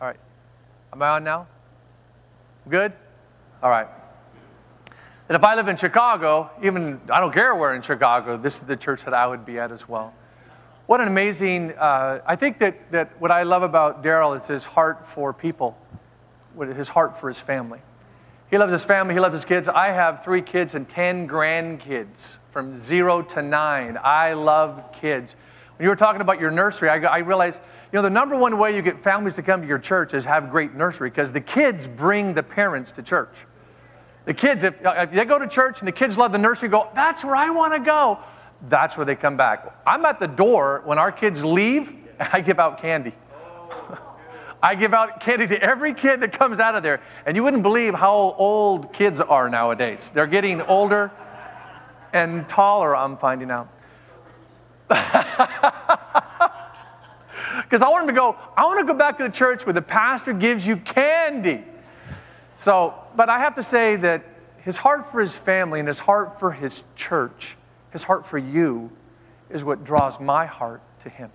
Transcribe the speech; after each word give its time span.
All 0.00 0.06
right. 0.06 0.16
Am 0.92 1.02
I 1.02 1.08
on 1.10 1.24
now? 1.24 1.46
Good? 2.68 2.92
All 3.62 3.68
right. 3.68 3.86
And 5.28 5.36
if 5.36 5.44
I 5.44 5.54
live 5.54 5.68
in 5.68 5.76
Chicago, 5.76 6.50
even 6.62 7.00
I 7.10 7.20
don't 7.20 7.32
care 7.32 7.54
where 7.54 7.74
in 7.74 7.82
Chicago, 7.82 8.38
this 8.38 8.56
is 8.56 8.64
the 8.64 8.76
church 8.76 9.04
that 9.04 9.12
I 9.12 9.26
would 9.26 9.44
be 9.44 9.58
at 9.58 9.70
as 9.70 9.88
well. 9.88 10.14
What 10.86 11.00
an 11.00 11.06
amazing, 11.06 11.72
uh, 11.72 12.20
I 12.26 12.34
think 12.34 12.58
that, 12.58 12.90
that 12.92 13.20
what 13.20 13.30
I 13.30 13.42
love 13.42 13.62
about 13.62 14.02
Daryl 14.02 14.36
is 14.36 14.48
his 14.48 14.64
heart 14.64 15.06
for 15.06 15.32
people, 15.32 15.76
his 16.58 16.88
heart 16.88 17.14
for 17.14 17.28
his 17.28 17.40
family. 17.40 17.80
He 18.50 18.58
loves 18.58 18.72
his 18.72 18.84
family, 18.84 19.14
he 19.14 19.20
loves 19.20 19.36
his 19.36 19.44
kids. 19.44 19.68
I 19.68 19.90
have 19.90 20.24
three 20.24 20.42
kids 20.42 20.74
and 20.74 20.88
10 20.88 21.28
grandkids 21.28 22.38
from 22.50 22.78
zero 22.78 23.22
to 23.22 23.42
nine. 23.42 23.98
I 24.02 24.32
love 24.32 24.92
kids. 24.92 25.36
When 25.80 25.84
you 25.84 25.88
were 25.88 25.96
talking 25.96 26.20
about 26.20 26.38
your 26.38 26.50
nursery, 26.50 26.90
I, 26.90 26.96
I 26.96 27.18
realized, 27.20 27.62
you 27.90 27.96
know, 27.96 28.02
the 28.02 28.10
number 28.10 28.36
one 28.36 28.58
way 28.58 28.76
you 28.76 28.82
get 28.82 29.00
families 29.00 29.36
to 29.36 29.42
come 29.42 29.62
to 29.62 29.66
your 29.66 29.78
church 29.78 30.12
is 30.12 30.26
have 30.26 30.50
great 30.50 30.74
nursery 30.74 31.08
because 31.08 31.32
the 31.32 31.40
kids 31.40 31.88
bring 31.88 32.34
the 32.34 32.42
parents 32.42 32.92
to 32.92 33.02
church. 33.02 33.46
The 34.26 34.34
kids, 34.34 34.62
if, 34.62 34.74
uh, 34.84 34.94
if 34.98 35.12
they 35.12 35.24
go 35.24 35.38
to 35.38 35.48
church 35.48 35.78
and 35.78 35.88
the 35.88 35.92
kids 35.92 36.18
love 36.18 36.32
the 36.32 36.38
nursery, 36.38 36.68
go, 36.68 36.90
that's 36.94 37.24
where 37.24 37.34
I 37.34 37.48
want 37.48 37.72
to 37.72 37.80
go. 37.80 38.18
That's 38.68 38.98
where 38.98 39.06
they 39.06 39.14
come 39.14 39.38
back. 39.38 39.74
I'm 39.86 40.04
at 40.04 40.20
the 40.20 40.28
door 40.28 40.82
when 40.84 40.98
our 40.98 41.10
kids 41.10 41.42
leave, 41.42 41.94
I 42.20 42.42
give 42.42 42.58
out 42.58 42.82
candy. 42.82 43.14
I 44.62 44.74
give 44.74 44.92
out 44.92 45.20
candy 45.20 45.46
to 45.46 45.62
every 45.62 45.94
kid 45.94 46.20
that 46.20 46.38
comes 46.38 46.60
out 46.60 46.74
of 46.74 46.82
there. 46.82 47.00
And 47.24 47.38
you 47.38 47.42
wouldn't 47.42 47.62
believe 47.62 47.94
how 47.94 48.34
old 48.36 48.92
kids 48.92 49.22
are 49.22 49.48
nowadays. 49.48 50.10
They're 50.14 50.26
getting 50.26 50.60
older 50.60 51.10
and 52.12 52.46
taller, 52.46 52.94
I'm 52.94 53.16
finding 53.16 53.50
out. 53.50 53.72
Because 57.70 57.82
I 57.82 57.88
want 57.88 58.08
him 58.08 58.14
to 58.16 58.20
go, 58.20 58.36
I 58.56 58.64
want 58.64 58.80
to 58.80 58.92
go 58.92 58.98
back 58.98 59.16
to 59.18 59.22
the 59.22 59.30
church 59.30 59.64
where 59.64 59.72
the 59.72 59.80
pastor 59.80 60.32
gives 60.32 60.66
you 60.66 60.76
candy. 60.76 61.62
So, 62.56 62.94
but 63.14 63.28
I 63.28 63.38
have 63.38 63.54
to 63.54 63.62
say 63.62 63.94
that 63.94 64.24
his 64.58 64.76
heart 64.76 65.06
for 65.06 65.20
his 65.20 65.36
family 65.36 65.78
and 65.78 65.86
his 65.86 66.00
heart 66.00 66.40
for 66.40 66.50
his 66.50 66.82
church, 66.96 67.56
his 67.92 68.02
heart 68.02 68.26
for 68.26 68.38
you, 68.38 68.90
is 69.50 69.62
what 69.62 69.84
draws 69.84 70.18
my 70.18 70.46
heart 70.46 70.82
to 71.00 71.08
him. 71.08 71.30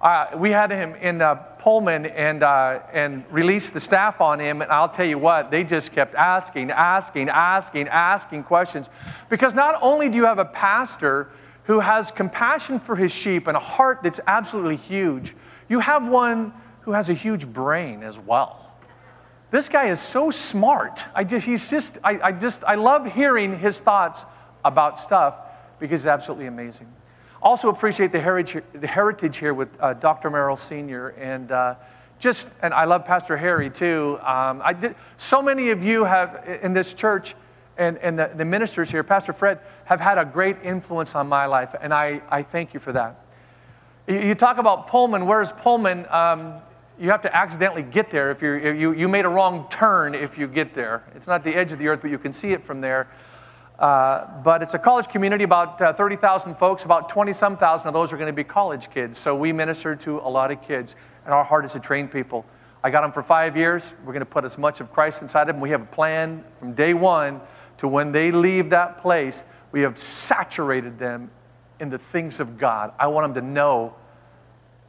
Uh, 0.00 0.28
we 0.36 0.50
had 0.50 0.70
him 0.70 0.94
in 0.94 1.20
uh, 1.20 1.34
Pullman 1.34 2.06
and, 2.06 2.42
uh, 2.42 2.80
and 2.90 3.22
released 3.30 3.74
the 3.74 3.80
staff 3.80 4.22
on 4.22 4.40
him, 4.40 4.62
and 4.62 4.72
I'll 4.72 4.88
tell 4.88 5.04
you 5.04 5.18
what, 5.18 5.50
they 5.50 5.64
just 5.64 5.92
kept 5.92 6.14
asking, 6.14 6.70
asking, 6.70 7.28
asking, 7.28 7.88
asking 7.88 8.44
questions. 8.44 8.88
Because 9.28 9.52
not 9.52 9.78
only 9.82 10.08
do 10.08 10.16
you 10.16 10.24
have 10.24 10.38
a 10.38 10.46
pastor 10.46 11.28
who 11.70 11.78
has 11.78 12.10
compassion 12.10 12.80
for 12.80 12.96
his 12.96 13.12
sheep 13.12 13.46
and 13.46 13.56
a 13.56 13.60
heart 13.60 14.00
that's 14.02 14.18
absolutely 14.26 14.74
huge, 14.74 15.36
you 15.68 15.78
have 15.78 16.08
one 16.08 16.52
who 16.80 16.90
has 16.90 17.08
a 17.08 17.14
huge 17.14 17.46
brain 17.46 18.02
as 18.02 18.18
well. 18.18 18.74
This 19.52 19.68
guy 19.68 19.86
is 19.86 20.00
so 20.00 20.32
smart. 20.32 21.06
I 21.14 21.22
just, 21.22 21.46
he's 21.46 21.70
just, 21.70 21.98
I, 22.02 22.18
I 22.24 22.32
just, 22.32 22.64
I 22.64 22.74
love 22.74 23.06
hearing 23.06 23.56
his 23.56 23.78
thoughts 23.78 24.24
about 24.64 24.98
stuff 24.98 25.38
because 25.78 26.00
it's 26.00 26.08
absolutely 26.08 26.46
amazing. 26.46 26.92
Also 27.40 27.68
appreciate 27.68 28.10
the 28.10 28.20
heritage, 28.20 28.64
the 28.72 28.88
heritage 28.88 29.36
here 29.36 29.54
with 29.54 29.68
uh, 29.78 29.94
Dr. 29.94 30.28
Merrill 30.28 30.56
Sr. 30.56 31.10
and 31.10 31.52
uh, 31.52 31.76
just, 32.18 32.48
and 32.62 32.74
I 32.74 32.84
love 32.84 33.04
Pastor 33.04 33.36
Harry 33.36 33.70
too. 33.70 34.18
Um, 34.22 34.60
I 34.64 34.72
did, 34.72 34.96
so 35.18 35.40
many 35.40 35.70
of 35.70 35.84
you 35.84 36.02
have 36.02 36.44
in 36.62 36.72
this 36.72 36.94
church 36.94 37.36
and, 37.80 37.96
and 37.98 38.18
the, 38.18 38.30
the 38.34 38.44
ministers 38.44 38.90
here, 38.90 39.02
Pastor 39.02 39.32
Fred, 39.32 39.58
have 39.86 40.00
had 40.00 40.18
a 40.18 40.24
great 40.24 40.58
influence 40.62 41.14
on 41.14 41.28
my 41.28 41.46
life, 41.46 41.74
and 41.80 41.94
I, 41.94 42.20
I 42.28 42.42
thank 42.42 42.74
you 42.74 42.80
for 42.80 42.92
that. 42.92 43.24
You, 44.06 44.34
talk 44.34 44.58
about 44.58 44.88
Pullman. 44.88 45.26
Where's 45.26 45.50
Pullman? 45.52 46.06
Um, 46.10 46.54
you 46.98 47.10
have 47.10 47.22
to 47.22 47.34
accidentally 47.34 47.82
get 47.82 48.10
there 48.10 48.30
if 48.30 48.42
you 48.42 48.92
you 48.92 49.08
made 49.08 49.24
a 49.24 49.28
wrong 49.28 49.66
turn 49.70 50.14
if 50.14 50.36
you 50.36 50.46
get 50.46 50.74
there. 50.74 51.04
It's 51.14 51.26
not 51.26 51.44
the 51.44 51.54
edge 51.54 51.72
of 51.72 51.78
the 51.78 51.88
earth, 51.88 52.00
but 52.02 52.10
you 52.10 52.18
can 52.18 52.32
see 52.32 52.52
it 52.52 52.62
from 52.62 52.80
there. 52.80 53.08
Uh, 53.78 54.26
but 54.42 54.62
it's 54.62 54.74
a 54.74 54.78
college 54.78 55.08
community, 55.08 55.44
about 55.44 55.80
uh, 55.80 55.92
30,000 55.92 56.54
folks, 56.56 56.84
about 56.84 57.08
20 57.08 57.32
some 57.32 57.56
thousand 57.56 57.88
of 57.88 57.94
those 57.94 58.12
are 58.12 58.18
going 58.18 58.26
to 58.26 58.32
be 58.32 58.44
college 58.44 58.90
kids. 58.90 59.16
So 59.16 59.34
we 59.34 59.52
minister 59.52 59.96
to 59.96 60.18
a 60.18 60.28
lot 60.28 60.50
of 60.50 60.60
kids, 60.60 60.94
and 61.24 61.32
our 61.32 61.44
heart 61.44 61.64
is 61.64 61.72
to 61.72 61.80
train 61.80 62.08
people. 62.08 62.44
I 62.82 62.90
got 62.90 63.02
them 63.02 63.12
for 63.12 63.22
five 63.22 63.56
years. 63.56 63.94
We're 64.04 64.12
going 64.12 64.20
to 64.20 64.26
put 64.26 64.44
as 64.44 64.58
much 64.58 64.80
of 64.80 64.92
Christ 64.92 65.22
inside 65.22 65.42
of 65.42 65.54
them. 65.54 65.60
We 65.60 65.70
have 65.70 65.82
a 65.82 65.86
plan 65.86 66.44
from 66.58 66.74
day 66.74 66.92
one 66.92 67.40
to 67.80 67.88
when 67.88 68.12
they 68.12 68.30
leave 68.30 68.68
that 68.70 68.98
place, 68.98 69.42
we 69.72 69.80
have 69.80 69.96
saturated 69.96 70.98
them 70.98 71.30
in 71.80 71.88
the 71.88 71.96
things 71.96 72.38
of 72.38 72.58
God. 72.58 72.92
I 72.98 73.06
want 73.06 73.32
them 73.32 73.42
to 73.42 73.50
know 73.50 73.94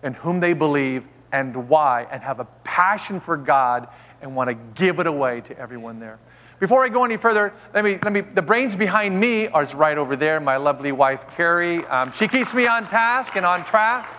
in 0.03 0.13
whom 0.13 0.41
they 0.41 0.52
believe 0.52 1.07
and 1.31 1.69
why, 1.69 2.06
and 2.12 2.22
have 2.22 2.41
a 2.41 2.46
passion 2.66 3.22
for 3.22 3.38
God 3.38 3.88
and 4.22 4.35
want 4.35 4.50
to 4.50 4.56
give 4.75 5.00
it 5.00 5.07
away 5.07 5.40
to 5.40 5.57
everyone 5.57 6.01
there. 6.01 6.19
Before 6.59 6.84
I 6.84 6.90
go 6.90 7.06
any 7.06 7.16
further, 7.16 7.53
let 7.74 7.85
me, 7.85 7.97
let 8.03 8.12
me, 8.12 8.19
the 8.19 8.41
brains 8.41 8.75
behind 8.75 9.18
me 9.18 9.47
are 9.47 9.63
right 9.68 9.97
over 9.97 10.18
there, 10.18 10.41
my 10.41 10.57
lovely 10.57 10.91
wife, 10.91 11.25
Carrie. 11.38 11.85
Um, 11.85 12.12
she 12.12 12.28
keeps 12.28 12.53
me 12.53 12.68
on 12.68 12.85
task 12.88 13.38
and 13.38 13.46
on 13.46 13.63
track. 13.63 14.18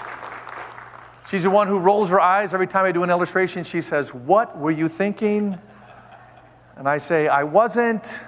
She's 1.28 1.42
the 1.42 1.50
one 1.50 1.68
who 1.68 1.78
rolls 1.78 2.08
her 2.08 2.20
eyes 2.20 2.54
every 2.54 2.66
time 2.66 2.86
I 2.86 2.92
do 2.92 3.02
an 3.02 3.10
illustration. 3.10 3.64
She 3.64 3.82
says, 3.82 4.14
What 4.14 4.58
were 4.58 4.70
you 4.70 4.88
thinking? 4.88 5.58
And 6.76 6.88
I 6.88 6.96
say, 6.96 7.28
I 7.28 7.42
wasn't. 7.42 8.24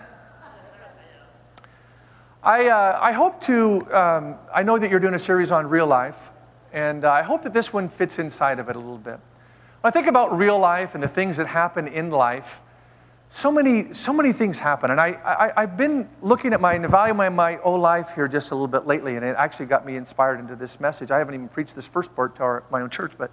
I, 2.44 2.68
uh, 2.68 2.98
I 3.00 3.12
hope 3.12 3.40
to, 3.42 3.80
um, 3.96 4.34
I 4.52 4.62
know 4.62 4.78
that 4.78 4.90
you're 4.90 5.00
doing 5.00 5.14
a 5.14 5.18
series 5.18 5.50
on 5.50 5.66
real 5.66 5.86
life, 5.86 6.30
and 6.74 7.02
uh, 7.02 7.10
I 7.10 7.22
hope 7.22 7.42
that 7.44 7.54
this 7.54 7.72
one 7.72 7.88
fits 7.88 8.18
inside 8.18 8.58
of 8.58 8.68
it 8.68 8.76
a 8.76 8.78
little 8.78 8.98
bit. 8.98 9.18
When 9.80 9.88
I 9.88 9.90
think 9.90 10.08
about 10.08 10.36
real 10.36 10.58
life 10.58 10.94
and 10.94 11.02
the 11.02 11.08
things 11.08 11.38
that 11.38 11.46
happen 11.46 11.88
in 11.88 12.10
life, 12.10 12.60
so 13.30 13.50
many, 13.50 13.94
so 13.94 14.12
many 14.12 14.34
things 14.34 14.58
happen. 14.58 14.90
And 14.90 15.00
I, 15.00 15.52
I, 15.56 15.62
have 15.62 15.78
been 15.78 16.06
looking 16.20 16.52
at 16.52 16.60
my, 16.60 16.74
and 16.74 16.84
evaluating 16.84 17.16
my, 17.16 17.30
my 17.30 17.58
own 17.62 17.80
life 17.80 18.10
here 18.14 18.28
just 18.28 18.50
a 18.50 18.54
little 18.54 18.68
bit 18.68 18.86
lately, 18.86 19.16
and 19.16 19.24
it 19.24 19.36
actually 19.38 19.66
got 19.66 19.86
me 19.86 19.96
inspired 19.96 20.38
into 20.38 20.54
this 20.54 20.78
message. 20.78 21.10
I 21.10 21.16
haven't 21.16 21.32
even 21.32 21.48
preached 21.48 21.74
this 21.74 21.88
first 21.88 22.14
part 22.14 22.36
to 22.36 22.42
our, 22.42 22.64
my 22.70 22.82
own 22.82 22.90
church, 22.90 23.12
but 23.16 23.30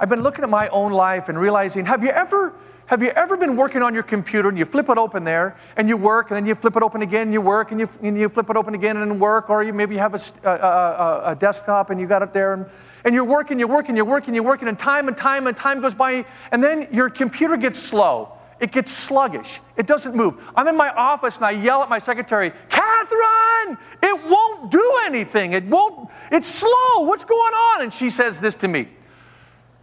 I've 0.00 0.08
been 0.08 0.24
looking 0.24 0.42
at 0.42 0.50
my 0.50 0.66
own 0.68 0.90
life 0.90 1.28
and 1.28 1.38
realizing 1.38 1.86
have 1.86 2.02
you 2.02 2.10
ever, 2.10 2.54
have 2.86 3.02
you 3.02 3.10
ever 3.10 3.36
been 3.36 3.56
working 3.56 3.82
on 3.82 3.94
your 3.94 4.02
computer 4.02 4.48
and 4.48 4.58
you 4.58 4.64
flip 4.64 4.88
it 4.88 4.98
open 4.98 5.24
there 5.24 5.56
and 5.76 5.88
you 5.88 5.96
work 5.96 6.30
and 6.30 6.36
then 6.36 6.46
you 6.46 6.54
flip 6.54 6.76
it 6.76 6.82
open 6.82 7.02
again 7.02 7.22
and 7.22 7.32
you 7.32 7.40
work 7.40 7.70
and 7.70 7.80
you, 7.80 7.88
and 8.02 8.18
you 8.18 8.28
flip 8.28 8.50
it 8.50 8.56
open 8.56 8.74
again 8.74 8.96
and 8.96 9.20
work, 9.20 9.48
or 9.48 9.62
you 9.62 9.72
maybe 9.72 9.94
you 9.94 10.00
have 10.00 10.14
a, 10.14 10.48
a, 10.48 11.30
a, 11.32 11.34
desktop 11.34 11.90
and 11.90 12.00
you 12.00 12.06
got 12.06 12.22
it 12.22 12.32
there 12.32 12.52
and, 12.52 12.66
and 13.04 13.14
you're 13.14 13.24
working, 13.24 13.58
you're 13.58 13.68
working, 13.68 13.96
you're 13.96 14.04
working, 14.04 14.34
you're 14.34 14.44
working, 14.44 14.68
and 14.68 14.78
time 14.78 15.08
and 15.08 15.16
time 15.16 15.46
and 15.46 15.56
time 15.56 15.80
goes 15.80 15.94
by, 15.94 16.24
and 16.52 16.62
then 16.62 16.88
your 16.92 17.08
computer 17.08 17.56
gets 17.56 17.78
slow 17.78 18.34
it 18.60 18.72
gets 18.72 18.90
sluggish. 18.92 19.60
It 19.76 19.86
doesn't 19.86 20.14
move. 20.14 20.42
I'm 20.56 20.68
in 20.68 20.76
my 20.76 20.88
office 20.90 21.36
and 21.36 21.44
I 21.44 21.50
yell 21.50 21.82
at 21.82 21.88
my 21.88 21.98
secretary, 21.98 22.52
Catherine, 22.68 23.78
it 24.02 24.24
won't 24.24 24.70
do 24.70 25.00
anything. 25.04 25.52
It 25.52 25.64
won't, 25.64 26.08
it's 26.30 26.46
slow. 26.46 27.00
What's 27.00 27.24
going 27.24 27.52
on? 27.52 27.82
And 27.82 27.92
she 27.92 28.10
says 28.10 28.40
this 28.40 28.54
to 28.56 28.68
me 28.68 28.88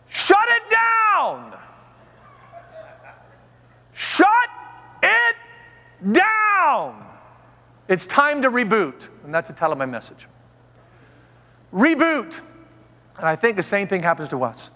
Shut 0.08 0.48
it 0.50 0.64
down. 0.72 1.61
Shut 4.02 4.50
it 5.04 5.36
down. 6.12 7.06
It's 7.88 8.08
time 8.08 8.42
to 8.42 8.50
reboot. 8.50 9.10
And 9.24 9.32
that's 9.32 9.48
the 9.48 9.56
title 9.56 9.74
of 9.74 9.78
my 9.78 9.86
message. 9.86 10.28
Reboot. 11.72 12.40
And 13.18 13.28
I 13.28 13.36
think 13.36 13.58
the 13.58 13.64
same 13.64 13.88
thing 13.88 14.02
happens 14.02 14.30
to 14.30 14.44
us. 14.44 14.72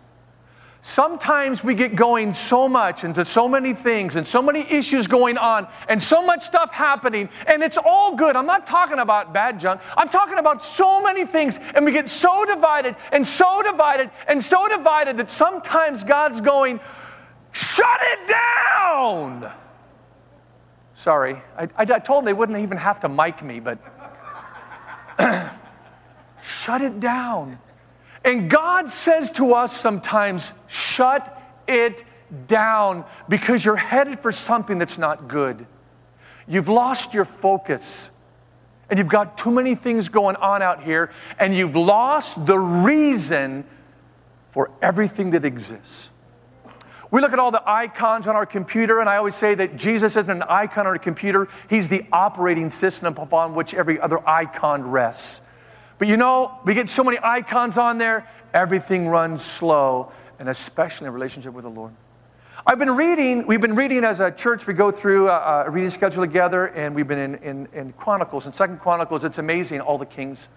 Sometimes 0.82 1.64
we 1.64 1.74
get 1.74 1.96
going 1.96 2.34
so 2.34 2.70
much 2.70 3.04
into 3.04 3.26
so 3.26 3.50
many 3.50 3.74
things 3.74 4.16
and 4.16 4.28
so 4.28 4.44
many 4.44 4.60
issues 4.72 5.08
going 5.08 5.40
on 5.40 5.68
and 5.90 6.04
so 6.04 6.24
much 6.24 6.46
stuff 6.46 6.72
happening, 6.72 7.28
and 7.48 7.64
it's 7.64 7.80
all 7.84 8.16
good. 8.16 8.36
I'm 8.36 8.46
not 8.46 8.68
talking 8.68 9.00
about 9.00 9.34
bad 9.34 9.60
junk. 9.60 9.82
I'm 9.98 10.10
talking 10.10 10.38
about 10.38 10.64
so 10.64 11.02
many 11.02 11.26
things, 11.26 11.58
and 11.74 11.84
we 11.84 11.92
get 11.92 12.10
so 12.10 12.46
divided 12.46 12.96
and 13.12 13.26
so 13.26 13.64
divided 13.64 14.12
and 14.28 14.44
so 14.44 14.68
divided 14.68 15.18
that 15.18 15.32
sometimes 15.32 16.04
God's 16.04 16.42
going, 16.42 16.80
Shut 17.56 18.02
it 18.02 18.28
down! 18.28 19.50
Sorry, 20.94 21.42
I, 21.58 21.64
I, 21.64 21.70
I 21.78 22.00
told 22.00 22.20
them 22.20 22.26
they 22.26 22.34
wouldn't 22.34 22.60
even 22.60 22.78
have 22.78 23.00
to 23.00 23.08
mic 23.08 23.42
me, 23.42 23.62
but 23.62 23.80
shut 26.42 26.82
it 26.82 27.00
down. 27.00 27.58
And 28.26 28.50
God 28.50 28.90
says 28.90 29.32
to 29.32 29.54
us 29.54 29.74
sometimes, 29.74 30.52
shut 30.68 31.42
it 31.66 32.04
down 32.48 33.06
because 33.30 33.64
you're 33.64 33.78
headed 33.78 34.20
for 34.20 34.34
something 34.34 34.78
that's 34.78 34.98
not 34.98 35.30
good. 35.30 35.66
You've 36.50 36.68
lost 36.68 37.14
your 37.14 37.24
focus. 37.24 38.10
And 38.90 39.00
you've 39.00 39.08
got 39.08 39.38
too 39.38 39.52
many 39.52 39.76
things 39.76 40.10
going 40.10 40.36
on 40.36 40.62
out 40.62 40.84
here, 40.84 41.10
and 41.40 41.56
you've 41.56 41.78
lost 41.78 42.46
the 42.46 42.60
reason 42.60 43.64
for 44.50 44.72
everything 44.82 45.30
that 45.30 45.46
exists. 45.46 46.10
We 47.12 47.22
look 47.22 47.34
at 47.34 47.40
all 47.40 47.52
the 47.52 47.64
icons 47.66 48.28
on 48.28 48.36
our 48.36 48.46
computer, 48.46 49.00
and 49.00 49.08
I 49.08 49.18
always 49.18 49.36
say 49.36 49.56
that 49.56 49.76
Jesus 49.76 50.16
isn't 50.16 50.30
an 50.30 50.44
icon 50.44 50.88
on 50.88 50.96
a 50.96 51.00
computer, 51.00 51.48
He's 51.70 51.90
the 51.90 52.06
operating 52.12 52.70
system 52.70 53.16
upon 53.18 53.56
which 53.56 53.74
every 53.74 54.00
other 54.00 54.28
icon 54.28 54.84
rests. 54.84 55.42
But 55.98 56.08
you 56.08 56.18
know, 56.18 56.60
we 56.66 56.74
get 56.74 56.90
so 56.90 57.04
many 57.04 57.18
icons 57.22 57.78
on 57.78 57.98
there, 57.98 58.30
everything 58.54 59.08
runs 59.08 59.44
slow. 59.44 60.12
and 60.40 60.50
especially 60.50 61.08
in 61.08 61.14
relationship 61.14 61.54
with 61.54 61.64
the 61.64 61.70
Lord. 61.70 61.94
I've 62.68 62.80
been 62.80 62.96
reading, 62.96 63.48
we've 63.48 63.62
been 63.62 63.76
reading 63.76 64.04
as 64.04 64.20
a 64.20 64.32
church, 64.32 64.66
we 64.68 64.74
go 64.74 64.92
through 64.92 65.30
a, 65.30 65.66
a 65.66 65.70
reading 65.70 65.90
schedule 65.90 66.24
together, 66.26 66.66
and 66.68 66.96
we've 66.96 67.08
been 67.08 67.20
in, 67.20 67.36
in, 67.36 67.68
in 67.74 67.94
Chronicles, 67.94 68.46
in 68.46 68.54
Second 68.54 68.80
Chronicles. 68.80 69.24
It's 69.24 69.38
amazing, 69.38 69.82
all 69.82 69.98
the 69.98 70.06
kings. 70.06 70.48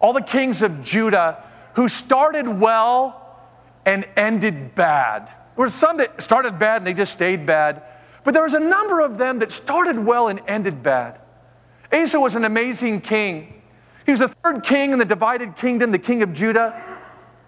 All 0.00 0.12
the 0.12 0.22
kings 0.22 0.62
of 0.62 0.84
Judah 0.84 1.42
who 1.74 1.88
started 1.88 2.46
well 2.46 3.38
and 3.86 4.06
ended 4.16 4.74
bad. 4.74 5.32
There 5.56 5.64
were 5.64 5.70
some 5.70 5.98
that 5.98 6.20
started 6.20 6.58
bad 6.58 6.78
and 6.78 6.86
they 6.86 6.94
just 6.94 7.12
stayed 7.12 7.46
bad. 7.46 7.82
But 8.24 8.34
there 8.34 8.42
was 8.42 8.54
a 8.54 8.60
number 8.60 9.00
of 9.00 9.18
them 9.18 9.38
that 9.40 9.52
started 9.52 9.98
well 9.98 10.28
and 10.28 10.40
ended 10.48 10.82
bad. 10.82 11.20
Asa 11.92 12.18
was 12.18 12.34
an 12.34 12.44
amazing 12.44 13.02
king. 13.02 13.62
He 14.04 14.10
was 14.10 14.20
the 14.20 14.28
third 14.28 14.64
king 14.64 14.92
in 14.92 14.98
the 14.98 15.04
divided 15.04 15.56
kingdom, 15.56 15.92
the 15.92 15.98
king 15.98 16.22
of 16.22 16.32
Judah. 16.32 16.82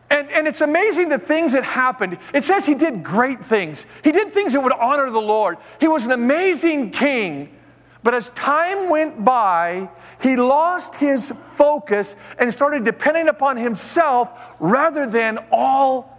And, 0.09 0.31
and 0.31 0.47
it's 0.47 0.61
amazing 0.61 1.09
the 1.09 1.19
things 1.19 1.53
that 1.53 1.65
happened. 1.65 2.19
It 2.33 2.45
says 2.45 2.65
he 2.65 2.75
did 2.75 3.03
great 3.03 3.45
things. 3.45 3.87
He 4.05 4.13
did 4.13 4.33
things 4.33 4.53
that 4.53 4.63
would 4.63 4.73
honor 4.73 5.11
the 5.11 5.21
Lord. 5.21 5.59
He 5.81 5.89
was 5.89 6.07
an 6.07 6.13
amazing 6.13 6.93
king. 6.93 7.57
But 8.05 8.15
as 8.15 8.29
time 8.31 8.89
went 8.89 9.25
by, 9.25 9.91
he 10.23 10.37
lost 10.37 10.95
his 10.95 11.33
focus 11.33 12.15
and 12.39 12.53
started 12.53 12.85
depending 12.85 13.29
upon 13.29 13.57
himself 13.57 14.31
rather 14.61 15.09
than 15.09 15.41
all 15.51 16.16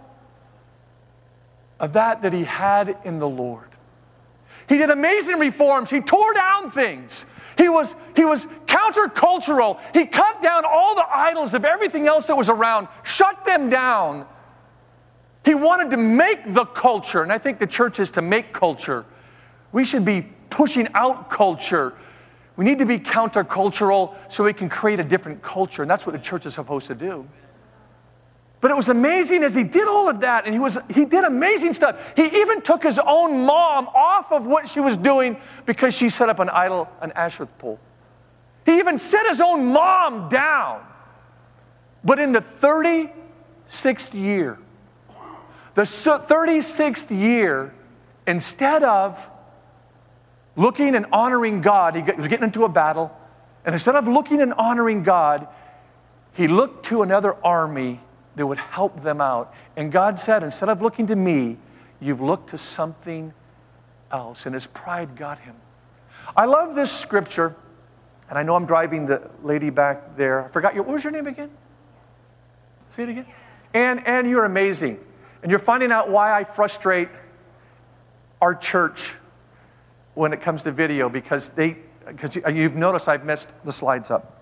of 1.80 1.92
that 1.94 2.22
that 2.22 2.32
he 2.32 2.44
had 2.44 2.96
in 3.04 3.18
the 3.18 3.28
Lord. 3.28 3.68
He 4.68 4.76
did 4.76 4.90
amazing 4.90 5.38
reforms. 5.38 5.90
He 5.90 6.00
tore 6.00 6.34
down 6.34 6.70
things. 6.70 7.24
He 7.56 7.68
was, 7.68 7.96
he 8.14 8.24
was 8.24 8.46
countercultural. 8.66 9.80
He 9.92 10.06
cut 10.06 10.42
down 10.42 10.64
all 10.64 10.94
the 10.94 11.06
idols 11.10 11.54
of 11.54 11.64
everything 11.64 12.06
else 12.06 12.26
that 12.26 12.36
was 12.36 12.48
around, 12.48 12.88
shut 13.02 13.44
them 13.44 13.68
down. 13.68 14.26
He 15.44 15.54
wanted 15.54 15.90
to 15.90 15.96
make 15.96 16.52
the 16.52 16.66
culture, 16.66 17.22
and 17.22 17.32
I 17.32 17.38
think 17.38 17.58
the 17.58 17.66
church 17.66 17.98
is 17.98 18.10
to 18.10 18.22
make 18.22 18.52
culture. 18.52 19.06
We 19.72 19.84
should 19.84 20.04
be 20.04 20.22
pushing 20.50 20.88
out 20.94 21.30
culture. 21.30 21.94
We 22.56 22.64
need 22.64 22.78
to 22.80 22.86
be 22.86 22.98
countercultural 22.98 24.14
so 24.28 24.44
we 24.44 24.52
can 24.52 24.68
create 24.68 25.00
a 25.00 25.04
different 25.04 25.42
culture, 25.42 25.82
and 25.82 25.90
that's 25.90 26.06
what 26.06 26.12
the 26.12 26.18
church 26.18 26.44
is 26.44 26.54
supposed 26.54 26.86
to 26.88 26.94
do. 26.94 27.26
But 28.60 28.72
it 28.72 28.76
was 28.76 28.88
amazing 28.88 29.44
as 29.44 29.54
he 29.54 29.62
did 29.62 29.86
all 29.86 30.08
of 30.08 30.20
that, 30.20 30.44
and 30.44 30.52
he, 30.52 30.58
was, 30.58 30.78
he 30.92 31.04
did 31.04 31.24
amazing 31.24 31.74
stuff. 31.74 31.96
He 32.16 32.24
even 32.40 32.60
took 32.60 32.82
his 32.82 32.98
own 32.98 33.46
mom 33.46 33.86
off 33.88 34.32
of 34.32 34.46
what 34.46 34.68
she 34.68 34.80
was 34.80 34.96
doing 34.96 35.36
because 35.64 35.94
she 35.94 36.08
set 36.08 36.28
up 36.28 36.40
an 36.40 36.48
idol, 36.50 36.88
an 37.00 37.12
Asherah 37.12 37.46
pole. 37.46 37.78
He 38.66 38.78
even 38.78 38.98
set 38.98 39.26
his 39.26 39.40
own 39.40 39.66
mom 39.66 40.28
down. 40.28 40.84
But 42.02 42.18
in 42.18 42.32
the 42.32 42.40
36th 42.40 44.12
year, 44.12 44.58
the 45.74 45.82
36th 45.82 47.10
year, 47.10 47.72
instead 48.26 48.82
of 48.82 49.30
looking 50.56 50.96
and 50.96 51.06
honoring 51.12 51.60
God, 51.60 51.94
he 51.94 52.02
was 52.02 52.26
getting 52.26 52.44
into 52.44 52.64
a 52.64 52.68
battle, 52.68 53.16
and 53.64 53.72
instead 53.72 53.94
of 53.94 54.08
looking 54.08 54.40
and 54.40 54.52
honoring 54.54 55.04
God, 55.04 55.46
he 56.32 56.48
looked 56.48 56.86
to 56.86 57.02
another 57.02 57.36
army 57.44 58.00
that 58.38 58.46
would 58.46 58.58
help 58.58 59.02
them 59.02 59.20
out. 59.20 59.52
And 59.76 59.90
God 59.90 60.18
said, 60.18 60.42
instead 60.42 60.68
of 60.68 60.80
looking 60.80 61.08
to 61.08 61.16
me, 61.16 61.58
you've 62.00 62.20
looked 62.20 62.50
to 62.50 62.58
something 62.58 63.34
else. 64.12 64.46
And 64.46 64.54
his 64.54 64.66
pride 64.66 65.16
got 65.16 65.40
him. 65.40 65.56
I 66.36 66.44
love 66.44 66.74
this 66.76 66.92
scripture, 66.92 67.56
and 68.28 68.38
I 68.38 68.44
know 68.44 68.54
I'm 68.54 68.64
driving 68.64 69.06
the 69.06 69.28
lady 69.42 69.70
back 69.70 70.16
there. 70.16 70.44
I 70.44 70.48
forgot 70.48 70.74
your, 70.74 70.84
what 70.84 70.94
was 70.94 71.04
your 71.04 71.10
name 71.10 71.26
again? 71.26 71.50
Say 72.92 73.02
it 73.02 73.08
again. 73.08 73.26
And, 73.74 74.06
and 74.06 74.28
you're 74.28 74.44
amazing. 74.44 75.00
And 75.42 75.50
you're 75.50 75.58
finding 75.58 75.90
out 75.90 76.08
why 76.08 76.32
I 76.32 76.44
frustrate 76.44 77.08
our 78.40 78.54
church 78.54 79.14
when 80.14 80.32
it 80.32 80.40
comes 80.40 80.62
to 80.62 80.70
video 80.70 81.08
because 81.08 81.48
they, 81.50 81.78
because 82.06 82.36
you've 82.36 82.76
noticed 82.76 83.08
I've 83.08 83.24
messed 83.24 83.52
the 83.64 83.72
slides 83.72 84.12
up. 84.12 84.37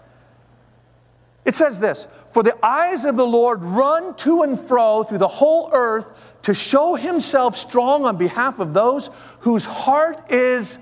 It 1.46 1.54
says 1.54 1.80
this 1.80 2.08
For 2.30 2.42
the 2.42 2.58
eyes 2.62 3.06
of 3.06 3.16
the 3.16 3.26
Lord 3.26 3.64
run 3.64 4.14
to 4.16 4.42
and 4.42 4.60
fro 4.60 5.04
through 5.04 5.18
the 5.18 5.28
whole 5.28 5.70
earth 5.72 6.12
to 6.42 6.52
show 6.52 6.96
himself 6.96 7.56
strong 7.56 8.04
on 8.04 8.18
behalf 8.18 8.58
of 8.58 8.74
those 8.74 9.08
whose 9.40 9.64
heart 9.64 10.30
is, 10.30 10.78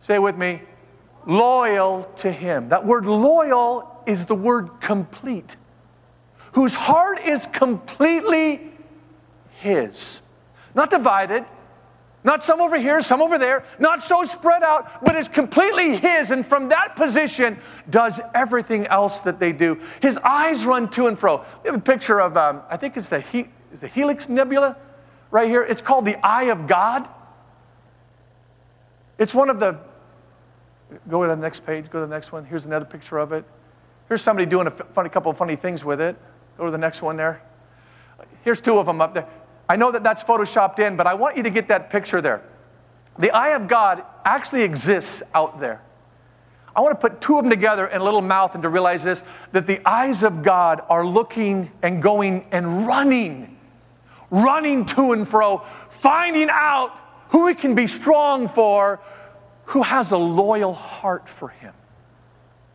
say 0.00 0.18
with 0.18 0.36
me, 0.36 0.60
loyal 1.24 2.10
to 2.18 2.30
him. 2.30 2.68
That 2.68 2.84
word 2.84 3.06
loyal 3.06 4.02
is 4.06 4.26
the 4.26 4.34
word 4.34 4.80
complete. 4.80 5.56
Whose 6.52 6.74
heart 6.74 7.20
is 7.20 7.46
completely 7.46 8.72
his. 9.60 10.20
Not 10.74 10.90
divided, 10.90 11.44
not 12.24 12.42
some 12.42 12.62
over 12.62 12.78
here, 12.78 13.02
some 13.02 13.20
over 13.20 13.38
there, 13.38 13.64
not 13.78 14.02
so 14.02 14.24
spread 14.24 14.62
out, 14.62 15.04
but 15.04 15.14
is 15.14 15.28
completely 15.28 15.98
His. 15.98 16.30
And 16.30 16.44
from 16.44 16.70
that 16.70 16.96
position, 16.96 17.58
does 17.88 18.18
everything 18.34 18.86
else 18.86 19.20
that 19.20 19.38
they 19.38 19.52
do. 19.52 19.78
His 20.00 20.16
eyes 20.18 20.64
run 20.64 20.88
to 20.92 21.06
and 21.06 21.18
fro. 21.18 21.44
We 21.62 21.68
have 21.70 21.78
a 21.78 21.82
picture 21.82 22.20
of, 22.20 22.36
um, 22.38 22.62
I 22.70 22.78
think 22.78 22.96
it's 22.96 23.10
the, 23.10 23.20
he, 23.20 23.48
is 23.72 23.80
the 23.80 23.88
Helix 23.88 24.28
Nebula 24.28 24.76
right 25.30 25.48
here. 25.48 25.62
It's 25.62 25.82
called 25.82 26.06
the 26.06 26.16
Eye 26.26 26.44
of 26.44 26.66
God. 26.66 27.06
It's 29.18 29.34
one 29.34 29.50
of 29.50 29.60
the, 29.60 29.78
go 31.08 31.22
to 31.22 31.28
the 31.28 31.36
next 31.36 31.66
page, 31.66 31.90
go 31.90 32.00
to 32.00 32.06
the 32.06 32.14
next 32.14 32.32
one. 32.32 32.46
Here's 32.46 32.64
another 32.64 32.86
picture 32.86 33.18
of 33.18 33.32
it. 33.32 33.44
Here's 34.08 34.22
somebody 34.22 34.46
doing 34.46 34.66
a 34.66 34.70
funny, 34.70 35.10
couple 35.10 35.30
of 35.30 35.36
funny 35.36 35.56
things 35.56 35.84
with 35.84 36.00
it. 36.00 36.16
Go 36.56 36.64
to 36.64 36.70
the 36.70 36.78
next 36.78 37.02
one 37.02 37.16
there. 37.16 37.42
Here's 38.42 38.60
two 38.60 38.78
of 38.78 38.86
them 38.86 39.00
up 39.00 39.12
there. 39.12 39.28
I 39.68 39.76
know 39.76 39.92
that 39.92 40.02
that's 40.02 40.22
photoshopped 40.22 40.78
in, 40.78 40.96
but 40.96 41.06
I 41.06 41.14
want 41.14 41.36
you 41.36 41.42
to 41.44 41.50
get 41.50 41.68
that 41.68 41.90
picture 41.90 42.20
there. 42.20 42.42
The 43.18 43.30
eye 43.30 43.50
of 43.50 43.68
God 43.68 44.02
actually 44.24 44.62
exists 44.62 45.22
out 45.34 45.60
there. 45.60 45.80
I 46.76 46.80
want 46.80 47.00
to 47.00 47.08
put 47.08 47.20
two 47.20 47.38
of 47.38 47.44
them 47.44 47.50
together 47.50 47.86
in 47.86 48.00
a 48.00 48.04
little 48.04 48.20
mouth 48.20 48.54
and 48.54 48.62
to 48.64 48.68
realize 48.68 49.04
this 49.04 49.22
that 49.52 49.66
the 49.66 49.80
eyes 49.88 50.24
of 50.24 50.42
God 50.42 50.82
are 50.88 51.06
looking 51.06 51.70
and 51.82 52.02
going 52.02 52.46
and 52.50 52.86
running, 52.86 53.56
running 54.30 54.84
to 54.86 55.12
and 55.12 55.28
fro, 55.28 55.62
finding 55.88 56.48
out 56.50 56.98
who 57.28 57.46
he 57.46 57.54
can 57.54 57.74
be 57.74 57.86
strong 57.86 58.48
for, 58.48 59.00
who 59.66 59.82
has 59.82 60.10
a 60.10 60.16
loyal 60.16 60.74
heart 60.74 61.28
for 61.28 61.48
him, 61.48 61.74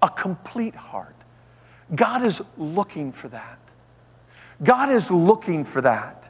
a 0.01 0.09
complete 0.09 0.75
heart. 0.75 1.15
God 1.93 2.23
is 2.23 2.41
looking 2.57 3.11
for 3.11 3.27
that. 3.29 3.59
God 4.63 4.89
is 4.89 5.11
looking 5.11 5.63
for 5.63 5.81
that. 5.81 6.29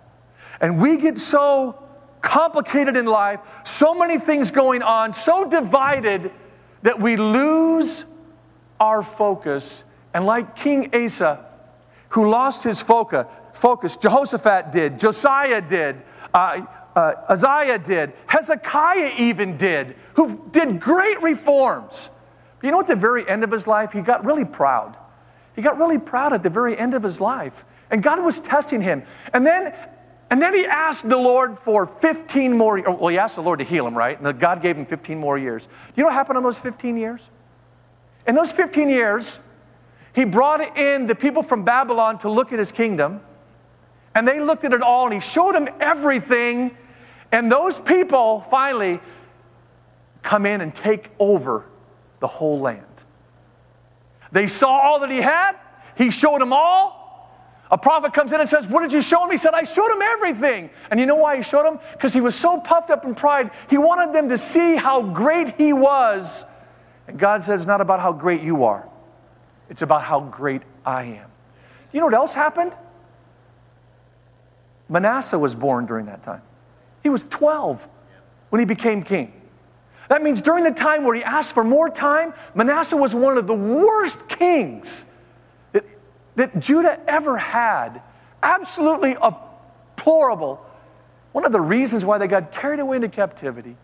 And 0.62 0.82
we 0.82 0.98
get 0.98 1.18
so 1.18 1.82
complicated 2.22 2.98
in 2.98 3.06
life, 3.06 3.40
so 3.64 3.94
many 3.94 4.18
things 4.18 4.52
going 4.52 4.82
on, 4.82 5.14
so 5.14 5.50
divided 5.50 6.32
that 6.82 7.00
we 7.00 7.18
lose 7.18 8.06
our 8.80 9.04
focus. 9.04 9.84
And 10.14 10.26
like 10.26 10.56
King 10.56 10.94
Asa, 10.94 11.46
who 12.10 12.30
lost 12.30 12.64
his 12.64 12.82
focus, 12.82 13.98
Jehoshaphat 13.98 14.72
did, 14.72 15.00
Josiah 15.00 15.62
did, 15.62 16.02
uh, 16.34 16.62
uh, 16.96 17.14
Uzziah 17.30 17.80
did, 17.80 18.14
Hezekiah 18.28 19.14
even 19.18 19.58
did, 19.58 19.96
who 20.16 20.48
did 20.52 20.80
great 20.80 21.22
reforms. 21.22 22.10
You 22.62 22.72
know, 22.72 22.82
at 22.82 22.88
the 22.88 22.96
very 22.96 23.28
end 23.28 23.44
of 23.44 23.52
his 23.52 23.68
life, 23.68 23.94
he 23.94 24.02
got 24.02 24.26
really 24.26 24.46
proud. 24.46 24.98
He 25.56 25.62
got 25.62 25.78
really 25.78 25.98
proud 25.98 26.34
at 26.34 26.44
the 26.44 26.50
very 26.50 26.78
end 26.78 26.94
of 26.94 27.04
his 27.04 27.22
life. 27.22 27.66
And 27.90 28.04
God 28.04 28.24
was 28.24 28.40
testing 28.40 28.82
him. 28.82 29.04
And 29.34 29.46
then 29.46 29.74
and 30.32 30.42
then 30.42 30.54
he 30.54 30.66
asked 30.66 31.08
the 31.08 31.18
Lord 31.18 31.58
for 31.58 31.88
15 31.88 32.56
more, 32.56 32.88
oh, 32.88 32.94
well, 32.94 33.08
he 33.08 33.18
asked 33.18 33.36
the 33.36 33.42
Lord 33.42 33.60
to 33.60 33.66
heal 33.66 33.88
him, 33.88 33.98
right? 33.98 34.20
And 34.20 34.40
God 34.40 34.62
gave 34.62 34.78
him 34.78 34.86
15 34.86 35.18
more 35.18 35.38
years. 35.38 35.66
Do 35.66 35.72
you 35.96 36.04
know 36.04 36.08
what 36.08 36.14
happened 36.14 36.38
in 36.38 36.44
those 36.44 36.60
15 36.60 36.98
years? 36.98 37.30
In 38.28 38.36
those 38.36 38.52
15 38.52 38.90
years, 38.90 39.40
he 40.14 40.26
brought 40.26 40.78
in 40.78 41.08
the 41.08 41.16
people 41.16 41.42
from 41.42 41.64
Babylon 41.64 42.20
to 42.20 42.30
look 42.30 42.54
at 42.54 42.60
his 42.60 42.72
kingdom, 42.72 43.22
and 44.14 44.28
they 44.28 44.40
looked 44.40 44.66
at 44.66 44.74
it 44.74 44.82
all, 44.82 45.06
and 45.06 45.14
he 45.14 45.20
showed 45.20 45.56
them 45.56 45.68
everything. 45.80 46.78
And 47.32 47.52
those 47.52 47.80
people 47.80 48.42
finally 48.42 49.00
come 50.22 50.46
in 50.46 50.62
and 50.62 50.76
take 50.76 51.10
over 51.18 51.66
the 52.20 52.28
whole 52.28 52.60
land. 52.60 52.86
They 54.32 54.46
saw 54.46 54.70
all 54.70 55.00
that 55.00 55.10
he 55.10 55.22
had, 55.22 55.54
he 55.96 56.12
showed 56.12 56.42
them 56.42 56.54
all, 56.54 56.99
a 57.72 57.78
prophet 57.78 58.14
comes 58.14 58.32
in 58.32 58.40
and 58.40 58.50
says, 58.50 58.68
What 58.68 58.82
did 58.82 58.92
you 58.92 59.02
show 59.02 59.24
him? 59.24 59.32
He 59.32 59.38
said, 59.38 59.54
I 59.54 59.64
showed 59.64 59.92
him 59.92 60.02
everything. 60.02 60.70
And 60.90 61.00
you 61.00 61.06
know 61.06 61.16
why 61.16 61.38
he 61.38 61.44
showed 61.44 61.68
him? 61.68 61.80
Because 61.94 62.14
he 62.14 62.22
was 62.22 62.36
so 62.36 62.60
puffed 62.60 62.90
up 62.90 63.06
in 63.06 63.14
pride. 63.14 63.52
He 63.70 63.78
wanted 63.78 64.14
them 64.14 64.30
to 64.30 64.38
see 64.38 64.76
how 64.76 65.04
great 65.04 65.56
he 65.56 65.72
was. 65.72 66.46
And 67.08 67.20
God 67.20 67.44
says, 67.44 67.62
It's 67.62 67.68
not 67.68 67.82
about 67.82 68.00
how 68.00 68.12
great 68.12 68.42
you 68.42 68.64
are, 68.64 68.88
it's 69.70 69.84
about 69.84 70.04
how 70.04 70.20
great 70.20 70.64
I 70.86 71.04
am. 71.04 71.30
You 71.92 72.00
know 72.00 72.06
what 72.08 72.16
else 72.16 72.34
happened? 72.34 72.76
Manasseh 74.88 75.38
was 75.38 75.54
born 75.54 75.86
during 75.86 76.08
that 76.08 76.24
time. 76.24 76.42
He 77.04 77.10
was 77.10 77.24
12 77.30 77.88
when 78.50 78.60
he 78.60 78.66
became 78.66 79.04
king. 79.04 79.34
That 80.10 80.24
means 80.24 80.42
during 80.42 80.64
the 80.64 80.72
time 80.72 81.04
where 81.04 81.16
he 81.16 81.24
asked 81.24 81.54
for 81.54 81.64
more 81.64 81.88
time, 81.88 82.34
Manasseh 82.56 82.98
was 82.98 83.14
one 83.14 83.38
of 83.38 83.46
the 83.46 83.54
worst 83.54 84.28
kings 84.28 85.06
that 86.40 86.58
Judah 86.58 86.98
ever 87.06 87.38
had. 87.38 88.02
Absolutely 88.42 89.16
deplorable. 89.98 90.66
One 91.34 91.46
of 91.46 91.52
the 91.52 91.60
reasons 91.60 92.06
why 92.06 92.18
they 92.18 92.28
got 92.28 92.54
carried 92.54 92.80
away 92.80 92.96
into 92.96 93.10
captivity. 93.10 93.76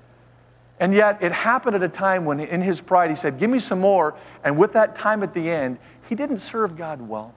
And 0.79 0.93
yet, 0.93 1.21
it 1.21 1.33
happened 1.33 1.75
at 1.75 1.83
a 1.83 1.89
time 1.89 2.23
when, 2.23 2.39
in 2.39 2.61
his 2.61 2.79
pride, 2.79 3.09
he 3.09 3.15
said, 3.15 3.39
Give 3.39 3.49
me 3.49 3.59
some 3.59 3.79
more. 3.79 4.15
And 4.43 4.57
with 4.57 4.73
that 4.73 4.95
time 4.95 5.21
at 5.21 5.33
the 5.33 5.49
end, 5.49 5.77
he 6.07 6.15
didn't 6.15 6.37
serve 6.37 6.77
God 6.77 7.01
well. 7.01 7.33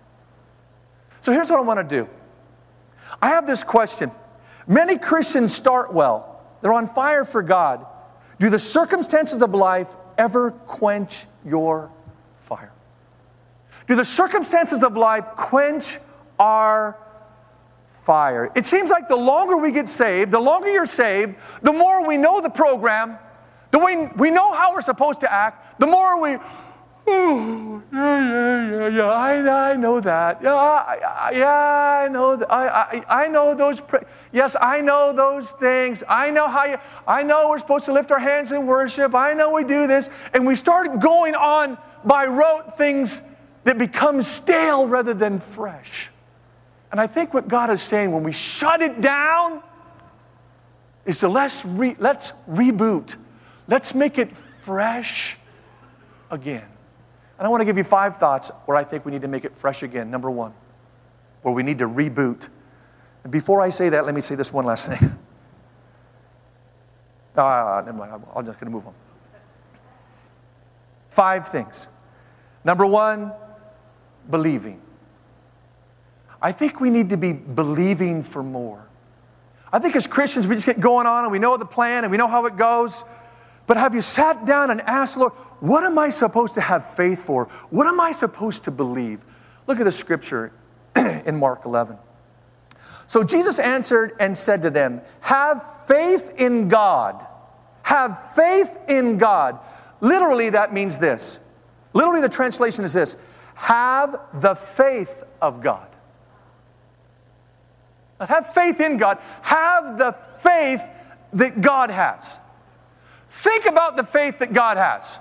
So 1.20 1.32
here's 1.32 1.50
what 1.50 1.58
I 1.58 1.62
want 1.62 1.88
to 1.88 1.96
do 1.96 2.08
I 3.20 3.30
have 3.30 3.46
this 3.46 3.64
question. 3.64 4.12
Many 4.68 4.98
Christians 4.98 5.52
start 5.52 5.92
well, 5.92 6.44
they're 6.62 6.72
on 6.72 6.86
fire 6.86 7.24
for 7.24 7.42
God. 7.42 7.84
Do 8.38 8.50
the 8.50 8.58
circumstances 8.58 9.42
of 9.42 9.52
life 9.52 9.96
ever 10.16 10.52
quench 10.52 11.26
your? 11.44 11.90
Do 13.88 13.96
the 13.96 14.04
circumstances 14.04 14.84
of 14.84 14.96
life 14.96 15.24
quench 15.34 15.98
our 16.38 16.98
fire? 18.04 18.52
It 18.54 18.66
seems 18.66 18.90
like 18.90 19.08
the 19.08 19.16
longer 19.16 19.56
we 19.56 19.72
get 19.72 19.88
saved, 19.88 20.30
the 20.30 20.40
longer 20.40 20.70
you're 20.70 20.84
saved, 20.84 21.36
the 21.62 21.72
more 21.72 22.06
we 22.06 22.18
know 22.18 22.42
the 22.42 22.50
program, 22.50 23.18
the 23.70 23.78
way 23.78 24.10
we 24.16 24.30
know 24.30 24.52
how 24.52 24.74
we're 24.74 24.82
supposed 24.82 25.20
to 25.20 25.32
act, 25.32 25.80
the 25.80 25.86
more 25.86 26.20
we, 26.20 26.36
oh, 27.06 27.82
yeah, 27.90 28.30
yeah, 28.30 28.70
yeah, 28.70 28.88
yeah, 28.88 29.06
I, 29.06 29.70
I 29.70 29.76
know 29.76 30.00
that. 30.00 30.42
Yeah, 30.42 30.54
I, 30.54 31.32
yeah, 31.34 32.04
I 32.04 32.08
know 32.08 32.36
that. 32.36 32.52
I, 32.52 32.68
I, 32.68 33.24
I 33.24 33.28
know 33.28 33.54
those. 33.54 33.80
Pre- 33.80 34.00
yes, 34.32 34.54
I 34.60 34.82
know 34.82 35.14
those 35.14 35.52
things. 35.52 36.02
I 36.06 36.30
know 36.30 36.48
how 36.48 36.66
you, 36.66 36.76
I 37.06 37.22
know 37.22 37.48
we're 37.48 37.58
supposed 37.58 37.86
to 37.86 37.94
lift 37.94 38.10
our 38.10 38.18
hands 38.18 38.52
in 38.52 38.66
worship. 38.66 39.14
I 39.14 39.32
know 39.32 39.52
we 39.52 39.64
do 39.64 39.86
this. 39.86 40.10
And 40.34 40.46
we 40.46 40.56
start 40.56 41.00
going 41.00 41.34
on 41.34 41.78
by 42.04 42.26
rote 42.26 42.76
things 42.76 43.22
that 43.68 43.76
becomes 43.76 44.26
stale 44.26 44.86
rather 44.86 45.12
than 45.12 45.40
fresh. 45.40 46.08
And 46.90 46.98
I 46.98 47.06
think 47.06 47.34
what 47.34 47.48
God 47.48 47.68
is 47.68 47.82
saying 47.82 48.12
when 48.12 48.22
we 48.22 48.32
shut 48.32 48.80
it 48.80 49.02
down 49.02 49.62
is 51.04 51.18
to 51.18 51.28
let's, 51.28 51.66
re- 51.66 51.96
let's 51.98 52.32
reboot 52.48 53.16
Let's 53.66 53.94
make 53.94 54.16
it 54.16 54.34
fresh 54.64 55.36
again. 56.30 56.64
And 57.38 57.46
I 57.46 57.50
want 57.50 57.60
to 57.60 57.66
give 57.66 57.76
you 57.76 57.84
five 57.84 58.16
thoughts 58.16 58.50
where 58.64 58.78
I 58.78 58.82
think 58.82 59.04
we 59.04 59.12
need 59.12 59.20
to 59.20 59.28
make 59.28 59.44
it 59.44 59.54
fresh 59.54 59.82
again. 59.82 60.10
Number 60.10 60.30
one, 60.30 60.54
where 61.42 61.52
we 61.52 61.62
need 61.62 61.80
to 61.80 61.86
reboot. 61.86 62.48
And 63.22 63.30
before 63.30 63.60
I 63.60 63.68
say 63.68 63.90
that, 63.90 64.06
let 64.06 64.14
me 64.14 64.22
say 64.22 64.34
this 64.34 64.50
one 64.50 64.64
last 64.64 64.88
thing. 64.88 64.98
Ah, 67.36 67.82
never 67.86 67.96
mind. 67.96 68.24
I'm 68.34 68.46
just 68.46 68.58
going 68.58 68.68
to 68.68 68.74
move 68.74 68.84
on. 68.88 68.94
Five 71.10 71.46
things. 71.46 71.86
Number 72.64 72.84
one, 72.84 73.32
believing. 74.30 74.80
I 76.40 76.52
think 76.52 76.80
we 76.80 76.90
need 76.90 77.10
to 77.10 77.16
be 77.16 77.32
believing 77.32 78.22
for 78.22 78.42
more. 78.42 78.86
I 79.72 79.78
think 79.78 79.96
as 79.96 80.06
Christians, 80.06 80.46
we 80.46 80.54
just 80.54 80.66
get 80.66 80.80
going 80.80 81.06
on 81.06 81.24
and 81.24 81.32
we 81.32 81.38
know 81.38 81.56
the 81.56 81.66
plan 81.66 82.04
and 82.04 82.10
we 82.10 82.16
know 82.16 82.28
how 82.28 82.46
it 82.46 82.56
goes. 82.56 83.04
But 83.66 83.76
have 83.76 83.94
you 83.94 84.00
sat 84.00 84.46
down 84.46 84.70
and 84.70 84.80
asked, 84.82 85.16
Lord, 85.16 85.32
what 85.60 85.84
am 85.84 85.98
I 85.98 86.08
supposed 86.08 86.54
to 86.54 86.60
have 86.60 86.94
faith 86.94 87.22
for? 87.22 87.46
What 87.70 87.86
am 87.86 88.00
I 88.00 88.12
supposed 88.12 88.64
to 88.64 88.70
believe? 88.70 89.24
Look 89.66 89.78
at 89.78 89.84
the 89.84 89.92
scripture 89.92 90.52
in 90.96 91.36
Mark 91.36 91.66
11. 91.66 91.98
So 93.08 93.24
Jesus 93.24 93.58
answered 93.58 94.12
and 94.20 94.36
said 94.36 94.62
to 94.62 94.70
them, 94.70 95.00
Have 95.20 95.62
faith 95.86 96.34
in 96.36 96.68
God. 96.68 97.26
Have 97.82 98.32
faith 98.34 98.78
in 98.88 99.18
God. 99.18 99.58
Literally, 100.00 100.50
that 100.50 100.72
means 100.72 100.98
this. 100.98 101.40
Literally, 101.92 102.20
the 102.20 102.28
translation 102.28 102.84
is 102.84 102.92
this 102.92 103.16
Have 103.58 104.20
the 104.32 104.54
faith 104.54 105.24
of 105.42 105.60
God. 105.60 105.88
Not 108.20 108.28
have 108.28 108.54
faith 108.54 108.80
in 108.80 108.98
God, 108.98 109.18
have 109.42 109.98
the 109.98 110.12
faith 110.12 110.80
that 111.32 111.60
God 111.60 111.90
has. 111.90 112.38
Think 113.30 113.66
about 113.66 113.96
the 113.96 114.04
faith 114.04 114.38
that 114.38 114.52
God 114.52 114.76
has. 114.76 115.18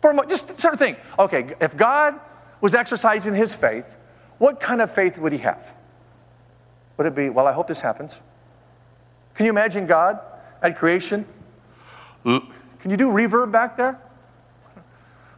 For 0.00 0.10
a 0.10 0.14
moment, 0.14 0.30
just 0.30 0.58
sort 0.58 0.72
of 0.72 0.80
think 0.80 0.98
okay, 1.18 1.54
if 1.60 1.76
God 1.76 2.18
was 2.62 2.74
exercising 2.74 3.34
his 3.34 3.54
faith, 3.54 3.84
what 4.38 4.58
kind 4.58 4.80
of 4.80 4.90
faith 4.90 5.18
would 5.18 5.32
he 5.32 5.38
have? 5.38 5.74
Would 6.96 7.06
it 7.06 7.14
be, 7.14 7.28
well, 7.28 7.46
I 7.46 7.52
hope 7.52 7.68
this 7.68 7.82
happens? 7.82 8.20
Can 9.34 9.44
you 9.46 9.52
imagine 9.52 9.86
God 9.86 10.20
at 10.62 10.76
creation? 10.76 11.26
Can 12.24 12.90
you 12.90 12.96
do 12.96 13.10
reverb 13.10 13.52
back 13.52 13.76
there? 13.76 14.00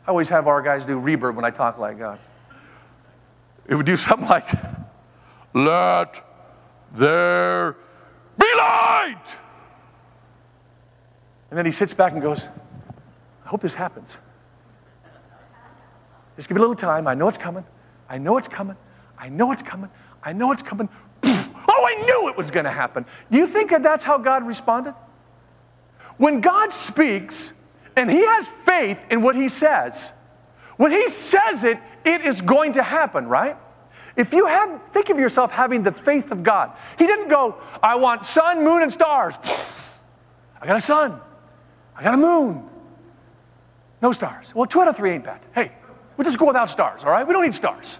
I 0.07 0.11
always 0.11 0.28
have 0.28 0.47
our 0.47 0.62
guys 0.62 0.87
do 0.87 1.00
reverb 1.00 1.35
when 1.35 1.45
I 1.45 1.50
talk 1.50 1.78
like 1.78 1.99
God. 1.99 2.19
It 3.66 3.75
would 3.75 3.87
do 3.87 3.97
something 3.97 4.28
like, 4.28 4.49
Let 5.54 6.25
there 6.92 7.76
be 8.38 8.47
light. 8.57 9.37
And 11.50 11.59
then 11.59 11.66
he 11.66 11.73
sits 11.73 11.95
back 11.95 12.12
and 12.12 12.23
goes, 12.23 12.49
I 13.45 13.49
hope 13.49 13.61
this 13.61 13.75
happens. 13.75 14.19
Just 16.37 16.49
give 16.49 16.57
it 16.57 16.61
a 16.61 16.62
little 16.62 16.76
time. 16.76 17.07
I 17.07 17.14
know 17.14 17.28
it's 17.28 17.38
coming. 17.38 17.64
I 18.09 18.19
know 18.19 18.38
it's 18.38 18.49
coming. 18.49 18.76
I 19.19 19.28
know 19.28 19.52
it's 19.52 19.62
coming. 19.62 19.90
I 20.23 20.33
know 20.33 20.52
it's 20.52 20.62
coming. 20.62 20.88
Oh, 21.23 21.87
I 21.87 22.02
knew 22.02 22.28
it 22.28 22.37
was 22.37 22.50
going 22.50 22.64
to 22.64 22.73
happen. 22.73 23.07
Do 23.30 23.38
you 23.38 23.47
think 23.47 23.71
that 23.71 23.83
that's 23.83 24.04
how 24.04 24.19
God 24.19 24.47
responded? 24.47 24.95
When 26.16 26.40
God 26.40 26.73
speaks 26.73 27.52
and 27.97 28.11
he 28.11 28.25
has 28.25 28.49
faith 28.49 29.01
in 29.11 29.23
what 29.23 29.37
he 29.37 29.49
says, 29.49 30.13
when 30.77 30.93
he 30.93 31.09
says 31.09 31.65
it, 31.65 31.79
it 32.05 32.23
is 32.23 32.41
going 32.41 32.73
to 32.75 32.83
happen, 32.83 33.27
right? 33.27 33.57
If 34.17 34.33
you 34.33 34.47
have, 34.47 34.83
think 34.89 35.11
of 35.11 35.19
yourself 35.19 35.51
having 35.53 35.83
the 35.83 35.93
faith 35.93 36.33
of 36.33 36.43
God. 36.43 36.73
He 36.99 37.07
didn't 37.07 37.29
go, 37.29 37.57
I 37.83 37.97
want 37.97 38.27
sun, 38.27 38.65
moon, 38.65 38.83
and 38.83 38.93
stars. 38.93 39.35
I 40.61 40.67
got 40.67 40.77
a 40.77 40.81
sun. 40.81 41.21
I 41.97 42.03
got 42.03 42.15
a 42.15 42.19
moon. 42.19 42.69
No 44.03 44.13
stars. 44.13 44.55
Well, 44.55 44.67
two 44.67 44.81
out 44.81 44.89
of 44.89 44.97
three 44.97 45.13
ain't 45.13 45.25
bad. 45.25 45.41
Hey, 45.55 45.73
we'll 46.17 46.25
just 46.25 46.39
go 46.39 46.47
without 46.47 46.71
stars, 46.71 47.05
all 47.05 47.11
right? 47.11 47.27
We 47.27 47.33
don't 47.33 47.45
need 47.45 47.55
stars. 47.55 47.99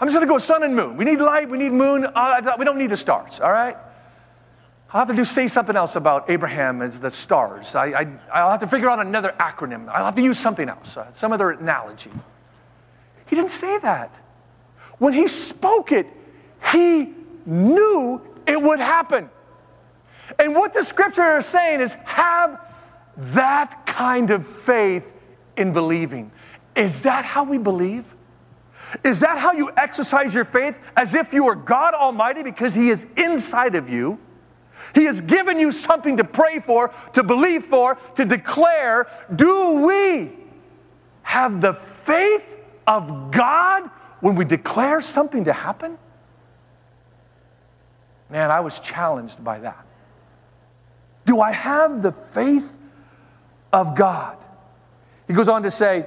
I'm 0.00 0.06
just 0.06 0.14
going 0.14 0.26
to 0.26 0.32
go 0.32 0.38
sun 0.38 0.62
and 0.62 0.74
moon. 0.74 0.96
We 0.96 1.04
need 1.04 1.20
light, 1.20 1.50
we 1.50 1.58
need 1.58 1.72
moon. 1.72 2.06
Uh, 2.06 2.56
we 2.58 2.64
don't 2.64 2.78
need 2.78 2.90
the 2.90 2.96
stars, 2.96 3.40
all 3.40 3.52
right? 3.52 3.76
I'll 4.90 5.00
have 5.00 5.08
to 5.08 5.14
do 5.14 5.24
say 5.24 5.48
something 5.48 5.76
else 5.76 5.96
about 5.96 6.30
Abraham 6.30 6.80
as 6.80 6.98
the 6.98 7.10
stars. 7.10 7.74
I, 7.74 8.16
I, 8.32 8.42
will 8.42 8.50
have 8.50 8.60
to 8.60 8.66
figure 8.66 8.88
out 8.88 9.00
another 9.00 9.34
acronym. 9.38 9.86
I'll 9.88 10.06
have 10.06 10.14
to 10.14 10.22
use 10.22 10.38
something 10.38 10.66
else, 10.66 10.96
uh, 10.96 11.12
some 11.12 11.30
other 11.30 11.50
analogy. 11.50 12.10
He 13.26 13.36
didn't 13.36 13.50
say 13.50 13.78
that. 13.80 14.18
When 14.96 15.12
he 15.12 15.28
spoke 15.28 15.92
it, 15.92 16.06
he 16.72 17.12
knew 17.44 18.22
it 18.46 18.60
would 18.60 18.80
happen. 18.80 19.28
And 20.38 20.54
what 20.54 20.72
the 20.72 20.82
scripture 20.82 21.36
is 21.36 21.46
saying 21.46 21.80
is 21.80 21.92
have 22.04 22.58
that 23.16 23.84
kind 23.84 24.30
of 24.30 24.46
faith 24.46 25.12
in 25.58 25.74
believing. 25.74 26.30
Is 26.74 27.02
that 27.02 27.26
how 27.26 27.44
we 27.44 27.58
believe? 27.58 28.14
Is 29.04 29.20
that 29.20 29.38
how 29.38 29.52
you 29.52 29.70
exercise 29.76 30.34
your 30.34 30.44
faith? 30.46 30.78
As 30.96 31.14
if 31.14 31.34
you 31.34 31.46
are 31.46 31.54
God 31.54 31.92
Almighty 31.92 32.42
because 32.42 32.74
He 32.74 32.88
is 32.88 33.06
inside 33.16 33.74
of 33.74 33.90
you. 33.90 34.18
He 34.94 35.04
has 35.04 35.20
given 35.20 35.58
you 35.58 35.72
something 35.72 36.16
to 36.16 36.24
pray 36.24 36.58
for, 36.58 36.92
to 37.14 37.22
believe 37.22 37.64
for, 37.64 37.96
to 38.16 38.24
declare. 38.24 39.08
Do 39.34 39.86
we 39.86 40.32
have 41.22 41.60
the 41.60 41.74
faith 41.74 42.56
of 42.86 43.30
God 43.30 43.90
when 44.20 44.34
we 44.34 44.44
declare 44.44 45.00
something 45.00 45.44
to 45.44 45.52
happen? 45.52 45.98
Man, 48.30 48.50
I 48.50 48.60
was 48.60 48.80
challenged 48.80 49.42
by 49.42 49.58
that. 49.60 49.86
Do 51.24 51.40
I 51.40 51.52
have 51.52 52.02
the 52.02 52.12
faith 52.12 52.78
of 53.72 53.94
God. 53.94 54.36
He 55.26 55.34
goes 55.34 55.48
on 55.48 55.62
to 55.62 55.70
say, 55.70 56.06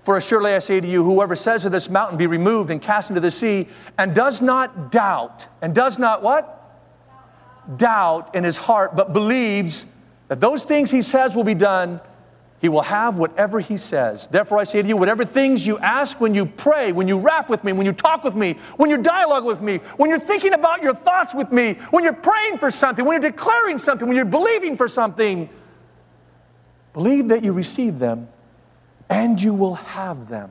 For 0.00 0.20
surely 0.20 0.54
I 0.54 0.58
say 0.58 0.80
to 0.80 0.86
you, 0.86 1.04
whoever 1.04 1.36
says 1.36 1.62
to 1.62 1.70
this 1.70 1.90
mountain, 1.90 2.16
be 2.16 2.26
removed 2.26 2.70
and 2.70 2.80
cast 2.80 3.10
into 3.10 3.20
the 3.20 3.30
sea, 3.30 3.68
and 3.98 4.14
does 4.14 4.40
not 4.40 4.90
doubt, 4.90 5.46
and 5.60 5.74
does 5.74 5.98
not 5.98 6.22
what? 6.22 6.58
Doubt 7.76 8.34
in 8.34 8.44
his 8.44 8.58
heart, 8.58 8.96
but 8.96 9.12
believes 9.12 9.86
that 10.28 10.40
those 10.40 10.64
things 10.64 10.90
he 10.90 11.02
says 11.02 11.36
will 11.36 11.44
be 11.44 11.54
done, 11.54 12.00
he 12.60 12.68
will 12.68 12.82
have 12.82 13.16
whatever 13.16 13.60
he 13.60 13.76
says. 13.76 14.26
Therefore, 14.28 14.58
I 14.58 14.64
say 14.64 14.82
to 14.82 14.88
you, 14.88 14.96
whatever 14.96 15.24
things 15.24 15.66
you 15.66 15.78
ask 15.78 16.20
when 16.20 16.34
you 16.34 16.46
pray, 16.46 16.92
when 16.92 17.08
you 17.08 17.18
rap 17.18 17.48
with 17.48 17.64
me, 17.64 17.72
when 17.72 17.86
you 17.86 17.92
talk 17.92 18.24
with 18.24 18.36
me, 18.36 18.54
when 18.76 18.88
you 18.88 18.98
dialogue 18.98 19.44
with 19.44 19.60
me, 19.60 19.78
when 19.96 20.10
you're 20.10 20.20
thinking 20.20 20.54
about 20.54 20.82
your 20.82 20.94
thoughts 20.94 21.34
with 21.34 21.50
me, 21.50 21.74
when 21.90 22.04
you're 22.04 22.12
praying 22.12 22.58
for 22.58 22.70
something, 22.70 23.04
when 23.04 23.20
you're 23.20 23.30
declaring 23.30 23.78
something, 23.78 24.06
when 24.06 24.16
you're 24.16 24.24
believing 24.24 24.76
for 24.76 24.86
something, 24.86 25.48
Believe 26.92 27.28
that 27.28 27.42
you 27.42 27.52
receive 27.52 27.98
them, 27.98 28.28
and 29.08 29.40
you 29.40 29.54
will 29.54 29.74
have 29.74 30.28
them. 30.28 30.50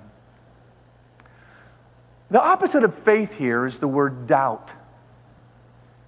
The 2.30 2.42
opposite 2.42 2.84
of 2.84 2.96
faith 2.96 3.38
here 3.38 3.66
is 3.66 3.78
the 3.78 3.88
word 3.88 4.26
doubt. 4.26 4.74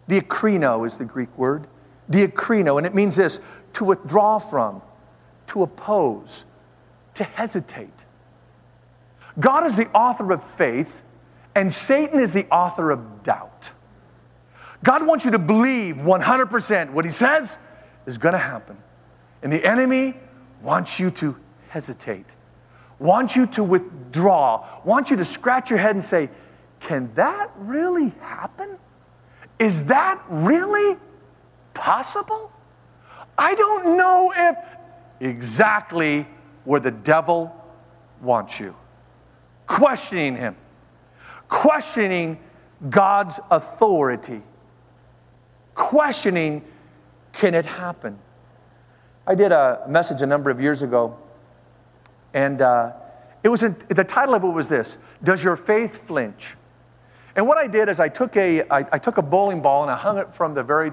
Diakrino 0.10 0.86
is 0.86 0.98
the 0.98 1.06
Greek 1.06 1.36
word. 1.38 1.68
Diakrino, 2.10 2.78
and 2.78 2.86
it 2.86 2.94
means 2.94 3.16
this 3.16 3.40
to 3.74 3.86
withdraw 3.86 4.40
from, 4.40 4.82
to 5.48 5.64
oppose, 5.64 6.46
to 7.16 7.24
hesitate. 7.24 8.06
God 9.40 9.66
is 9.66 9.78
the 9.78 9.90
author 9.92 10.32
of 10.32 10.44
faith, 10.44 11.02
and 11.56 11.72
Satan 11.72 12.20
is 12.20 12.34
the 12.34 12.46
author 12.48 12.92
of 12.92 13.24
doubt. 13.24 13.72
God 14.84 15.06
wants 15.08 15.24
you 15.24 15.32
to 15.32 15.40
believe 15.40 15.96
100% 15.96 16.92
what 16.92 17.06
He 17.06 17.12
says 17.12 17.58
is 18.06 18.18
going 18.18 18.34
to 18.34 18.40
happen. 18.40 18.78
And 19.42 19.52
the 19.52 19.64
enemy 19.66 20.16
wants 20.62 21.00
you 21.00 21.10
to 21.12 21.36
hesitate, 21.70 22.26
wants 23.00 23.36
you 23.36 23.48
to 23.48 23.64
withdraw, 23.64 24.68
wants 24.84 25.10
you 25.10 25.18
to 25.18 25.26
scratch 25.26 25.70
your 25.70 25.80
head 25.80 25.96
and 25.96 26.04
say, 26.04 26.30
Can 26.80 27.14
that 27.16 27.52
really 27.58 28.10
happen? 28.22 28.78
Is 29.60 29.86
that 29.86 30.22
really 30.30 30.98
possible? 31.74 32.52
I 33.38 33.56
don't 33.56 33.98
know 33.98 34.34
if 34.36 34.58
exactly 35.20 36.28
where 36.66 36.80
the 36.80 36.92
devil 36.92 37.56
wants 38.22 38.60
you. 38.60 38.76
Questioning 39.68 40.36
him, 40.36 40.56
questioning 41.48 42.40
God's 42.90 43.40
authority, 43.50 44.42
questioning 45.74 46.64
can 47.32 47.54
it 47.54 47.66
happen? 47.66 48.18
I 49.26 49.36
did 49.36 49.52
a 49.52 49.86
message 49.88 50.22
a 50.22 50.26
number 50.26 50.50
of 50.50 50.62
years 50.62 50.82
ago, 50.82 51.18
and 52.34 52.62
uh, 52.62 52.94
it 53.44 53.50
was 53.50 53.64
in, 53.64 53.76
the 53.88 54.04
title 54.04 54.36
of 54.36 54.44
it 54.44 54.48
was 54.48 54.70
this 54.70 54.98
Does 55.24 55.44
Your 55.44 55.56
Faith 55.56 56.08
Flinch? 56.08 56.56
And 57.36 57.48
what 57.48 57.58
I 57.58 57.68
did 57.68 57.90
is 57.90 58.00
I 58.00 58.10
took, 58.10 58.36
a, 58.38 58.62
I, 58.63 58.86
I 58.92 58.98
took 59.00 59.18
a 59.18 59.22
bowling 59.22 59.62
ball 59.62 59.82
and 59.82 59.92
I 59.92 59.96
hung 59.96 60.18
it 60.18 60.34
from 60.34 60.54
the 60.54 60.63
very 60.63 60.92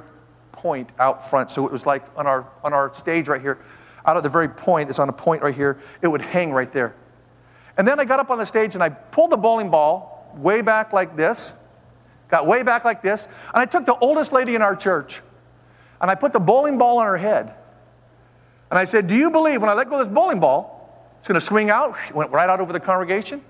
point 0.52 0.90
out 0.98 1.28
front. 1.28 1.50
So 1.50 1.66
it 1.66 1.72
was 1.72 1.86
like 1.86 2.04
on 2.16 2.26
our, 2.26 2.46
on 2.64 2.72
our 2.72 2.92
stage 2.94 3.28
right 3.28 3.40
here, 3.40 3.58
out 4.06 4.16
of 4.16 4.22
the 4.22 4.28
very 4.28 4.48
point, 4.48 4.88
it's 4.88 4.98
on 4.98 5.08
a 5.08 5.12
point 5.12 5.42
right 5.42 5.54
here, 5.54 5.78
it 6.00 6.08
would 6.08 6.22
hang 6.22 6.52
right 6.52 6.72
there. 6.72 6.94
And 7.76 7.86
then 7.86 8.00
I 8.00 8.04
got 8.04 8.20
up 8.20 8.30
on 8.30 8.38
the 8.38 8.46
stage 8.46 8.74
and 8.74 8.82
I 8.82 8.88
pulled 8.88 9.30
the 9.30 9.36
bowling 9.36 9.70
ball 9.70 10.30
way 10.36 10.62
back 10.62 10.92
like 10.92 11.16
this, 11.16 11.54
got 12.28 12.46
way 12.46 12.62
back 12.62 12.84
like 12.84 13.02
this, 13.02 13.26
and 13.26 13.56
I 13.56 13.66
took 13.66 13.86
the 13.86 13.96
oldest 13.96 14.32
lady 14.32 14.54
in 14.54 14.62
our 14.62 14.76
church 14.76 15.20
and 16.00 16.10
I 16.10 16.14
put 16.14 16.32
the 16.32 16.40
bowling 16.40 16.78
ball 16.78 16.98
on 16.98 17.06
her 17.06 17.16
head. 17.16 17.54
And 18.70 18.78
I 18.78 18.84
said, 18.84 19.06
Do 19.06 19.14
you 19.14 19.30
believe 19.30 19.60
when 19.60 19.70
I 19.70 19.74
let 19.74 19.90
go 19.90 20.00
of 20.00 20.06
this 20.06 20.14
bowling 20.14 20.40
ball, 20.40 21.12
it's 21.18 21.28
going 21.28 21.38
to 21.38 21.44
swing 21.44 21.70
out? 21.70 21.96
Went 22.14 22.30
right 22.30 22.48
out 22.48 22.60
over 22.60 22.72
the 22.72 22.80
congregation. 22.80 23.42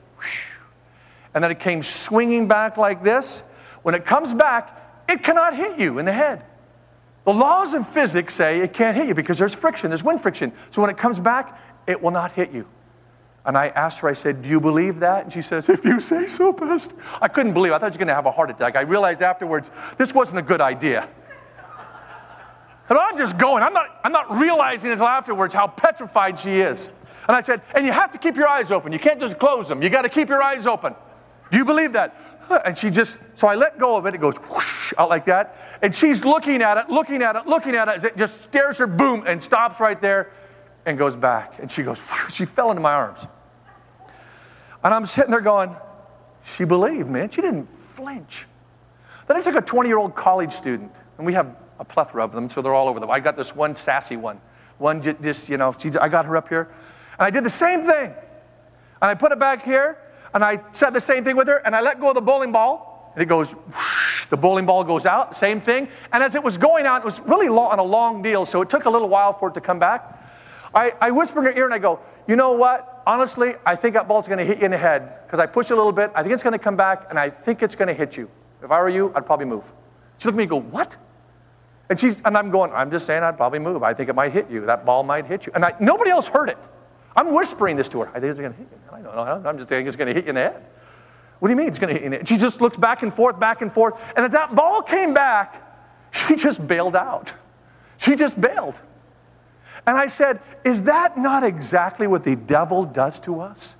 And 1.34 1.42
then 1.44 1.50
it 1.50 1.60
came 1.60 1.82
swinging 1.82 2.48
back 2.48 2.76
like 2.76 3.02
this. 3.02 3.42
When 3.82 3.94
it 3.94 4.04
comes 4.04 4.34
back, 4.34 4.76
it 5.08 5.22
cannot 5.22 5.56
hit 5.56 5.78
you 5.78 5.98
in 5.98 6.04
the 6.04 6.12
head. 6.12 6.44
The 7.24 7.32
laws 7.32 7.74
of 7.74 7.88
physics 7.88 8.34
say 8.34 8.60
it 8.60 8.72
can't 8.72 8.96
hit 8.96 9.08
you 9.08 9.14
because 9.14 9.38
there's 9.38 9.54
friction, 9.54 9.90
there's 9.90 10.02
wind 10.04 10.20
friction. 10.20 10.52
So 10.70 10.80
when 10.80 10.90
it 10.90 10.96
comes 10.96 11.20
back, 11.20 11.60
it 11.86 12.00
will 12.00 12.10
not 12.10 12.32
hit 12.32 12.50
you. 12.50 12.66
And 13.44 13.56
I 13.56 13.68
asked 13.68 14.00
her, 14.00 14.08
I 14.08 14.12
said, 14.12 14.42
Do 14.42 14.48
you 14.48 14.60
believe 14.60 15.00
that? 15.00 15.24
And 15.24 15.32
she 15.32 15.42
says, 15.42 15.68
If 15.68 15.84
you 15.84 16.00
say 16.00 16.26
so, 16.26 16.52
Pastor. 16.52 16.94
I 17.20 17.28
couldn't 17.28 17.54
believe 17.54 17.72
it. 17.72 17.76
I 17.76 17.78
thought 17.78 17.92
you 17.92 17.98
were 17.98 18.04
going 18.04 18.08
to 18.08 18.14
have 18.14 18.26
a 18.26 18.30
heart 18.30 18.50
attack. 18.50 18.76
I 18.76 18.82
realized 18.82 19.22
afterwards 19.22 19.70
this 19.96 20.14
wasn't 20.14 20.38
a 20.38 20.42
good 20.42 20.60
idea. 20.60 21.08
And 22.88 22.98
I'm 22.98 23.16
just 23.16 23.38
going. 23.38 23.62
I'm 23.62 23.72
not, 23.72 24.00
I'm 24.04 24.12
not 24.12 24.36
realizing 24.36 24.90
until 24.90 25.06
afterwards 25.06 25.54
how 25.54 25.68
petrified 25.68 26.38
she 26.40 26.60
is. 26.60 26.88
And 27.28 27.36
I 27.36 27.40
said, 27.40 27.62
And 27.74 27.86
you 27.86 27.92
have 27.92 28.12
to 28.12 28.18
keep 28.18 28.36
your 28.36 28.48
eyes 28.48 28.70
open. 28.70 28.92
You 28.92 28.98
can't 28.98 29.20
just 29.20 29.38
close 29.38 29.68
them. 29.68 29.82
You 29.82 29.88
got 29.88 30.02
to 30.02 30.08
keep 30.08 30.28
your 30.28 30.42
eyes 30.42 30.66
open. 30.66 30.94
Do 31.50 31.58
you 31.58 31.64
believe 31.64 31.92
that? 31.94 32.16
And 32.64 32.76
she 32.76 32.90
just, 32.90 33.16
so 33.34 33.46
I 33.46 33.54
let 33.54 33.78
go 33.78 33.96
of 33.96 34.06
it. 34.06 34.14
It 34.14 34.20
goes 34.20 34.36
whoosh, 34.36 34.92
out 34.98 35.08
like 35.08 35.26
that. 35.26 35.56
And 35.82 35.94
she's 35.94 36.24
looking 36.24 36.62
at 36.62 36.78
it, 36.78 36.88
looking 36.90 37.22
at 37.22 37.36
it, 37.36 37.46
looking 37.46 37.74
at 37.74 37.88
it 37.88 37.96
as 37.96 38.04
it 38.04 38.16
just 38.16 38.42
stares 38.42 38.78
her, 38.78 38.86
boom, 38.86 39.24
and 39.26 39.40
stops 39.42 39.78
right 39.78 40.00
there 40.00 40.32
and 40.86 40.98
goes 40.98 41.14
back. 41.14 41.58
And 41.60 41.70
she 41.70 41.82
goes, 41.82 42.02
she 42.30 42.44
fell 42.44 42.70
into 42.70 42.82
my 42.82 42.92
arms. 42.92 43.26
And 44.82 44.94
I'm 44.94 45.06
sitting 45.06 45.30
there 45.30 45.40
going, 45.40 45.76
she 46.44 46.64
believed, 46.64 47.08
man. 47.08 47.30
She 47.30 47.40
didn't 47.40 47.68
flinch. 47.94 48.46
Then 49.26 49.36
I 49.36 49.42
took 49.42 49.54
a 49.54 49.60
20 49.60 49.88
year 49.88 49.98
old 49.98 50.14
college 50.14 50.52
student, 50.52 50.90
and 51.18 51.26
we 51.26 51.34
have 51.34 51.54
a 51.78 51.84
plethora 51.84 52.24
of 52.24 52.32
them, 52.32 52.48
so 52.48 52.62
they're 52.62 52.74
all 52.74 52.88
over 52.88 52.98
them. 52.98 53.10
I 53.10 53.20
got 53.20 53.36
this 53.36 53.54
one 53.54 53.74
sassy 53.76 54.16
one. 54.16 54.40
One 54.78 55.02
just, 55.02 55.48
you 55.48 55.56
know, 55.56 55.74
I 56.00 56.08
got 56.08 56.24
her 56.24 56.36
up 56.36 56.48
here. 56.48 56.70
And 57.18 57.26
I 57.26 57.30
did 57.30 57.44
the 57.44 57.50
same 57.50 57.82
thing. 57.82 58.14
And 59.02 59.10
I 59.10 59.14
put 59.14 59.30
it 59.30 59.38
back 59.38 59.64
here, 59.64 59.98
and 60.34 60.44
I 60.44 60.62
said 60.72 60.90
the 60.90 61.00
same 61.00 61.24
thing 61.24 61.36
with 61.36 61.48
her, 61.48 61.58
and 61.58 61.74
I 61.74 61.80
let 61.80 62.00
go 62.00 62.08
of 62.08 62.14
the 62.14 62.20
bowling 62.20 62.52
ball, 62.52 63.12
and 63.14 63.22
it 63.22 63.26
goes, 63.26 63.52
whoosh, 63.52 64.26
the 64.26 64.36
bowling 64.36 64.66
ball 64.66 64.84
goes 64.84 65.06
out, 65.06 65.36
same 65.36 65.60
thing. 65.60 65.88
And 66.12 66.22
as 66.22 66.34
it 66.34 66.42
was 66.42 66.56
going 66.56 66.86
out, 66.86 67.02
it 67.02 67.04
was 67.04 67.20
really 67.20 67.48
long, 67.48 67.72
on 67.72 67.78
a 67.78 67.84
long 67.84 68.22
deal, 68.22 68.46
so 68.46 68.62
it 68.62 68.70
took 68.70 68.84
a 68.84 68.90
little 68.90 69.08
while 69.08 69.32
for 69.32 69.48
it 69.48 69.54
to 69.54 69.60
come 69.60 69.78
back. 69.78 70.16
I, 70.74 70.92
I 71.00 71.10
whisper 71.10 71.40
in 71.40 71.46
her 71.46 71.58
ear 71.58 71.64
and 71.64 71.74
I 71.74 71.78
go, 71.78 72.00
You 72.28 72.36
know 72.36 72.52
what? 72.52 73.02
Honestly, 73.06 73.54
I 73.66 73.74
think 73.74 73.94
that 73.94 74.06
ball's 74.06 74.28
going 74.28 74.38
to 74.38 74.44
hit 74.44 74.58
you 74.58 74.66
in 74.66 74.70
the 74.70 74.78
head 74.78 75.26
because 75.26 75.40
I 75.40 75.46
push 75.46 75.70
it 75.70 75.74
a 75.74 75.76
little 75.76 75.90
bit. 75.92 76.12
I 76.14 76.22
think 76.22 76.32
it's 76.32 76.44
going 76.44 76.52
to 76.52 76.62
come 76.62 76.76
back 76.76 77.06
and 77.10 77.18
I 77.18 77.28
think 77.28 77.62
it's 77.62 77.74
going 77.74 77.88
to 77.88 77.94
hit 77.94 78.16
you. 78.16 78.30
If 78.62 78.70
I 78.70 78.80
were 78.80 78.88
you, 78.88 79.12
I'd 79.14 79.26
probably 79.26 79.46
move. 79.46 79.72
She 80.18 80.28
looked 80.28 80.34
at 80.34 80.36
me 80.36 80.42
and 80.44 80.50
go, 80.50 80.60
What? 80.60 80.96
And, 81.88 81.98
she's, 81.98 82.18
and 82.24 82.38
I'm 82.38 82.50
going, 82.50 82.70
I'm 82.72 82.92
just 82.92 83.04
saying 83.04 83.24
I'd 83.24 83.36
probably 83.36 83.58
move. 83.58 83.82
I 83.82 83.94
think 83.94 84.08
it 84.08 84.14
might 84.14 84.30
hit 84.30 84.48
you. 84.48 84.64
That 84.66 84.86
ball 84.86 85.02
might 85.02 85.26
hit 85.26 85.46
you. 85.46 85.52
And 85.56 85.64
I, 85.64 85.74
nobody 85.80 86.10
else 86.10 86.28
heard 86.28 86.48
it. 86.48 86.58
I'm 87.20 87.34
whispering 87.34 87.76
this 87.76 87.90
to 87.90 88.00
her. 88.00 88.08
I 88.14 88.18
think 88.18 88.30
it's 88.30 88.40
going 88.40 88.52
to 88.52 88.58
hit 88.58 88.68
you. 88.70 88.78
I 88.90 89.02
don't 89.02 89.14
know. 89.14 89.50
I'm 89.50 89.58
just 89.58 89.68
thinking 89.68 89.86
it's 89.86 89.94
going 89.94 90.08
to 90.08 90.14
hit 90.14 90.24
you 90.24 90.30
in 90.30 90.36
the 90.36 90.40
head. 90.40 90.64
What 91.38 91.48
do 91.48 91.52
you 91.52 91.56
mean 91.56 91.68
it's 91.68 91.78
going 91.78 91.92
to 91.92 91.92
hit 91.92 92.00
you 92.00 92.06
in 92.06 92.12
the 92.12 92.16
head? 92.16 92.28
She 92.28 92.38
just 92.38 92.62
looks 92.62 92.78
back 92.78 93.02
and 93.02 93.12
forth, 93.12 93.38
back 93.38 93.60
and 93.60 93.70
forth. 93.70 94.00
And 94.16 94.24
as 94.24 94.32
that 94.32 94.54
ball 94.54 94.80
came 94.80 95.12
back, 95.12 95.62
she 96.12 96.34
just 96.34 96.66
bailed 96.66 96.96
out. 96.96 97.30
She 97.98 98.16
just 98.16 98.40
bailed. 98.40 98.80
And 99.86 99.98
I 99.98 100.06
said, 100.06 100.40
Is 100.64 100.84
that 100.84 101.18
not 101.18 101.44
exactly 101.44 102.06
what 102.06 102.24
the 102.24 102.36
devil 102.36 102.86
does 102.86 103.20
to 103.20 103.40
us? 103.40 103.76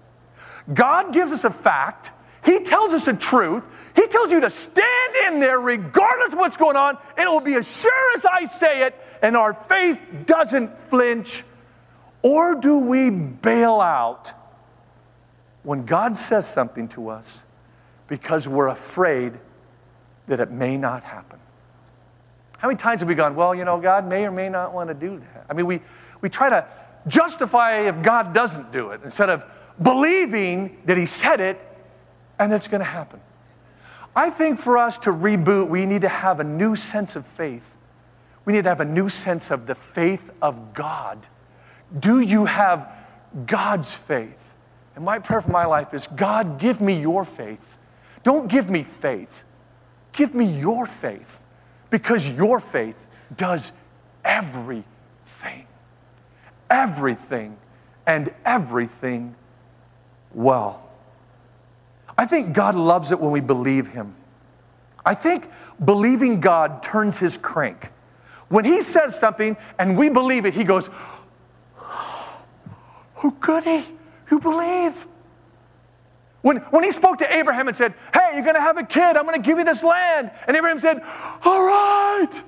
God 0.75 1.15
gives 1.15 1.33
us 1.33 1.45
a 1.45 1.51
fact, 1.51 2.13
He 2.45 2.63
tells 2.63 2.93
us 2.93 3.09
a 3.09 3.15
truth, 3.15 3.65
He 3.97 4.07
tells 4.09 4.31
you 4.31 4.43
to 4.43 4.51
stand 4.51 5.17
in 5.29 5.41
there 5.41 5.61
regardless 5.61 6.35
of 6.35 6.39
what's 6.39 6.59
going 6.59 6.77
on. 6.77 6.99
It 7.17 7.25
will 7.25 7.41
be 7.41 7.55
as 7.55 7.81
sure 7.81 8.15
as 8.15 8.27
I 8.27 8.45
say 8.45 8.83
it, 8.83 8.95
and 9.23 9.35
our 9.35 9.55
faith 9.55 9.99
doesn't 10.27 10.77
flinch. 10.77 11.43
Or 12.23 12.55
do 12.55 12.79
we 12.79 13.11
bail 13.11 13.81
out 13.81 14.33
when 15.63 15.87
God 15.87 16.17
says 16.17 16.49
something 16.49 16.89
to 16.89 17.09
us 17.09 17.45
because 18.09 18.47
we're 18.47 18.69
afraid 18.69 19.35
that 20.27 20.41
it 20.41 20.51
may 20.51 20.77
not 20.77 21.03
happen? 21.03 21.39
How 22.59 22.69
many 22.69 22.79
times 22.79 23.01
have 23.01 23.09
we 23.09 23.15
gone, 23.15 23.35
well, 23.35 23.55
you 23.55 23.65
know, 23.65 23.81
God 23.81 24.07
may 24.07 24.27
or 24.27 24.31
may 24.31 24.51
not 24.51 24.75
want 24.75 24.89
to 24.89 24.95
do 24.95 25.19
that? 25.19 25.47
I 25.49 25.55
mean, 25.55 25.65
we, 25.65 25.81
we 26.21 26.29
try 26.29 26.51
to 26.51 26.67
justify 27.07 27.89
if 27.89 28.03
God 28.03 28.35
doesn't 28.35 28.71
do 28.71 28.91
it 28.91 29.01
instead 29.03 29.31
of 29.31 29.45
believing 29.83 30.77
that 30.85 30.99
He 30.99 31.07
said 31.07 31.41
it 31.41 31.59
and 32.39 32.53
it's 32.53 32.69
going 32.69 32.81
to 32.81 32.85
happen. 32.85 33.21
I 34.15 34.29
think 34.29 34.59
for 34.59 34.77
us 34.77 34.99
to 34.99 35.11
reboot, 35.11 35.69
we 35.69 35.87
need 35.87 36.03
to 36.03 36.09
have 36.09 36.41
a 36.41 36.45
new 36.45 36.77
sense 36.77 37.17
of 37.17 37.25
faith. 37.27 37.77
We 38.45 38.53
need 38.53 38.65
to 38.65 38.69
have 38.69 38.81
a 38.81 38.85
new 38.85 39.09
sense 39.09 39.51
of 39.51 39.67
the 39.67 39.75
faith 39.75 40.31
of 40.43 40.75
God. 40.75 41.27
Do 41.99 42.21
you 42.21 42.45
have 42.45 42.93
God's 43.47 43.95
faith? 43.95 44.37
And 44.95 45.05
my 45.05 45.19
prayer 45.19 45.41
for 45.41 45.51
my 45.51 45.67
life 45.67 45.95
is 45.95 46.07
God, 46.07 46.59
give 46.59 46.81
me 46.81 47.01
your 47.01 47.25
faith. 47.25 47.77
Don't 48.23 48.49
give 48.49 48.69
me 48.69 48.83
faith, 48.83 49.45
give 50.13 50.35
me 50.35 50.45
your 50.59 50.87
faith 50.87 51.41
because 51.89 52.31
your 52.31 52.61
faith 52.61 53.07
does 53.37 53.73
everything. 54.25 54.85
Everything 56.69 57.57
and 58.07 58.33
everything 58.45 59.35
well. 60.33 60.89
I 62.17 62.27
think 62.27 62.53
God 62.53 62.75
loves 62.75 63.13
it 63.13 63.19
when 63.21 63.31
we 63.31 63.41
believe 63.41 63.89
Him. 63.89 64.15
I 65.05 65.15
think 65.15 65.49
believing 65.85 66.41
God 66.41 66.83
turns 66.83 67.19
His 67.19 67.37
crank. 67.37 67.91
When 68.49 68.65
He 68.65 68.81
says 68.83 69.19
something 69.19 69.57
and 69.79 69.97
we 69.97 70.11
believe 70.11 70.45
it, 70.45 70.55
He 70.55 70.65
goes, 70.65 70.91
Oh, 73.23 73.31
goody, 73.41 73.85
you 74.31 74.41
believe. 74.41 75.07
When, 76.43 76.57
when 76.57 76.85
he 76.85 76.91
spoke 76.91 77.19
to 77.19 77.37
Abraham 77.37 77.69
and 77.69 77.77
said, 77.77 77.95
Hey, 78.15 78.33
you're 78.35 78.45
going 78.45 78.55
to 78.55 78.61
have 78.61 78.79
a 78.79 78.85
kid, 78.85 79.17
I'm 79.17 79.25
going 79.25 79.41
to 79.41 79.47
give 79.47 79.59
you 79.59 79.65
this 79.65 79.83
land. 79.83 80.31
And 80.47 80.57
Abraham 80.57 80.81
said, 80.81 81.03
All 81.45 81.63
right. 81.63 82.43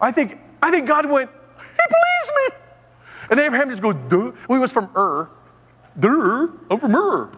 I 0.00 0.10
think, 0.10 0.38
I 0.62 0.70
think 0.70 0.88
God 0.88 1.08
went, 1.08 1.30
He 1.30 1.82
believes 1.88 2.30
me. 2.36 2.56
And 3.30 3.40
Abraham 3.40 3.68
just 3.68 3.82
goes, 3.82 3.94
Duh. 4.08 4.32
Well, 4.48 4.56
he 4.56 4.58
was 4.58 4.72
from 4.72 4.90
Ur. 4.96 5.28
Duh, 5.98 6.48
I'm 6.70 6.80
from 6.80 6.96
Ur. 6.96 7.30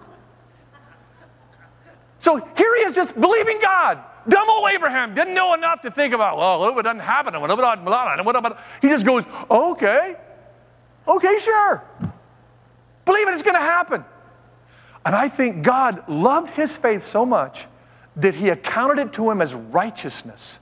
So 2.21 2.37
here 2.57 2.77
he 2.77 2.85
is 2.85 2.95
just 2.95 3.19
believing 3.21 3.59
God. 3.61 3.99
Dumb 4.27 4.49
old 4.49 4.71
Abraham 4.71 5.15
didn't 5.15 5.35
know 5.35 5.53
enough 5.53 5.83
to 5.83 5.91
think 5.91 6.15
about, 6.15 6.39
well, 6.39 6.67
if 6.69 6.79
it 6.79 6.83
doesn't 6.83 7.01
happen, 7.01 7.35
he 8.81 8.89
just 8.89 9.05
goes, 9.05 9.25
okay, 9.51 10.17
okay, 11.07 11.39
sure. 11.39 11.85
Believe 13.05 13.29
it, 13.29 13.35
it's 13.35 13.43
going 13.43 13.57
to 13.57 13.61
happen. 13.61 14.05
And 15.05 15.15
I 15.15 15.29
think 15.29 15.63
God 15.63 16.09
loved 16.09 16.51
his 16.51 16.77
faith 16.77 17.05
so 17.05 17.27
much 17.27 17.67
that 18.17 18.35
he 18.35 18.49
accounted 18.49 18.99
it 18.99 19.13
to 19.15 19.31
him 19.31 19.43
as 19.43 19.55
righteousness. 19.55 20.61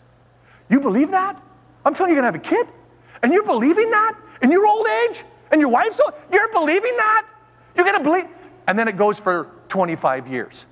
You 0.69 0.81
believe 0.81 1.11
that? 1.11 1.41
I'm 1.85 1.95
telling 1.95 2.11
you, 2.11 2.17
you're 2.17 2.23
going 2.23 2.33
to 2.33 2.49
have 2.49 2.63
a 2.63 2.67
kid? 2.67 2.75
And 3.23 3.33
you're 3.33 3.45
believing 3.45 3.91
that 3.91 4.19
in 4.43 4.51
your 4.51 4.67
old 4.67 4.87
age? 5.09 5.25
And 5.51 5.61
your 5.61 5.71
wife's 5.71 6.01
old? 6.01 6.15
You're 6.33 6.53
believing 6.53 6.97
that? 6.97 7.27
You're 7.77 7.85
going 7.85 7.99
to 7.99 8.05
believe? 8.05 8.25
And 8.67 8.79
then 8.79 8.89
it 8.89 8.97
goes 8.97 9.21
for 9.21 9.51
25 9.69 10.29
years. 10.29 10.67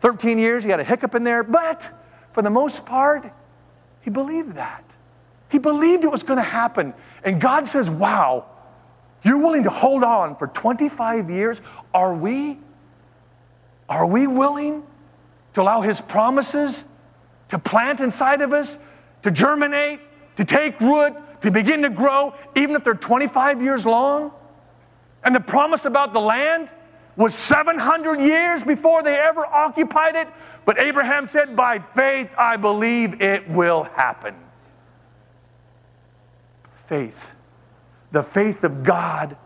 13 0.00 0.38
years, 0.38 0.64
you 0.64 0.70
had 0.70 0.80
a 0.80 0.84
hiccup 0.84 1.14
in 1.14 1.22
there, 1.22 1.42
but 1.42 1.92
for 2.32 2.42
the 2.42 2.50
most 2.50 2.84
part, 2.84 3.30
He 4.00 4.10
believed 4.10 4.54
that. 4.54 4.84
He 5.48 5.58
believed 5.58 6.02
it 6.04 6.10
was 6.10 6.22
going 6.22 6.38
to 6.38 6.42
happen. 6.42 6.94
And 7.24 7.40
God 7.40 7.68
says, 7.68 7.90
Wow, 7.90 8.46
you're 9.22 9.38
willing 9.38 9.62
to 9.64 9.70
hold 9.70 10.02
on 10.02 10.36
for 10.36 10.48
25 10.48 11.30
years? 11.30 11.62
Are 11.94 12.14
we? 12.14 12.58
Are 13.88 14.06
we 14.06 14.26
willing 14.26 14.82
to 15.54 15.62
allow 15.62 15.80
His 15.80 16.00
promises 16.00 16.84
to 17.50 17.58
plant 17.58 18.00
inside 18.00 18.40
of 18.40 18.52
us, 18.52 18.78
to 19.22 19.30
germinate, 19.30 20.00
to 20.36 20.44
take 20.44 20.80
root, 20.80 21.14
to 21.42 21.50
begin 21.50 21.82
to 21.82 21.90
grow, 21.90 22.34
even 22.56 22.74
if 22.74 22.84
they're 22.84 22.94
25 22.94 23.62
years 23.62 23.84
long? 23.84 24.32
And 25.24 25.34
the 25.34 25.40
promise 25.40 25.84
about 25.84 26.12
the 26.12 26.20
land 26.20 26.70
was 27.16 27.34
700 27.34 28.20
years 28.20 28.64
before 28.64 29.02
they 29.02 29.14
ever 29.14 29.44
occupied 29.46 30.16
it. 30.16 30.28
But 30.64 30.78
Abraham 30.78 31.26
said, 31.26 31.54
By 31.54 31.78
faith, 31.78 32.34
I 32.38 32.56
believe 32.56 33.20
it 33.20 33.48
will 33.48 33.84
happen. 33.84 34.34
Faith. 36.86 37.31
The 38.12 38.22
faith 38.22 38.62
of 38.62 38.84
God 38.84 39.36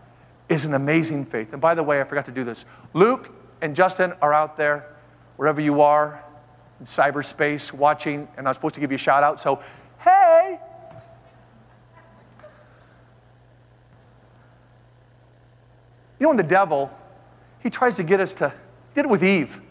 is 0.49 0.65
an 0.65 0.73
amazing 0.73 1.25
faith. 1.25 1.53
And 1.53 1.61
by 1.61 1.73
the 1.73 1.83
way, 1.83 1.99
I 1.99 2.03
forgot 2.03 2.25
to 2.25 2.31
do 2.31 2.43
this. 2.43 2.65
Luke 2.93 3.33
and 3.61 3.75
Justin 3.75 4.13
are 4.21 4.33
out 4.33 4.57
there, 4.57 4.95
wherever 5.37 5.59
you 5.59 5.81
are, 5.81 6.23
in 6.79 6.85
cyberspace 6.85 7.73
watching, 7.73 8.27
and 8.37 8.47
I'm 8.47 8.53
supposed 8.53 8.75
to 8.75 8.81
give 8.81 8.91
you 8.91 8.95
a 8.95 8.99
shout 8.99 9.23
out. 9.23 9.39
So, 9.39 9.61
hey! 9.99 10.59
You 16.19 16.23
know, 16.23 16.29
when 16.29 16.37
the 16.37 16.43
devil, 16.43 16.91
he 17.59 17.69
tries 17.69 17.95
to 17.97 18.03
get 18.03 18.19
us 18.19 18.33
to, 18.35 18.49
he 18.49 18.95
did 18.95 19.05
it 19.05 19.11
with 19.11 19.23
Eve. 19.23 19.61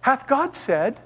Hath 0.00 0.26
God 0.26 0.54
said, 0.54 1.00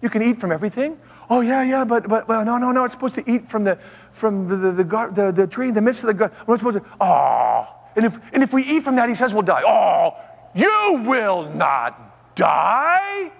you 0.00 0.10
can 0.10 0.22
eat 0.22 0.40
from 0.40 0.52
everything? 0.52 0.98
Oh, 1.30 1.40
yeah, 1.40 1.62
yeah, 1.62 1.84
but, 1.84 2.08
but, 2.08 2.26
but 2.26 2.44
no, 2.44 2.58
no, 2.58 2.72
no, 2.72 2.84
it's 2.84 2.92
supposed 2.92 3.14
to 3.14 3.30
eat 3.30 3.48
from 3.48 3.64
the, 3.64 3.78
from 4.12 4.48
the, 4.48 4.56
the, 4.56 4.72
the, 4.72 5.10
the, 5.12 5.32
the 5.32 5.46
tree 5.46 5.68
in 5.68 5.74
the 5.74 5.80
midst 5.80 6.02
of 6.02 6.08
the 6.08 6.14
garden. 6.14 6.36
We're 6.46 6.56
supposed 6.56 6.78
to, 6.78 6.84
oh. 7.00 7.68
And 7.96 8.06
if, 8.06 8.18
and 8.32 8.42
if 8.42 8.52
we 8.52 8.62
eat 8.64 8.82
from 8.82 8.96
that, 8.96 9.08
he 9.08 9.14
says 9.14 9.32
we'll 9.32 9.42
die. 9.42 9.62
Oh, 9.64 10.16
you 10.54 11.02
will 11.06 11.50
not 11.50 12.34
die. 12.34 13.30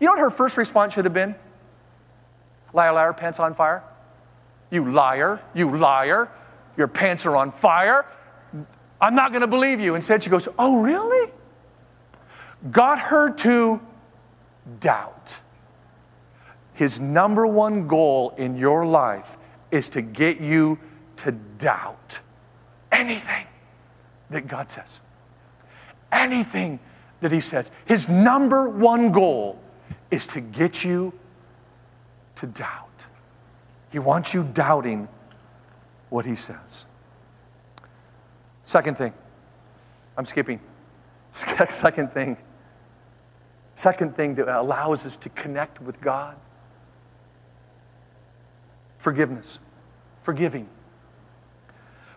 You 0.00 0.06
know 0.06 0.12
what 0.12 0.20
her 0.20 0.30
first 0.30 0.56
response 0.56 0.94
should 0.94 1.04
have 1.04 1.14
been? 1.14 1.34
Liar, 2.72 2.92
liar, 2.92 3.12
pants 3.12 3.38
on 3.38 3.54
fire. 3.54 3.82
You 4.70 4.90
liar, 4.90 5.40
you 5.54 5.76
liar. 5.76 6.30
Your 6.76 6.88
pants 6.88 7.24
are 7.26 7.36
on 7.36 7.52
fire. 7.52 8.04
I'm 9.00 9.14
not 9.14 9.30
going 9.30 9.42
to 9.42 9.46
believe 9.46 9.80
you. 9.80 9.94
Instead, 9.94 10.22
she 10.22 10.30
goes, 10.30 10.48
Oh, 10.58 10.80
really? 10.80 11.32
Got 12.70 12.98
her 12.98 13.30
to 13.30 13.80
doubt. 14.80 15.38
His 16.74 16.98
number 16.98 17.46
one 17.46 17.86
goal 17.86 18.34
in 18.36 18.56
your 18.56 18.84
life 18.84 19.36
is 19.70 19.88
to 19.90 20.02
get 20.02 20.40
you 20.40 20.78
to 21.16 21.32
doubt 21.32 22.20
anything 22.90 23.46
that 24.30 24.48
God 24.48 24.70
says. 24.70 25.00
Anything 26.10 26.80
that 27.20 27.32
He 27.32 27.40
says. 27.40 27.70
His 27.86 28.08
number 28.08 28.68
one 28.68 29.12
goal 29.12 29.60
is 30.10 30.26
to 30.28 30.40
get 30.40 30.84
you 30.84 31.12
to 32.36 32.46
doubt. 32.46 33.06
He 33.90 34.00
wants 34.00 34.34
you 34.34 34.42
doubting 34.42 35.08
what 36.10 36.26
He 36.26 36.34
says. 36.34 36.86
Second 38.64 38.98
thing, 38.98 39.12
I'm 40.16 40.26
skipping. 40.26 40.60
Second 41.30 42.12
thing, 42.12 42.36
second 43.74 44.14
thing 44.14 44.36
that 44.36 44.48
allows 44.48 45.04
us 45.04 45.16
to 45.16 45.28
connect 45.30 45.82
with 45.82 46.00
God 46.00 46.36
forgiveness, 49.04 49.58
forgiving. 50.22 50.66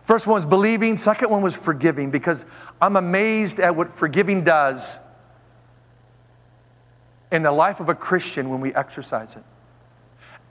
First 0.04 0.26
one 0.26 0.34
was 0.34 0.46
believing, 0.46 0.96
second 0.96 1.28
one 1.30 1.42
was 1.42 1.54
forgiving 1.54 2.10
because 2.10 2.46
I'm 2.80 2.96
amazed 2.96 3.60
at 3.60 3.76
what 3.76 3.92
forgiving 3.92 4.42
does 4.42 4.98
in 7.30 7.42
the 7.42 7.52
life 7.52 7.80
of 7.80 7.90
a 7.90 7.94
Christian 7.94 8.48
when 8.48 8.62
we 8.62 8.74
exercise 8.74 9.36
it. 9.36 9.44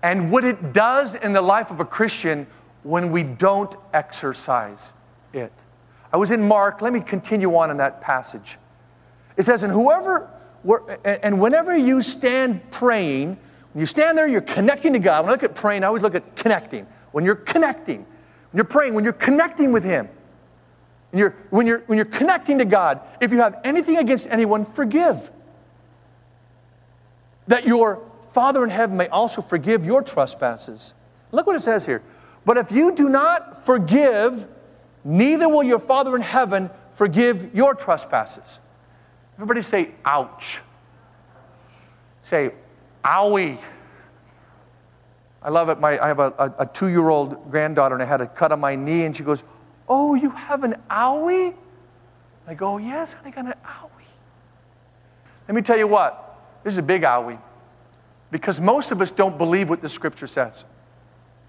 And 0.04 0.32
what 0.32 0.45
it 0.45 0.73
does 0.73 1.15
in 1.15 1.34
the 1.34 1.41
life 1.41 1.71
of 1.71 1.80
a 1.80 1.86
Christian 1.86 2.45
when 2.84 3.12
we 3.12 3.23
don't 3.23 3.76
exercise 3.91 4.93
it. 5.34 5.52
I 6.13 6.17
was 6.17 6.30
in 6.30 6.47
Mark, 6.47 6.84
let 6.84 6.93
me 6.93 7.02
continue 7.02 7.56
on 7.56 7.71
in 7.71 7.78
that 7.78 8.00
passage. 8.00 8.60
It 9.38 9.43
says, 9.43 9.63
And 9.63 9.73
whoever, 9.73 10.30
and 11.04 11.41
whenever 11.41 11.76
you 11.76 12.04
stand 12.04 12.69
praying, 12.69 13.39
you 13.80 13.86
stand 13.86 14.18
there, 14.18 14.28
you're 14.28 14.42
connecting 14.42 14.94
to 14.94 15.00
God. 15.00 15.24
When 15.24 15.30
I 15.30 15.34
look 15.34 15.44
at 15.44 15.56
praying, 15.56 15.84
I 15.84 15.88
always 15.88 16.02
look 16.02 16.16
at 16.16 16.36
connecting. 16.36 16.88
When 17.12 17.24
you're 17.24 17.36
connecting, 17.36 18.00
when 18.00 18.58
you're 18.58 18.66
praying, 18.66 18.94
when 18.94 19.04
you're 19.04 19.13
connecting 19.13 19.72
with 19.72 19.84
Him, 19.84 20.10
when 21.12 21.20
you're, 21.20 21.36
when 21.50 21.68
you're, 21.68 21.80
when 21.82 21.98
you're 21.98 22.06
connecting 22.06 22.58
to 22.58 22.66
God, 22.66 23.02
if 23.22 23.32
you 23.32 23.40
have 23.40 23.60
anything 23.63 23.98
against 23.98 24.28
anyone, 24.28 24.66
forgive. 24.66 25.32
That 27.48 27.66
your 27.66 28.02
Father 28.34 28.63
in 28.63 28.70
heaven 28.70 28.98
may 28.98 29.08
also 29.08 29.42
forgive 29.42 29.86
your 29.86 30.02
trespasses. 30.02 30.94
Look 31.32 31.48
what 31.48 31.56
it 31.56 31.62
says 31.62 31.86
here. 31.86 32.04
But 32.46 32.58
if 32.58 32.72
you 32.72 32.96
do 32.96 33.10
not 33.10 33.66
forgive, 33.66 34.48
neither 35.04 35.48
will 35.50 35.63
your 35.63 35.80
Father 35.80 36.16
in 36.16 36.22
heaven 36.22 36.70
forgive 36.94 37.54
your 37.54 37.76
trespasses. 37.76 38.60
Everybody 39.36 39.62
say, 39.62 39.92
ouch. 40.04 40.62
Say, 42.22 42.54
owie. 43.08 43.60
I 45.41 45.50
love 45.50 45.70
it. 45.70 45.80
My, 45.80 45.98
I 45.98 46.08
have 46.08 46.20
a, 46.20 46.34
a, 46.38 46.56
a 46.60 46.65
two 46.65 46.88
year 46.88 47.08
old 47.10 47.50
granddaughter, 47.50 47.96
and 47.96 48.04
I 48.04 48.06
had 48.06 48.22
a 48.22 48.28
cut 48.28 48.52
on 48.52 48.60
my 48.60 48.76
knee, 48.76 49.04
and 49.04 49.15
she 49.15 49.24
goes, 49.24 49.43
Oh, 49.88 50.15
you 50.15 50.30
have 50.32 50.63
an 50.63 50.76
owie? 50.89 51.56
I 52.46 52.54
go, 52.54 52.78
Yes, 52.78 53.15
I 53.24 53.30
got 53.32 53.46
an 53.46 53.54
owie. 53.65 53.89
Let 55.48 55.56
me 55.56 55.62
tell 55.62 55.78
you 55.78 55.88
what, 55.88 56.38
this 56.63 56.74
is 56.74 56.78
a 56.78 56.84
big 56.84 57.04
owie. 57.04 57.39
Because 58.30 58.60
most 58.60 58.91
of 58.91 59.02
us 59.02 59.10
don't 59.10 59.38
believe 59.38 59.70
what 59.70 59.82
the 59.82 59.88
scripture 59.88 60.28
says. 60.28 60.65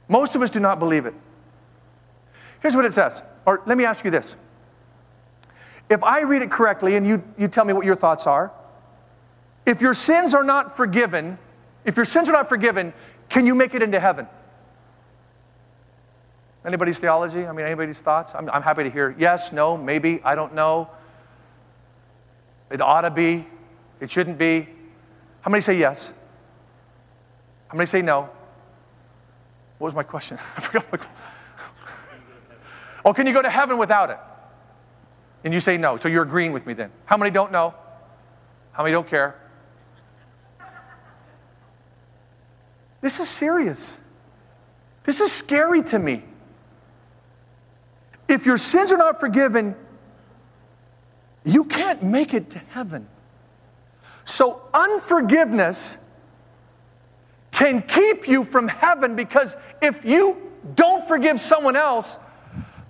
Most 0.07 0.37
of 0.37 0.43
us 0.43 0.51
do 0.51 0.61
not 0.61 0.79
believe 0.79 1.07
it. 1.07 1.15
Here's 2.61 2.77
what 2.77 2.85
it 2.85 2.93
says. 2.93 3.21
Or 3.47 3.63
let 3.67 3.77
me 3.77 3.85
ask 3.85 4.05
you 4.05 4.13
this. 4.13 4.37
If 5.91 6.05
I 6.05 6.21
read 6.21 6.43
it 6.43 6.51
correctly 6.51 6.95
and 6.97 7.07
you, 7.07 7.23
you 7.37 7.49
tell 7.49 7.65
me 7.65 7.73
what 7.73 7.85
your 7.85 7.97
thoughts 7.97 8.27
are, 8.27 8.53
if 9.67 9.81
your 9.81 9.95
sins 9.95 10.35
are 10.35 10.45
not 10.45 10.77
forgiven, 10.77 11.39
if 11.89 11.97
your 11.97 12.05
sins 12.05 12.29
are 12.29 12.33
not 12.33 12.51
forgiven, 12.51 12.93
can 13.31 13.47
you 13.47 13.55
make 13.55 13.75
it 13.75 13.81
into 13.81 13.99
heaven? 13.99 14.27
Anybody's 16.63 17.01
theology? 17.01 17.47
I 17.47 17.53
mean, 17.53 17.65
anybody's 17.65 18.03
thoughts? 18.03 18.35
I'm, 18.35 18.51
I'm 18.51 18.61
happy 18.61 18.83
to 18.85 18.91
hear 18.91 19.17
yes, 19.19 19.53
no, 19.53 19.75
maybe, 19.75 20.21
I 20.23 20.35
don't 20.35 20.55
know. 20.55 20.91
It 22.71 22.83
ought 22.83 23.01
to 23.01 23.11
be, 23.11 23.47
it 24.01 24.11
shouldn't 24.11 24.37
be. 24.37 24.69
How 25.41 25.51
many 25.51 25.63
say 25.63 25.79
yes? 25.79 26.13
How 27.69 27.79
many 27.79 27.87
say 27.87 28.03
no? 28.03 28.29
What 29.79 29.87
was 29.87 29.95
my 29.95 30.03
question? 30.03 30.39
I 30.57 30.61
forgot 30.61 30.85
my 30.93 30.99
question. 30.99 31.17
Oh, 33.05 33.15
can 33.15 33.27
you 33.27 33.33
go 33.33 33.41
to 33.41 33.49
heaven 33.49 33.79
without 33.79 34.11
it? 34.11 34.19
And 35.45 35.55
you 35.55 35.61
say 35.61 35.79
no. 35.79 35.97
So 35.97 36.09
you're 36.09 36.25
agreeing 36.25 36.53
with 36.53 36.67
me 36.67 36.75
then. 36.75 36.91
How 37.07 37.17
many 37.17 37.31
don't 37.31 37.53
know? 37.53 37.73
How 38.73 38.83
many 38.83 38.93
don't 38.93 39.07
care? 39.09 39.41
This 43.01 43.21
is 43.21 43.29
serious. 43.29 43.99
This 45.05 45.21
is 45.21 45.33
scary 45.33 45.83
to 45.85 45.99
me. 45.99 46.25
If 48.29 48.45
your 48.45 48.59
sins 48.59 48.93
are 48.93 48.99
not 48.99 49.21
forgiven, 49.21 49.75
you 51.45 51.65
can't 51.65 52.03
make 52.03 52.35
it 52.35 52.51
to 52.51 52.59
heaven. 52.59 53.09
So, 54.25 54.61
unforgiveness 54.75 55.97
can 57.53 57.83
keep 57.83 58.29
you 58.29 58.45
from 58.45 58.69
heaven 58.69 59.17
because 59.17 59.57
if 59.81 60.05
you 60.05 60.37
don't 60.75 61.09
forgive 61.09 61.41
someone 61.41 61.77
else, 61.77 62.19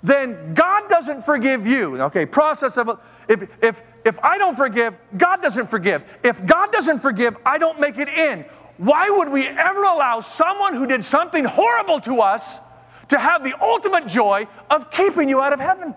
then 0.02 0.54
God 0.54 0.88
doesn't 0.88 1.22
forgive 1.24 1.66
you. 1.66 2.02
Okay, 2.02 2.26
process 2.26 2.76
of 2.76 3.00
if 3.28 3.48
if 3.62 3.82
if 4.04 4.18
I 4.20 4.38
don't 4.38 4.56
forgive, 4.56 4.94
God 5.16 5.42
doesn't 5.42 5.66
forgive. 5.66 6.02
If 6.22 6.44
God 6.44 6.72
doesn't 6.72 6.98
forgive, 6.98 7.36
I 7.44 7.58
don't 7.58 7.78
make 7.80 7.98
it 7.98 8.08
in. 8.08 8.44
Why 8.78 9.10
would 9.10 9.28
we 9.28 9.46
ever 9.46 9.82
allow 9.82 10.20
someone 10.20 10.74
who 10.74 10.86
did 10.86 11.04
something 11.04 11.44
horrible 11.44 12.00
to 12.02 12.20
us 12.20 12.60
to 13.08 13.18
have 13.18 13.42
the 13.42 13.54
ultimate 13.60 14.06
joy 14.06 14.46
of 14.70 14.90
keeping 14.90 15.28
you 15.28 15.42
out 15.42 15.52
of 15.52 15.60
heaven? 15.60 15.94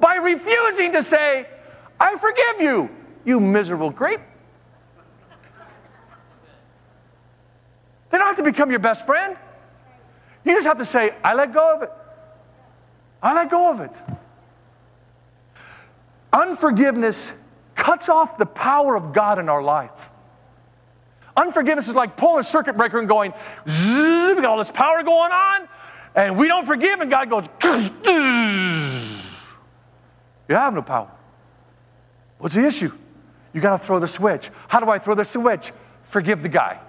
By 0.00 0.16
refusing 0.16 0.92
to 0.92 1.02
say, 1.02 1.46
I 2.00 2.16
forgive 2.18 2.60
you, 2.60 2.90
you 3.24 3.40
miserable 3.40 3.92
creep. 3.92 4.20
They 8.10 8.18
don't 8.18 8.26
have 8.26 8.36
to 8.36 8.42
become 8.42 8.70
your 8.70 8.80
best 8.80 9.06
friend. 9.06 9.36
You 10.44 10.54
just 10.54 10.66
have 10.66 10.78
to 10.78 10.84
say, 10.84 11.14
I 11.22 11.34
let 11.34 11.52
go 11.52 11.74
of 11.74 11.82
it. 11.82 11.90
I 13.22 13.34
let 13.34 13.50
go 13.50 13.72
of 13.72 13.80
it. 13.80 13.92
Unforgiveness 16.32 17.34
cuts 17.74 18.08
off 18.08 18.38
the 18.38 18.46
power 18.46 18.96
of 18.96 19.12
God 19.12 19.38
in 19.38 19.48
our 19.48 19.62
life. 19.62 20.10
Unforgiveness 21.38 21.86
is 21.86 21.94
like 21.94 22.16
pulling 22.16 22.40
a 22.40 22.42
circuit 22.42 22.76
breaker 22.76 22.98
and 22.98 23.08
going, 23.08 23.32
we 23.64 24.34
got 24.34 24.44
all 24.44 24.58
this 24.58 24.72
power 24.72 25.04
going 25.04 25.30
on, 25.30 25.68
and 26.16 26.36
we 26.36 26.48
don't 26.48 26.66
forgive, 26.66 27.00
and 27.00 27.08
God 27.08 27.30
goes, 27.30 27.44
you 30.48 30.54
have 30.54 30.74
no 30.74 30.82
power. 30.82 31.10
What's 32.38 32.56
the 32.56 32.66
issue? 32.66 32.92
You 33.52 33.60
got 33.60 33.78
to 33.78 33.78
throw 33.78 34.00
the 34.00 34.08
switch. 34.08 34.50
How 34.66 34.80
do 34.80 34.90
I 34.90 34.98
throw 34.98 35.14
the 35.14 35.24
switch? 35.24 35.72
Forgive 36.02 36.42
the 36.42 36.48
guy. 36.48 36.80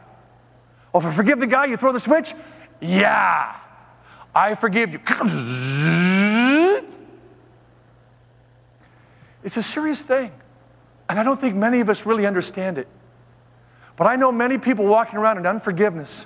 Oh, 0.93 0.99
I 0.99 1.11
forgive 1.11 1.39
the 1.39 1.47
guy, 1.47 1.65
you 1.65 1.77
throw 1.77 1.91
the 1.91 1.99
switch? 1.99 2.33
Yeah. 2.81 3.55
I 4.33 4.55
forgive 4.55 4.93
you. 4.93 4.99
It's 9.43 9.57
a 9.57 9.63
serious 9.63 10.01
thing. 10.01 10.31
And 11.07 11.19
I 11.19 11.23
don't 11.23 11.39
think 11.39 11.55
many 11.55 11.81
of 11.81 11.89
us 11.89 12.05
really 12.05 12.25
understand 12.25 12.79
it. 12.79 12.87
But 13.99 14.07
I 14.07 14.15
know 14.15 14.31
many 14.31 14.57
people 14.57 14.87
walking 14.87 15.19
around 15.19 15.39
in 15.39 15.45
unforgiveness 15.45 16.25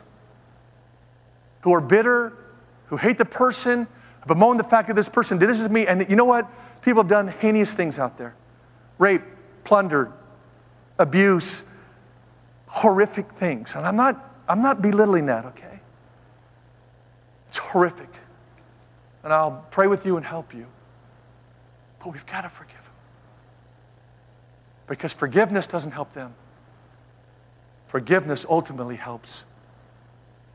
who 1.62 1.74
are 1.74 1.82
bitter, 1.82 2.38
who 2.86 2.98
hate 2.98 3.18
the 3.18 3.26
person, 3.26 3.88
who 4.22 4.28
bemoan 4.28 4.58
the 4.58 4.64
fact 4.64 4.90
that 4.90 4.94
this 4.96 5.10
person 5.10 5.40
did 5.40 5.50
this 5.50 5.64
to 5.64 5.70
me. 5.70 5.88
And 5.88 6.08
you 6.08 6.16
know 6.16 6.24
what? 6.24 6.48
People 6.84 7.02
have 7.02 7.10
done 7.10 7.28
heinous 7.28 7.74
things 7.74 7.98
out 7.98 8.16
there 8.16 8.36
rape, 9.00 9.24
plunder, 9.64 10.12
abuse, 11.00 11.64
horrific 12.68 13.32
things. 13.32 13.74
And 13.74 13.88
I'm 13.88 13.96
not, 13.96 14.24
I'm 14.48 14.62
not 14.62 14.84
belittling 14.84 15.26
that, 15.26 15.46
okay? 15.46 15.80
It's 17.50 17.58
horrific. 17.58 18.10
And 19.24 19.34
I'll 19.34 19.66
pray 19.72 19.88
with 19.88 20.06
you 20.06 20.18
and 20.18 20.24
help 20.24 20.54
you. 20.54 20.68
But 21.98 22.14
we've 22.14 22.26
got 22.28 22.42
to 22.42 22.50
forgive 22.50 22.76
them. 22.76 22.94
Because 24.86 25.12
forgiveness 25.12 25.66
doesn't 25.66 25.92
help 25.92 26.14
them. 26.14 26.36
Forgiveness 27.94 28.44
ultimately 28.50 28.96
helps 28.96 29.44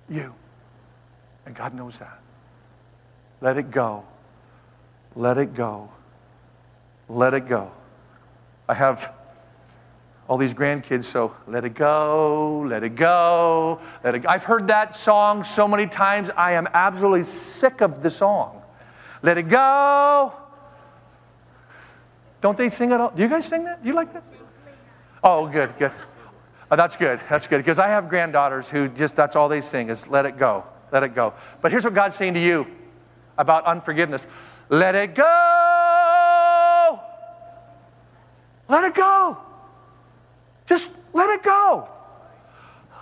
you. 0.08 0.34
And 1.46 1.54
God 1.54 1.72
knows 1.72 2.00
that. 2.00 2.18
Let 3.40 3.56
it 3.56 3.70
go. 3.70 4.04
Let 5.14 5.38
it 5.38 5.54
go. 5.54 5.88
Let 7.08 7.34
it 7.34 7.48
go. 7.48 7.70
I 8.68 8.74
have 8.74 9.14
all 10.28 10.36
these 10.36 10.52
grandkids, 10.52 11.04
so 11.04 11.32
let 11.46 11.64
it 11.64 11.76
go, 11.76 12.64
let 12.66 12.82
it 12.82 12.96
go, 12.96 13.80
let 14.02 14.16
it 14.16 14.18
go. 14.24 14.28
I've 14.28 14.42
heard 14.42 14.66
that 14.66 14.96
song 14.96 15.44
so 15.44 15.68
many 15.68 15.86
times, 15.86 16.30
I 16.36 16.54
am 16.54 16.66
absolutely 16.74 17.22
sick 17.22 17.82
of 17.82 18.02
the 18.02 18.10
song. 18.10 18.60
Let 19.22 19.38
it 19.38 19.48
go. 19.48 20.32
Don't 22.40 22.58
they 22.58 22.68
sing 22.68 22.90
it 22.90 23.00
all? 23.00 23.10
Do 23.10 23.22
you 23.22 23.28
guys 23.28 23.46
sing 23.46 23.62
that? 23.62 23.80
Do 23.80 23.88
you 23.88 23.94
like 23.94 24.12
that? 24.12 24.28
Oh, 25.22 25.46
good, 25.46 25.72
good. 25.78 25.92
Oh, 26.70 26.76
that's 26.76 26.96
good. 26.96 27.20
That's 27.28 27.46
good. 27.46 27.58
Because 27.58 27.78
I 27.78 27.88
have 27.88 28.08
granddaughters 28.08 28.68
who 28.68 28.88
just, 28.88 29.16
that's 29.16 29.36
all 29.36 29.48
they 29.48 29.60
sing 29.60 29.88
is 29.88 30.06
let 30.08 30.26
it 30.26 30.36
go, 30.36 30.64
let 30.92 31.02
it 31.02 31.14
go. 31.14 31.34
But 31.62 31.72
here's 31.72 31.84
what 31.84 31.94
God's 31.94 32.16
saying 32.16 32.34
to 32.34 32.40
you 32.40 32.66
about 33.38 33.64
unforgiveness 33.64 34.26
let 34.68 34.94
it 34.94 35.14
go. 35.14 37.00
Let 38.68 38.84
it 38.84 38.94
go. 38.94 39.38
Just 40.66 40.92
let 41.14 41.30
it 41.30 41.42
go. 41.42 41.88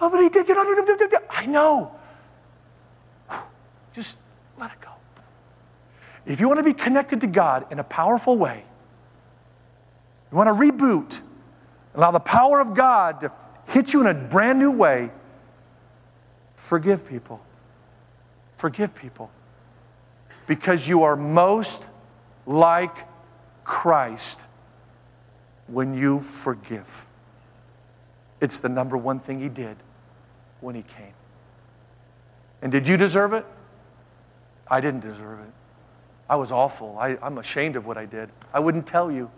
Oh, 0.01 0.11
but 0.11 0.21
he 0.21 0.29
did. 0.29 0.49
I 1.29 1.47
know. 1.47 1.93
Just 3.93 4.17
let 4.59 4.71
it 4.71 4.81
go. 4.81 4.91
If 6.25 6.39
you 6.41 6.47
want 6.47 6.59
to 6.59 6.65
be 6.65 6.75
connected 6.75 7.21
to 7.23 7.27
God 7.27 7.67
in 7.73 7.81
a 7.81 7.85
powerful 7.85 8.37
way, 8.37 8.63
you 10.31 10.37
want 10.37 10.49
to 10.49 10.55
reboot, 10.55 11.21
allow 11.95 12.11
the 12.11 12.21
power 12.21 12.61
of 12.61 12.75
God 12.75 13.21
to 13.23 13.33
hit 13.69 13.93
you 13.93 14.01
in 14.01 14.07
a 14.07 14.15
brand 14.15 14.59
new 14.59 14.73
way, 14.73 15.11
forgive 16.55 17.07
people. 17.09 17.41
Forgive 18.57 18.95
people. 18.95 19.31
Because 20.47 20.89
you 20.89 21.03
are 21.03 21.17
most 21.17 21.87
like 22.47 22.97
Christ 23.65 24.47
when 25.67 25.95
you 25.95 26.21
forgive. 26.21 27.07
It's 28.41 28.59
the 28.59 28.69
number 28.69 28.97
one 28.97 29.19
thing 29.19 29.41
he 29.41 29.49
did 29.49 29.77
when 30.61 30.75
he 30.75 30.83
came. 30.83 31.13
And 32.63 32.71
did 32.73 32.87
you 32.89 32.97
deserve 32.97 33.33
it? 33.33 33.45
I 34.69 34.81
didn't 34.81 35.01
deserve 35.01 35.41
it. 35.41 35.53
I 36.29 36.37
was 36.37 36.51
awful. 36.51 36.97
I, 36.99 37.17
am 37.23 37.39
ashamed 37.39 37.77
of 37.77 37.87
what 37.87 37.97
I 37.97 38.05
did. 38.05 38.31
I 38.53 38.61
wouldn't 38.61 38.87
tell 38.87 39.11
you. 39.11 39.31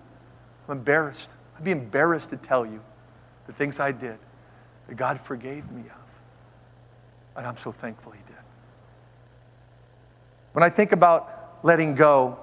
I'm 0.68 0.78
embarrassed. 0.78 1.30
I'd 1.56 1.64
be 1.64 1.70
embarrassed 1.70 2.30
to 2.30 2.36
tell 2.36 2.64
you 2.64 2.80
the 3.48 3.52
things 3.52 3.80
I 3.80 3.90
did 3.90 4.16
that 4.86 4.96
God 4.96 5.20
forgave 5.20 5.68
me 5.72 5.82
of. 5.82 6.20
And 7.36 7.44
I'm 7.44 7.56
so 7.56 7.72
thankful 7.72 8.12
He 8.12 8.20
did. 8.28 8.36
When 10.52 10.62
I 10.62 10.70
think 10.70 10.92
about 10.92 11.58
letting 11.64 11.96
go, 11.96 12.38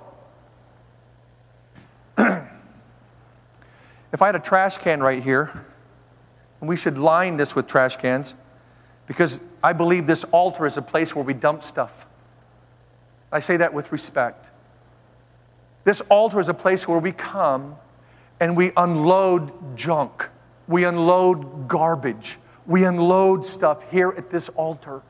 if 2.18 4.22
I 4.22 4.26
had 4.26 4.36
a 4.36 4.39
trash 4.39 4.78
can 4.78 5.02
right 5.02 5.24
here, 5.24 5.65
and 6.60 6.68
we 6.68 6.76
should 6.76 6.98
line 6.98 7.38
this 7.38 7.56
with 7.56 7.68
trash 7.68 7.96
cans 7.98 8.34
because 9.08 9.39
I 9.63 9.74
believe 9.74 10.08
this 10.08 10.24
altar 10.26 10.65
is 10.65 10.78
a 10.78 10.82
place 10.82 11.15
where 11.15 11.24
we 11.24 11.34
dump 11.34 11.63
stuff. 11.63 12.08
I 13.32 13.39
say 13.39 13.58
that 13.58 13.74
with 13.74 13.91
respect. 13.91 14.50
This 15.84 16.02
altar 16.10 16.39
is 16.39 16.50
a 16.50 16.54
place 16.54 16.88
where 16.88 17.00
we 17.00 17.12
come 17.12 17.76
and 18.39 18.58
we 18.58 18.72
unload 18.76 19.78
junk, 19.78 20.30
we 20.67 20.86
unload 20.86 21.67
garbage, 21.67 22.38
we 22.65 22.86
unload 22.86 23.45
stuff 23.45 23.84
here 23.91 24.13
at 24.17 24.30
this 24.30 24.49
altar. 24.49 25.01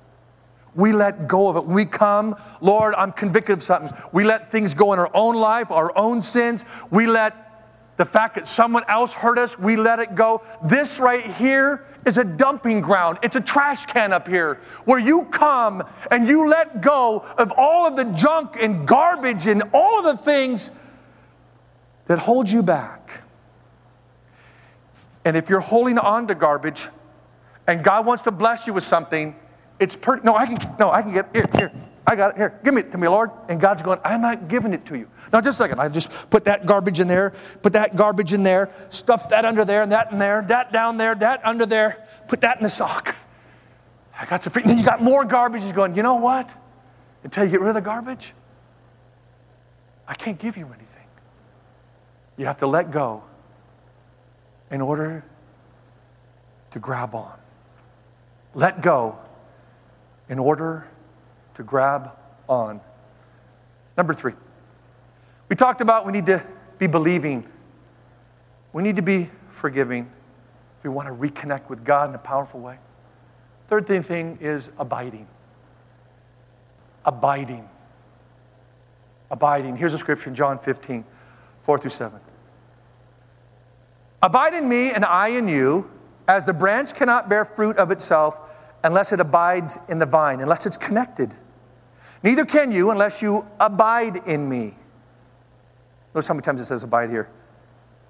We 0.75 0.91
let 0.91 1.29
go 1.29 1.47
of 1.47 1.55
it. 1.55 1.65
we 1.65 1.85
come, 1.85 2.35
Lord, 2.59 2.95
I'm 2.95 3.13
convicted 3.13 3.59
of 3.59 3.63
something. 3.63 3.95
We 4.11 4.25
let 4.25 4.51
things 4.51 4.73
go 4.73 4.91
in 4.91 4.99
our 4.99 5.09
own 5.13 5.35
life, 5.35 5.71
our 5.71 5.97
own 5.97 6.21
sins. 6.21 6.65
We 6.91 7.07
let 7.07 7.45
the 7.97 8.05
fact 8.05 8.35
that 8.35 8.45
someone 8.45 8.83
else 8.89 9.13
hurt 9.13 9.37
us, 9.37 9.57
we 9.57 9.77
let 9.77 9.99
it 9.99 10.15
go. 10.15 10.41
This 10.65 10.99
right 10.99 11.25
here 11.25 11.85
is 12.05 12.17
a 12.17 12.25
dumping 12.25 12.81
ground. 12.81 13.19
It's 13.23 13.37
a 13.37 13.41
trash 13.41 13.85
can 13.85 14.11
up 14.11 14.27
here 14.27 14.59
where 14.83 14.99
you 14.99 15.25
come 15.25 15.81
and 16.11 16.27
you 16.27 16.49
let 16.49 16.81
go 16.81 17.25
of 17.37 17.53
all 17.55 17.87
of 17.87 17.95
the 17.95 18.05
junk 18.05 18.57
and 18.59 18.85
garbage 18.85 19.47
and 19.47 19.63
all 19.73 19.99
of 19.99 20.17
the 20.17 20.23
things 20.23 20.71
that 22.07 22.19
hold 22.19 22.49
you 22.49 22.61
back. 22.61 23.21
And 25.25 25.35
if 25.35 25.49
you're 25.49 25.59
holding 25.59 25.97
on 25.97 26.27
to 26.27 26.35
garbage 26.35 26.87
and 27.67 27.83
God 27.83 28.05
wants 28.05 28.23
to 28.23 28.31
bless 28.31 28.67
you 28.67 28.73
with 28.73 28.83
something, 28.83 29.35
it's 29.79 29.95
per- 29.95 30.21
no, 30.21 30.35
I 30.35 30.45
can 30.45 30.75
no, 30.79 30.91
I 30.91 31.01
can 31.01 31.13
get 31.13 31.29
here, 31.33 31.45
here. 31.57 31.71
I 32.07 32.15
got 32.15 32.35
it 32.35 32.37
here. 32.37 32.59
Give 32.63 32.77
it 32.77 32.91
to 32.91 32.99
me, 32.99 33.07
Lord. 33.07 33.31
And 33.49 33.59
God's 33.59 33.81
going, 33.81 33.99
I'm 34.05 34.21
not 34.21 34.47
giving 34.47 34.73
it 34.73 34.85
to 34.85 34.97
you. 34.97 35.09
Now, 35.33 35.41
just 35.41 35.55
a 35.55 35.63
second. 35.63 35.79
I 35.81 35.89
just 35.89 36.11
put 36.29 36.45
that 36.45 36.67
garbage 36.67 36.99
in 36.99 37.07
there, 37.07 37.33
put 37.63 37.73
that 37.73 37.95
garbage 37.95 38.31
in 38.31 38.43
there, 38.43 38.71
stuff 38.91 39.29
that 39.29 39.43
under 39.43 39.65
there, 39.65 39.81
and 39.81 39.91
that 39.91 40.11
in 40.11 40.19
there, 40.19 40.43
that 40.43 40.71
down 40.71 40.97
there, 40.97 41.15
that 41.15 41.43
under 41.43 41.65
there, 41.65 42.07
put 42.27 42.41
that 42.41 42.57
in 42.57 42.63
the 42.63 42.69
sock. 42.69 43.15
I 44.17 44.25
got 44.25 44.43
some 44.43 44.53
free. 44.53 44.61
Then 44.63 44.77
you 44.77 44.85
got 44.85 45.01
more 45.01 45.25
garbage. 45.25 45.63
He's 45.63 45.71
going, 45.71 45.95
you 45.95 46.03
know 46.03 46.15
what? 46.15 46.47
Until 47.23 47.43
you 47.43 47.49
get 47.49 47.59
rid 47.59 47.69
of 47.69 47.75
the 47.75 47.81
garbage, 47.81 48.33
I 50.07 50.13
can't 50.13 50.37
give 50.37 50.57
you 50.57 50.67
anything. 50.67 51.07
You 52.37 52.45
have 52.45 52.57
to 52.57 52.67
let 52.67 52.91
go 52.91 53.23
in 54.71 54.81
order 54.81 55.23
to 56.71 56.79
grab 56.79 57.15
on. 57.15 57.37
Let 58.53 58.81
go 58.81 59.17
in 60.29 60.39
order 60.39 60.87
to 61.55 61.63
grab 61.63 62.11
on. 62.47 62.81
Number 63.97 64.13
three, 64.13 64.33
we 65.49 65.55
talked 65.55 65.81
about 65.81 66.05
we 66.05 66.11
need 66.11 66.25
to 66.25 66.43
be 66.77 66.87
believing, 66.87 67.47
we 68.73 68.83
need 68.83 68.95
to 68.97 69.01
be 69.01 69.29
forgiving 69.49 70.09
if 70.77 70.83
we 70.83 70.89
want 70.89 71.07
to 71.07 71.13
reconnect 71.13 71.69
with 71.69 71.83
God 71.83 72.09
in 72.09 72.15
a 72.15 72.19
powerful 72.19 72.59
way. 72.59 72.77
Third 73.67 73.87
thing, 73.87 74.03
thing 74.03 74.37
is 74.41 74.69
abiding. 74.77 75.27
Abiding. 77.05 77.67
Abiding. 79.31 79.77
Here's 79.77 79.93
a 79.93 79.97
scripture 79.97 80.29
in 80.29 80.35
John 80.35 80.59
15, 80.59 81.05
4 81.61 81.77
through 81.77 81.89
7. 81.89 82.19
Abide 84.25 84.55
in 84.55 84.67
me 84.67 84.89
and 84.89 85.05
I 85.05 85.27
in 85.27 85.47
you, 85.47 85.87
as 86.27 86.43
the 86.43 86.53
branch 86.53 86.95
cannot 86.95 87.29
bear 87.29 87.45
fruit 87.45 87.77
of 87.77 87.91
itself 87.91 88.39
unless 88.83 89.13
it 89.13 89.19
abides 89.19 89.77
in 89.87 89.99
the 89.99 90.05
vine, 90.07 90.41
unless 90.41 90.65
it's 90.65 90.77
connected. 90.77 91.31
Neither 92.23 92.43
can 92.43 92.71
you 92.71 92.89
unless 92.89 93.21
you 93.21 93.45
abide 93.59 94.25
in 94.25 94.49
me. 94.49 94.73
Notice 96.15 96.27
how 96.27 96.33
many 96.33 96.41
times 96.41 96.59
it 96.59 96.65
says 96.65 96.81
abide 96.81 97.11
here. 97.11 97.29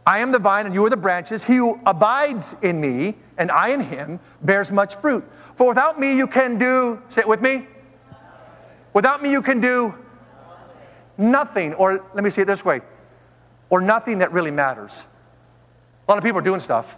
I 0.08 0.19
am 0.19 0.32
the 0.32 0.39
vine 0.39 0.65
and 0.65 0.73
you 0.73 0.86
are 0.86 0.89
the 0.89 0.95
branches. 0.95 1.43
He 1.43 1.58
who 1.58 1.82
abides 1.86 2.56
in 2.62 2.80
me 2.80 3.15
and 3.38 3.51
I 3.51 3.71
in 3.73 3.82
him 3.82 4.21
bears 4.41 4.71
much 4.71 4.95
fruit. 4.95 5.30
For 5.56 5.67
without 5.67 5.99
me 5.99 6.15
you 6.15 6.28
can 6.28 6.58
do, 6.58 7.01
say 7.10 7.23
it 7.23 7.28
with 7.28 7.41
me. 7.41 7.67
Without 8.93 9.21
me 9.21 9.34
you 9.34 9.41
can 9.41 9.60
do 9.60 9.93
nothing. 11.17 11.73
Or 11.73 12.06
let 12.13 12.23
me 12.23 12.30
say 12.30 12.43
it 12.43 12.45
this 12.45 12.63
way 12.63 12.80
or 13.69 13.82
nothing 13.82 14.19
that 14.19 14.32
really 14.32 14.51
matters. 14.51 15.04
A 16.08 16.12
lot 16.12 16.18
of 16.18 16.24
people 16.24 16.39
are 16.39 16.44
doing 16.44 16.60
stuff. 16.60 16.98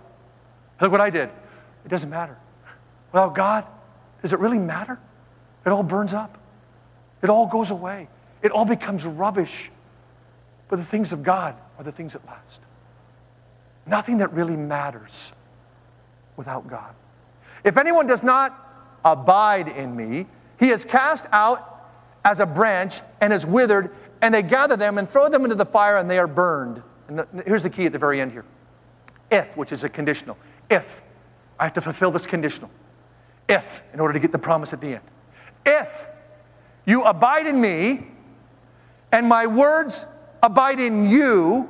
Look 0.81 0.91
what 0.91 1.01
I 1.01 1.09
did. 1.09 1.29
It 1.85 1.89
doesn't 1.89 2.09
matter. 2.09 2.37
Without 3.11 3.33
God, 3.33 3.65
does 4.21 4.33
it 4.33 4.39
really 4.39 4.59
matter? 4.59 4.99
It 5.65 5.69
all 5.69 5.83
burns 5.83 6.13
up, 6.13 6.37
it 7.21 7.29
all 7.29 7.47
goes 7.47 7.71
away, 7.71 8.07
it 8.41 8.51
all 8.51 8.65
becomes 8.65 9.05
rubbish. 9.05 9.69
But 10.69 10.77
the 10.77 10.85
things 10.85 11.13
of 11.13 11.23
God 11.23 11.55
are 11.77 11.83
the 11.83 11.91
things 11.91 12.13
that 12.13 12.25
last. 12.25 12.61
Nothing 13.85 14.17
that 14.17 14.33
really 14.33 14.57
matters 14.57 15.31
without 16.35 16.67
God. 16.67 16.93
If 17.63 17.77
anyone 17.77 18.05
does 18.05 18.23
not 18.23 18.53
abide 19.05 19.69
in 19.69 19.95
me, 19.95 20.25
he 20.59 20.69
is 20.69 20.83
cast 20.83 21.25
out 21.31 21.85
as 22.25 22.41
a 22.41 22.45
branch 22.45 23.01
and 23.21 23.31
is 23.31 23.45
withered, 23.45 23.95
and 24.21 24.33
they 24.33 24.43
gather 24.43 24.75
them 24.75 24.97
and 24.97 25.07
throw 25.07 25.29
them 25.29 25.43
into 25.43 25.55
the 25.55 25.65
fire, 25.65 25.97
and 25.97 26.09
they 26.09 26.19
are 26.19 26.27
burned. 26.27 26.83
And 27.07 27.25
here's 27.45 27.63
the 27.63 27.69
key 27.69 27.85
at 27.85 27.93
the 27.93 27.99
very 27.99 28.19
end 28.19 28.33
here 28.33 28.43
if, 29.31 29.55
which 29.57 29.71
is 29.71 29.83
a 29.83 29.89
conditional. 29.89 30.37
If 30.69 31.01
I 31.59 31.65
have 31.65 31.73
to 31.73 31.81
fulfill 31.81 32.11
this 32.11 32.25
conditional. 32.25 32.69
If, 33.47 33.81
in 33.93 33.99
order 33.99 34.13
to 34.13 34.19
get 34.19 34.31
the 34.31 34.39
promise 34.39 34.73
at 34.73 34.81
the 34.81 34.95
end. 34.95 35.03
If 35.65 36.07
you 36.85 37.03
abide 37.03 37.47
in 37.47 37.59
me 37.59 38.07
and 39.11 39.27
my 39.27 39.47
words 39.47 40.05
abide 40.43 40.79
in 40.79 41.09
you, 41.09 41.69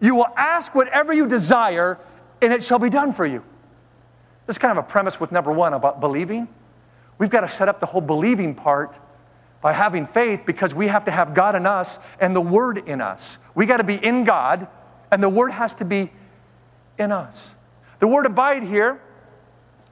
you 0.00 0.14
will 0.14 0.32
ask 0.36 0.74
whatever 0.74 1.12
you 1.12 1.26
desire 1.26 1.98
and 2.42 2.52
it 2.52 2.62
shall 2.62 2.78
be 2.78 2.88
done 2.88 3.12
for 3.12 3.26
you. 3.26 3.44
This 4.46 4.54
is 4.54 4.58
kind 4.58 4.76
of 4.76 4.84
a 4.84 4.88
premise 4.88 5.20
with 5.20 5.30
number 5.30 5.52
one 5.52 5.74
about 5.74 6.00
believing. 6.00 6.48
We've 7.18 7.30
got 7.30 7.42
to 7.42 7.48
set 7.48 7.68
up 7.68 7.80
the 7.80 7.86
whole 7.86 8.00
believing 8.00 8.54
part 8.54 8.96
by 9.60 9.74
having 9.74 10.06
faith 10.06 10.40
because 10.46 10.74
we 10.74 10.86
have 10.88 11.04
to 11.04 11.10
have 11.10 11.34
God 11.34 11.54
in 11.54 11.66
us 11.66 11.98
and 12.18 12.34
the 12.34 12.40
Word 12.40 12.78
in 12.88 13.02
us. 13.02 13.38
We 13.54 13.66
got 13.66 13.76
to 13.76 13.84
be 13.84 13.96
in 13.96 14.24
God 14.24 14.66
and 15.12 15.22
the 15.22 15.28
Word 15.28 15.52
has 15.52 15.74
to 15.74 15.84
be 15.84 16.10
in 17.00 17.10
us. 17.10 17.54
The 17.98 18.06
word 18.06 18.26
abide 18.26 18.62
here 18.62 19.00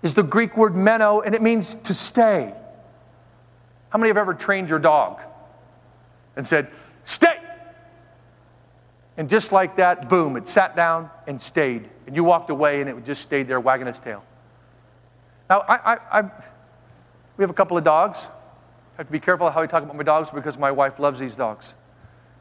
is 0.03 0.15
the 0.15 0.23
Greek 0.23 0.57
word 0.57 0.77
meno, 0.77 1.21
and 1.21 1.35
it 1.35 1.43
means 1.43 1.75
to 1.75 1.95
stay. 1.95 2.55
How 3.91 3.99
many 3.99 4.09
have 4.09 4.17
ever 4.17 4.35
trained 4.35 4.69
your 4.69 4.79
dog 4.79 5.21
and 6.37 6.47
said, 6.47 6.71
stay? 7.05 7.37
And 9.17 9.29
just 9.29 9.51
like 9.51 9.77
that, 9.77 10.09
boom, 10.09 10.37
it 10.37 10.47
sat 10.47 10.77
down 10.77 11.11
and 11.27 11.43
stayed. 11.43 11.89
And 12.07 12.15
you 12.15 12.23
walked 12.23 12.51
away 12.51 12.81
and 12.81 12.89
it 12.89 13.05
just 13.05 13.23
stayed 13.23 13.49
there 13.49 13.59
wagging 13.59 13.89
its 13.89 13.99
tail. 13.99 14.25
Now, 15.51 15.65
I, 15.69 15.95
I, 15.95 16.21
I, 16.21 16.23
we 17.37 17.43
have 17.43 17.51
a 17.51 17.55
couple 17.55 17.77
of 17.77 17.83
dogs. 17.83 18.29
I 18.95 18.99
have 18.99 19.07
to 19.07 19.13
be 19.13 19.19
careful 19.19 19.51
how 19.51 19.61
I 19.61 19.67
talk 19.67 19.83
about 19.83 19.97
my 19.97 20.05
dogs 20.05 20.31
because 20.31 20.57
my 20.57 20.71
wife 20.71 21.01
loves 21.01 21.19
these 21.19 21.35
dogs. 21.35 21.75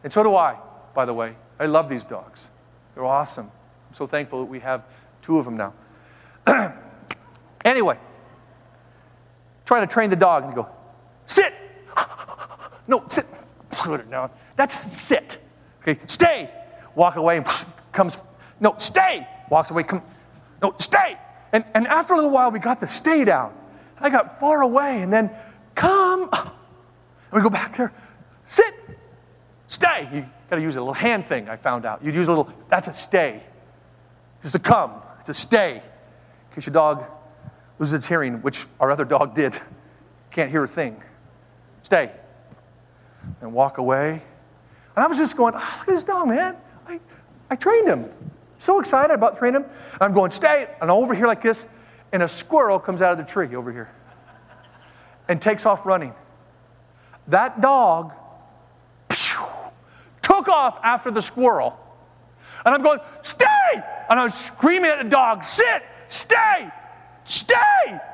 And 0.03 0.13
so 0.13 0.21
do 0.21 0.35
I, 0.35 0.57
by 0.93 1.05
the 1.05 1.13
way. 1.13 1.35
I 1.59 1.65
love 1.65 1.89
these 1.89 2.03
dogs. 2.03 2.49
They're 2.93 3.05
awesome. 3.05 3.49
So 3.97 4.05
thankful 4.05 4.41
that 4.41 4.45
we 4.45 4.59
have 4.59 4.83
two 5.23 5.39
of 5.39 5.45
them 5.45 5.57
now. 5.57 5.73
anyway, 7.65 7.97
trying 9.65 9.87
to 9.87 9.91
train 9.91 10.11
the 10.11 10.15
dog 10.15 10.43
and 10.43 10.53
go, 10.53 10.69
sit. 11.25 11.51
no, 12.87 13.03
sit. 13.07 13.25
Put 13.71 14.01
it 14.01 14.11
down. 14.11 14.29
That's 14.55 14.75
sit. 14.75 15.39
Okay, 15.81 15.99
stay. 16.05 16.51
Walk 16.93 17.15
away 17.15 17.37
and 17.37 17.47
comes, 17.91 18.19
no, 18.59 18.75
stay. 18.77 19.27
Walks 19.49 19.71
away, 19.71 19.81
come, 19.81 20.03
no, 20.61 20.75
stay. 20.77 21.17
And, 21.51 21.65
and 21.73 21.87
after 21.87 22.13
a 22.13 22.17
little 22.17 22.31
while, 22.31 22.51
we 22.51 22.59
got 22.59 22.79
the 22.79 22.87
stay 22.87 23.25
down. 23.25 23.51
I 23.99 24.11
got 24.11 24.39
far 24.39 24.61
away 24.61 25.01
and 25.01 25.11
then 25.11 25.31
come. 25.73 26.29
And 26.31 26.51
we 27.31 27.41
go 27.41 27.49
back 27.49 27.75
there, 27.77 27.91
sit, 28.45 28.75
stay. 29.69 30.07
You 30.13 30.25
got 30.51 30.57
to 30.57 30.61
use 30.61 30.75
a 30.75 30.81
little 30.81 30.93
hand 30.93 31.25
thing, 31.25 31.49
I 31.49 31.55
found 31.55 31.83
out. 31.83 32.03
You'd 32.03 32.13
use 32.13 32.27
a 32.27 32.31
little, 32.31 32.53
that's 32.69 32.87
a 32.89 32.93
stay. 32.93 33.41
It's 34.41 34.55
a 34.55 34.59
come, 34.59 34.93
a 35.27 35.33
stay. 35.33 35.75
In 35.75 36.55
case 36.55 36.67
your 36.67 36.73
dog 36.73 37.05
loses 37.79 37.93
its 37.95 38.07
hearing, 38.07 38.41
which 38.41 38.65
our 38.79 38.91
other 38.91 39.05
dog 39.05 39.35
did, 39.35 39.59
can't 40.31 40.49
hear 40.49 40.63
a 40.63 40.67
thing. 40.67 41.01
Stay. 41.83 42.11
And 43.41 43.53
walk 43.53 43.77
away. 43.77 44.21
And 44.95 45.03
I 45.03 45.07
was 45.07 45.17
just 45.17 45.35
going, 45.35 45.53
oh, 45.55 45.75
look 45.79 45.89
at 45.89 45.93
this 45.93 46.03
dog, 46.03 46.27
man. 46.27 46.55
I, 46.87 46.99
I 47.49 47.55
trained 47.55 47.87
him. 47.87 48.05
So 48.57 48.79
excited 48.79 49.13
about 49.13 49.37
training 49.37 49.61
him. 49.61 49.69
I'm 50.01 50.13
going, 50.13 50.31
stay. 50.31 50.67
And 50.81 50.89
over 50.89 51.13
here 51.13 51.27
like 51.27 51.41
this, 51.41 51.67
and 52.11 52.23
a 52.23 52.27
squirrel 52.27 52.79
comes 52.79 53.01
out 53.01 53.11
of 53.11 53.17
the 53.17 53.31
tree 53.31 53.55
over 53.55 53.71
here 53.71 53.89
and 55.27 55.41
takes 55.41 55.65
off 55.65 55.85
running. 55.85 56.13
That 57.27 57.59
dog 57.59 58.13
phew, 59.09 59.45
took 60.21 60.47
off 60.47 60.79
after 60.83 61.11
the 61.11 61.21
squirrel. 61.21 61.77
And 62.67 62.75
I'm 62.75 62.81
going, 62.81 62.99
stay! 63.21 63.47
And 64.09 64.19
I 64.19 64.25
was 64.25 64.33
screaming 64.33 64.91
at 64.91 65.01
the 65.01 65.09
dog, 65.09 65.45
sit, 65.45 65.83
stay, 66.09 66.69
stay, 67.23 67.55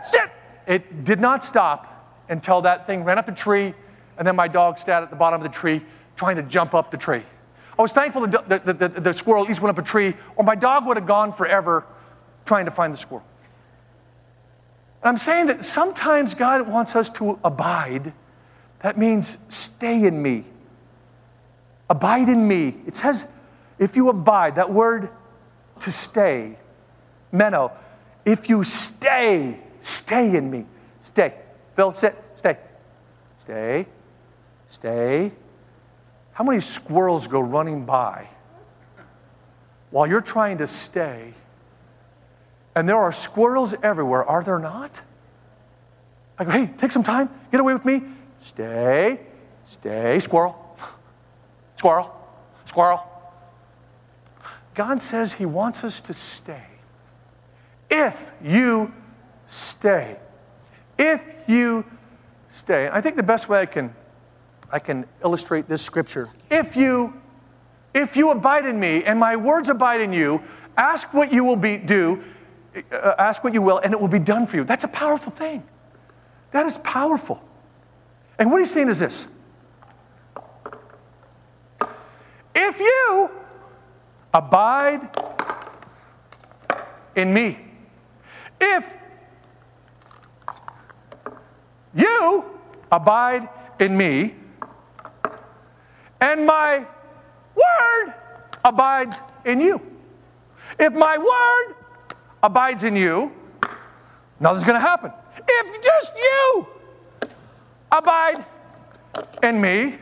sit. 0.04 0.30
It 0.68 1.04
did 1.04 1.20
not 1.20 1.44
stop 1.44 2.22
until 2.30 2.62
that 2.62 2.86
thing 2.86 3.04
ran 3.04 3.18
up 3.18 3.28
a 3.28 3.32
tree, 3.32 3.74
and 4.16 4.28
then 4.28 4.36
my 4.36 4.48
dog 4.48 4.78
sat 4.78 5.02
at 5.02 5.10
the 5.10 5.16
bottom 5.16 5.42
of 5.42 5.44
the 5.44 5.58
tree 5.58 5.82
trying 6.16 6.36
to 6.36 6.44
jump 6.44 6.76
up 6.76 6.92
the 6.92 6.98
tree. 6.98 7.24
I 7.80 7.82
was 7.82 7.92
thankful 7.92 8.28
the, 8.28 8.60
the, 8.64 8.74
the, 8.74 8.88
the 8.90 9.14
squirrel 9.14 9.42
at 9.42 9.48
least 9.48 9.60
went 9.60 9.76
up 9.76 9.84
a 9.84 9.88
tree, 9.88 10.14
or 10.36 10.44
my 10.44 10.54
dog 10.54 10.86
would 10.86 10.98
have 10.98 11.08
gone 11.08 11.34
forever 11.34 11.88
trying 12.46 12.66
to 12.66 12.72
find 12.72 12.94
the 12.94 12.98
squirrel. 12.98 13.26
And 15.02 15.10
I'm 15.10 15.18
saying 15.18 15.48
that 15.48 15.66
sometimes 15.66 16.36
God 16.36 16.68
wants 16.68 16.96
us 16.96 17.10
to 17.14 17.40
abide. 17.44 18.14
That 18.82 19.00
means 19.00 19.40
stay 19.50 20.06
in 20.06 20.22
me. 20.22 20.44
Abide 21.90 22.30
in 22.30 22.48
me. 22.48 22.76
It 22.86 22.96
says, 22.96 23.30
if 23.80 23.96
you 23.96 24.10
abide, 24.10 24.56
that 24.56 24.72
word 24.72 25.10
to 25.82 25.92
stay, 25.92 26.58
meno, 27.32 27.72
if 28.26 28.50
you 28.50 28.64
stay, 28.64 29.60
stay 29.82 30.36
in 30.36 30.50
me. 30.50 30.66
Stay. 31.02 31.34
Phil, 31.76 31.94
sit, 31.94 32.16
stay. 32.36 32.58
Stay, 33.40 33.86
stay. 34.70 35.32
How 36.32 36.44
many 36.44 36.62
squirrels 36.62 37.28
go 37.28 37.42
running 37.42 37.86
by 37.86 38.30
while 39.92 40.08
you're 40.08 40.22
trying 40.22 40.60
to 40.60 40.68
stay? 40.68 41.34
And 42.76 42.88
there 42.88 42.98
are 42.98 43.12
squirrels 43.12 43.76
everywhere, 43.84 44.24
are 44.24 44.44
there 44.44 44.60
not? 44.60 45.02
I 46.40 46.46
go, 46.46 46.52
hey, 46.52 46.72
take 46.78 46.92
some 46.92 47.04
time, 47.04 47.30
get 47.52 47.60
away 47.60 47.74
with 47.74 47.86
me. 47.86 48.02
Stay, 48.40 49.20
stay, 49.66 50.20
squirrel, 50.20 50.78
squirrel, 51.76 52.16
squirrel. 52.66 53.13
God 54.74 55.02
says 55.02 55.34
He 55.34 55.46
wants 55.46 55.84
us 55.84 56.02
to 56.02 56.14
stay. 56.14 56.64
If 57.90 58.32
you 58.44 58.94
stay. 59.48 60.18
If 60.98 61.24
you 61.48 61.86
stay. 62.50 62.90
I 62.92 63.02
think 63.02 63.16
the 63.16 63.24
best 63.24 63.50
way 63.50 63.60
I 63.60 63.66
can, 63.66 63.94
I 64.72 64.80
can 64.80 65.06
illustrate 65.24 65.68
this 65.68 65.82
scripture. 65.82 66.30
If 66.50 66.76
you, 66.76 67.22
if 67.94 68.16
you 68.16 68.32
abide 68.32 68.66
in 68.66 68.80
me 68.80 69.04
and 69.04 69.20
my 69.20 69.36
words 69.36 69.70
abide 69.70 70.02
in 70.02 70.14
you, 70.14 70.42
ask 70.78 71.14
what 71.14 71.32
you 71.32 71.44
will 71.44 71.56
be, 71.56 71.78
do, 71.78 72.24
uh, 72.92 73.14
ask 73.18 73.44
what 73.44 73.54
you 73.54 73.62
will, 73.62 73.80
and 73.80 73.94
it 73.94 74.00
will 74.00 74.08
be 74.08 74.20
done 74.20 74.48
for 74.48 74.58
you. 74.58 74.64
That's 74.64 74.84
a 74.84 74.90
powerful 74.90 75.32
thing. 75.32 75.64
That 76.52 76.66
is 76.66 76.78
powerful. 76.80 77.44
And 78.40 78.52
what 78.52 78.60
he's 78.60 78.72
saying 78.72 78.90
is 78.90 79.00
this 79.00 79.28
if 82.56 82.80
you 82.80 83.30
abide 84.34 85.10
in 87.16 87.34
me, 87.34 87.60
if 88.60 88.96
you 91.94 92.46
abide 92.92 93.48
in 93.80 93.96
me, 93.96 94.34
and 96.20 96.46
my 96.46 96.88
word 97.56 98.14
abides 98.66 99.22
in 99.46 99.60
you. 99.60 99.82
If 100.80 100.94
my 100.94 101.18
word 101.18 101.76
abides 102.42 102.84
in 102.84 102.96
you, 102.96 103.32
nothing's 104.40 104.64
going 104.64 104.76
to 104.76 104.80
happen. 104.80 105.12
If 105.48 105.84
just 105.84 106.14
you 106.16 106.68
abide 107.92 108.44
in 109.44 109.62
me, 109.62 109.98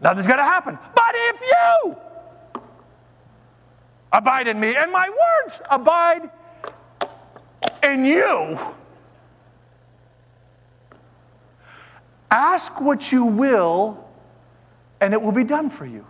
nothing's 0.00 0.26
going 0.26 0.38
to 0.38 0.44
happen. 0.44 0.78
But 0.94 1.14
if 1.14 1.40
you 1.40 1.96
abide 4.12 4.48
in 4.48 4.58
me 4.58 4.74
and 4.76 4.90
my 4.92 5.08
words 5.08 5.60
abide 5.70 6.30
in 7.82 8.04
you, 8.04 8.58
ask 12.30 12.80
what 12.80 13.12
you 13.12 13.24
will 13.24 14.04
and 15.00 15.12
it 15.12 15.20
will 15.20 15.32
be 15.32 15.44
done 15.44 15.68
for 15.68 15.86
you. 15.86 16.04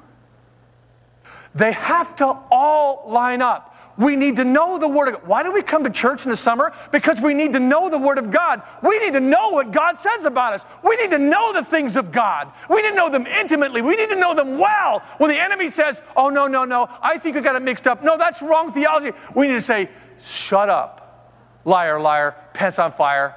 They 1.55 1.73
have 1.73 2.17
to 2.17 2.37
all 2.51 3.05
line 3.09 3.43
up. 3.43 3.76
We 3.99 4.15
need 4.15 4.37
to 4.37 4.45
know 4.45 4.79
the 4.79 4.89
Word 4.89 5.09
of 5.09 5.15
God. 5.15 5.27
Why 5.27 5.43
do 5.43 5.53
we 5.53 5.63
come 5.63 5.85
to 5.85 5.91
church 5.91 6.25
in 6.25 6.31
the 6.31 6.37
summer? 6.37 6.73
Because 6.93 7.21
we 7.21 7.33
need 7.33 7.55
to 7.55 7.61
know 7.61 7.89
the 7.89 7.99
Word 7.99 8.19
of 8.19 8.31
God. 8.31 8.63
We 8.83 8.99
need 8.99 9.15
to 9.15 9.21
know 9.21 9.51
what 9.51 9.71
God 9.71 9.99
says 9.99 10.25
about 10.25 10.53
us. 10.53 10.67
We 10.85 10.97
need 10.97 11.11
to 11.13 11.19
know 11.19 11.55
the 11.55 11.65
things 11.65 11.97
of 11.97 12.13
God. 12.13 12.53
We 12.69 12.83
need 12.83 12.91
to 12.91 12.95
know 12.95 13.11
them 13.11 13.27
intimately. 13.27 13.81
We 13.81 13.97
need 13.97 14.11
to 14.11 14.17
know 14.17 14.35
them 14.35 14.59
well. 14.59 15.01
When 15.19 15.31
the 15.31 15.39
enemy 15.39 15.71
says, 15.71 16.03
Oh, 16.15 16.29
no, 16.29 16.47
no, 16.47 16.65
no, 16.65 16.89
I 17.01 17.19
think 17.19 17.37
you 17.37 17.43
got 17.43 17.57
it 17.57 17.63
mixed 17.63 17.87
up. 17.87 18.05
No, 18.05 18.19
that's 18.19 18.43
wrong 18.43 18.73
theology. 18.73 19.13
We 19.35 19.47
need 19.47 19.55
to 19.55 19.61
say, 19.61 19.89
Shut 20.23 20.69
up, 20.69 21.33
liar, 21.65 21.99
liar, 22.01 22.35
pants 22.53 22.79
on 22.79 22.93
fire. 22.93 23.35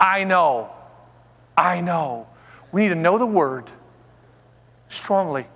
I 0.00 0.24
know. 0.24 0.70
I 1.56 1.80
know. 1.80 2.28
We 2.70 2.82
need 2.82 2.90
to 2.90 2.94
know 2.94 3.18
the 3.18 3.26
word 3.26 3.70
strongly. 4.88 5.46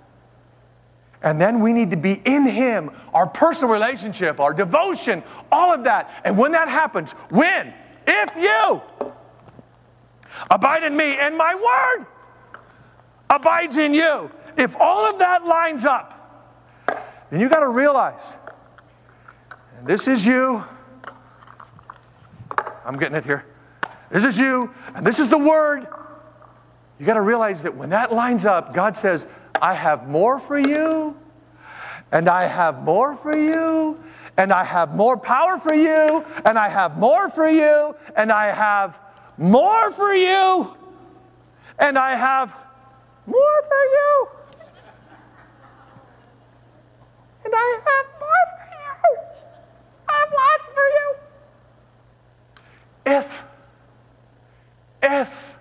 And 1.23 1.39
then 1.39 1.61
we 1.61 1.71
need 1.71 1.91
to 1.91 1.97
be 1.97 2.21
in 2.25 2.45
Him, 2.45 2.91
our 3.13 3.25
personal 3.25 3.71
relationship, 3.71 4.41
our 4.41 4.53
devotion, 4.53 5.23
all 5.51 5.73
of 5.73 5.85
that. 5.85 6.11
And 6.25 6.37
when 6.37 6.51
that 6.51 6.67
happens, 6.67 7.13
when, 7.29 7.73
if 8.05 8.35
you 8.35 8.81
abide 10.51 10.83
in 10.83 10.95
me 10.95 11.17
and 11.17 11.37
my 11.37 11.55
word 11.55 12.07
abides 13.29 13.77
in 13.77 13.93
you, 13.93 14.29
if 14.57 14.75
all 14.79 15.09
of 15.09 15.19
that 15.19 15.45
lines 15.45 15.85
up, 15.85 16.19
then 17.29 17.39
you 17.39 17.47
got 17.47 17.61
to 17.61 17.69
realize, 17.69 18.35
this 19.85 20.09
is 20.09 20.27
you. 20.27 20.63
I'm 22.85 22.97
getting 22.97 23.15
it 23.15 23.23
here. 23.23 23.45
This 24.11 24.25
is 24.25 24.37
you, 24.37 24.71
and 24.93 25.07
this 25.07 25.19
is 25.19 25.29
the 25.29 25.37
word. 25.37 25.87
You 26.99 27.05
got 27.05 27.15
to 27.15 27.21
realize 27.21 27.63
that 27.63 27.75
when 27.75 27.89
that 27.89 28.13
lines 28.13 28.45
up, 28.45 28.73
God 28.73 28.95
says, 28.95 29.27
I 29.61 29.73
have 29.73 30.07
more 30.07 30.39
for 30.39 30.57
you, 30.57 31.17
and 32.11 32.29
I 32.29 32.45
have 32.45 32.83
more 32.83 33.15
for 33.15 33.35
you, 33.35 33.99
and 34.37 34.51
I 34.51 34.63
have 34.63 34.95
more 34.95 35.17
power 35.17 35.57
for 35.57 35.73
you, 35.73 36.25
and 36.45 36.57
I 36.57 36.69
have 36.69 36.97
more 36.97 37.29
for 37.29 37.47
you, 37.47 37.95
and 38.15 38.31
I 38.31 38.47
have 38.47 38.99
more 39.37 39.91
for 39.91 40.13
you, 40.13 40.75
and 41.79 41.97
I 41.97 42.15
have 42.15 42.53
more 43.25 43.63
for 43.63 43.83
you. 43.91 44.27
And 47.45 47.53
I 47.53 47.79
have 47.85 48.05
more 48.19 48.45
for 48.57 48.65
you. 48.71 49.17
I 50.07 50.13
have 50.19 50.31
lots 50.31 50.69
for 50.73 50.87
you. 50.97 51.15
If, 53.05 53.43
if, 55.03 55.57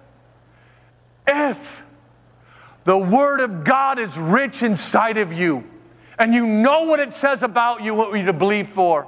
if 1.27 1.85
the 2.85 2.99
Word 2.99 3.41
of 3.41 3.65
God 3.65 3.99
is 3.99 4.19
rich 4.19 4.63
inside 4.63 5.19
of 5.19 5.33
you, 5.33 5.65
and 6.19 6.35
you 6.35 6.47
know 6.47 6.83
what 6.83 7.01
it 7.01 7.15
says 7.15 7.43
about 7.43 7.83
you, 7.83 7.95
what 7.95 8.17
you 8.19 8.27
to 8.27 8.33
believe 8.33 8.69
for, 8.69 9.07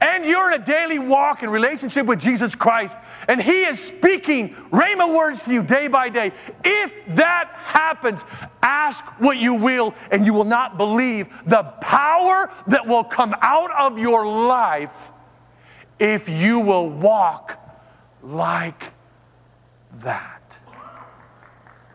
and 0.00 0.24
you're 0.24 0.52
in 0.52 0.60
a 0.60 0.64
daily 0.64 0.98
walk 0.98 1.42
in 1.42 1.50
relationship 1.50 2.06
with 2.06 2.20
Jesus 2.20 2.54
Christ, 2.54 2.98
and 3.28 3.40
He 3.40 3.64
is 3.64 3.78
speaking 3.78 4.54
rhema 4.70 5.14
words 5.14 5.44
to 5.44 5.52
you 5.52 5.62
day 5.62 5.88
by 5.88 6.08
day. 6.08 6.32
If 6.64 6.92
that 7.16 7.50
happens, 7.54 8.24
ask 8.62 9.04
what 9.20 9.38
you 9.38 9.54
will, 9.54 9.94
and 10.10 10.26
you 10.26 10.34
will 10.34 10.44
not 10.44 10.76
believe 10.76 11.28
the 11.46 11.62
power 11.80 12.52
that 12.66 12.86
will 12.86 13.04
come 13.04 13.34
out 13.40 13.70
of 13.72 13.98
your 13.98 14.26
life 14.26 15.12
if 15.98 16.28
you 16.28 16.58
will 16.60 16.88
walk 16.88 17.58
like 18.22 18.92
that. 20.00 20.58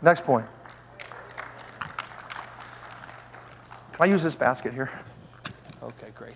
Next 0.01 0.23
point. 0.23 0.45
Can 3.99 4.07
I 4.07 4.11
use 4.13 4.23
this 4.23 4.35
basket 4.37 4.73
here? 4.73 4.89
Okay, 5.83 6.07
great. 6.15 6.35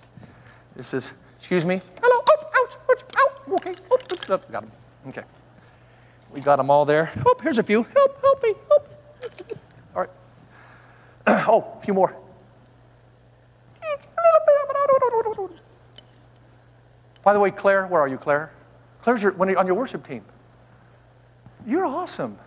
This 0.75 0.93
is 0.93 1.13
Excuse 1.37 1.65
me. 1.65 1.81
Hello. 2.01 2.21
Ouch, 2.29 2.45
ouch, 2.57 2.77
ouch, 2.89 3.03
ouch. 3.15 3.53
Okay. 3.53 3.73
Oh, 3.89 3.97
oh, 4.11 4.37
got 4.37 4.49
them. 4.49 4.71
Okay. 5.07 5.23
We 6.33 6.41
got 6.41 6.57
them 6.57 6.69
all 6.69 6.83
there. 6.83 7.09
Oh, 7.25 7.35
here's 7.41 7.59
a 7.59 7.63
few. 7.63 7.83
Help, 7.83 8.21
help 8.21 8.43
me. 8.43 8.53
Help. 8.67 8.89
All 9.95 10.01
right. 10.01 10.09
oh, 11.47 11.77
a 11.77 11.81
few 11.81 11.93
more. 11.93 12.13
By 17.23 17.31
the 17.31 17.39
way, 17.39 17.49
Claire, 17.49 17.87
where 17.87 18.01
are 18.01 18.09
you, 18.09 18.17
Claire? 18.17 18.51
Claire's 19.01 19.23
your, 19.23 19.31
when 19.31 19.47
you 19.47 19.57
on 19.57 19.67
your 19.67 19.75
worship 19.75 20.05
team. 20.05 20.25
You're 21.65 21.85
awesome. 21.85 22.37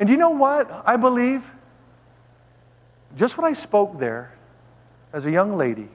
And 0.00 0.08
you 0.08 0.16
know 0.16 0.30
what? 0.30 0.68
I 0.84 0.96
believe 0.96 1.52
just 3.16 3.36
what 3.36 3.46
I 3.46 3.52
spoke 3.52 3.98
there 3.98 4.32
as 5.12 5.26
a 5.26 5.30
young 5.30 5.56
lady 5.56 5.88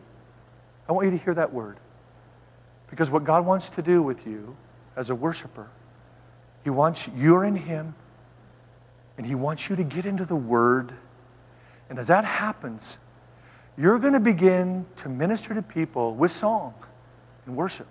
I 0.87 0.91
want 0.91 1.05
you 1.05 1.11
to 1.11 1.23
hear 1.23 1.33
that 1.33 1.51
word. 1.53 1.77
Because 2.89 3.09
what 3.09 3.23
God 3.23 3.45
wants 3.45 3.69
to 3.71 3.81
do 3.81 4.01
with 4.01 4.25
you 4.25 4.55
as 4.95 5.09
a 5.09 5.15
worshiper, 5.15 5.67
He 6.63 6.69
wants 6.69 7.09
you're 7.15 7.43
in 7.43 7.55
Him, 7.55 7.95
and 9.17 9.25
He 9.25 9.35
wants 9.35 9.69
you 9.69 9.75
to 9.75 9.83
get 9.83 10.05
into 10.05 10.25
the 10.25 10.35
Word. 10.35 10.93
And 11.89 11.99
as 11.99 12.07
that 12.07 12.25
happens, 12.25 12.97
you're 13.77 13.99
going 13.99 14.13
to 14.13 14.19
begin 14.19 14.85
to 14.97 15.09
minister 15.09 15.53
to 15.53 15.61
people 15.61 16.13
with 16.13 16.31
song 16.31 16.73
and 17.45 17.55
worship 17.55 17.87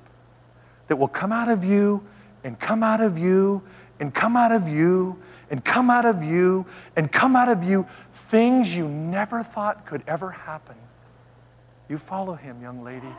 that 0.88 0.96
will 0.96 1.08
come 1.08 1.32
out 1.32 1.48
of 1.48 1.64
you 1.64 2.04
and 2.44 2.58
come 2.58 2.82
out 2.82 3.00
of 3.00 3.18
you 3.18 3.62
and 4.00 4.14
come 4.14 4.36
out 4.36 4.52
of 4.52 4.68
you 4.68 5.20
and 5.50 5.64
come 5.64 5.90
out 5.90 6.04
of 6.04 6.22
you 6.22 6.66
and 6.96 7.12
come 7.12 7.36
out 7.36 7.48
of 7.48 7.64
you 7.64 7.86
things 8.34 8.74
you 8.74 8.88
never 8.88 9.44
thought 9.44 9.86
could 9.86 10.02
ever 10.08 10.32
happen 10.32 10.74
you 11.88 11.98
follow 11.98 12.34
him, 12.34 12.60
young 12.62 12.82
lady. 12.82 13.14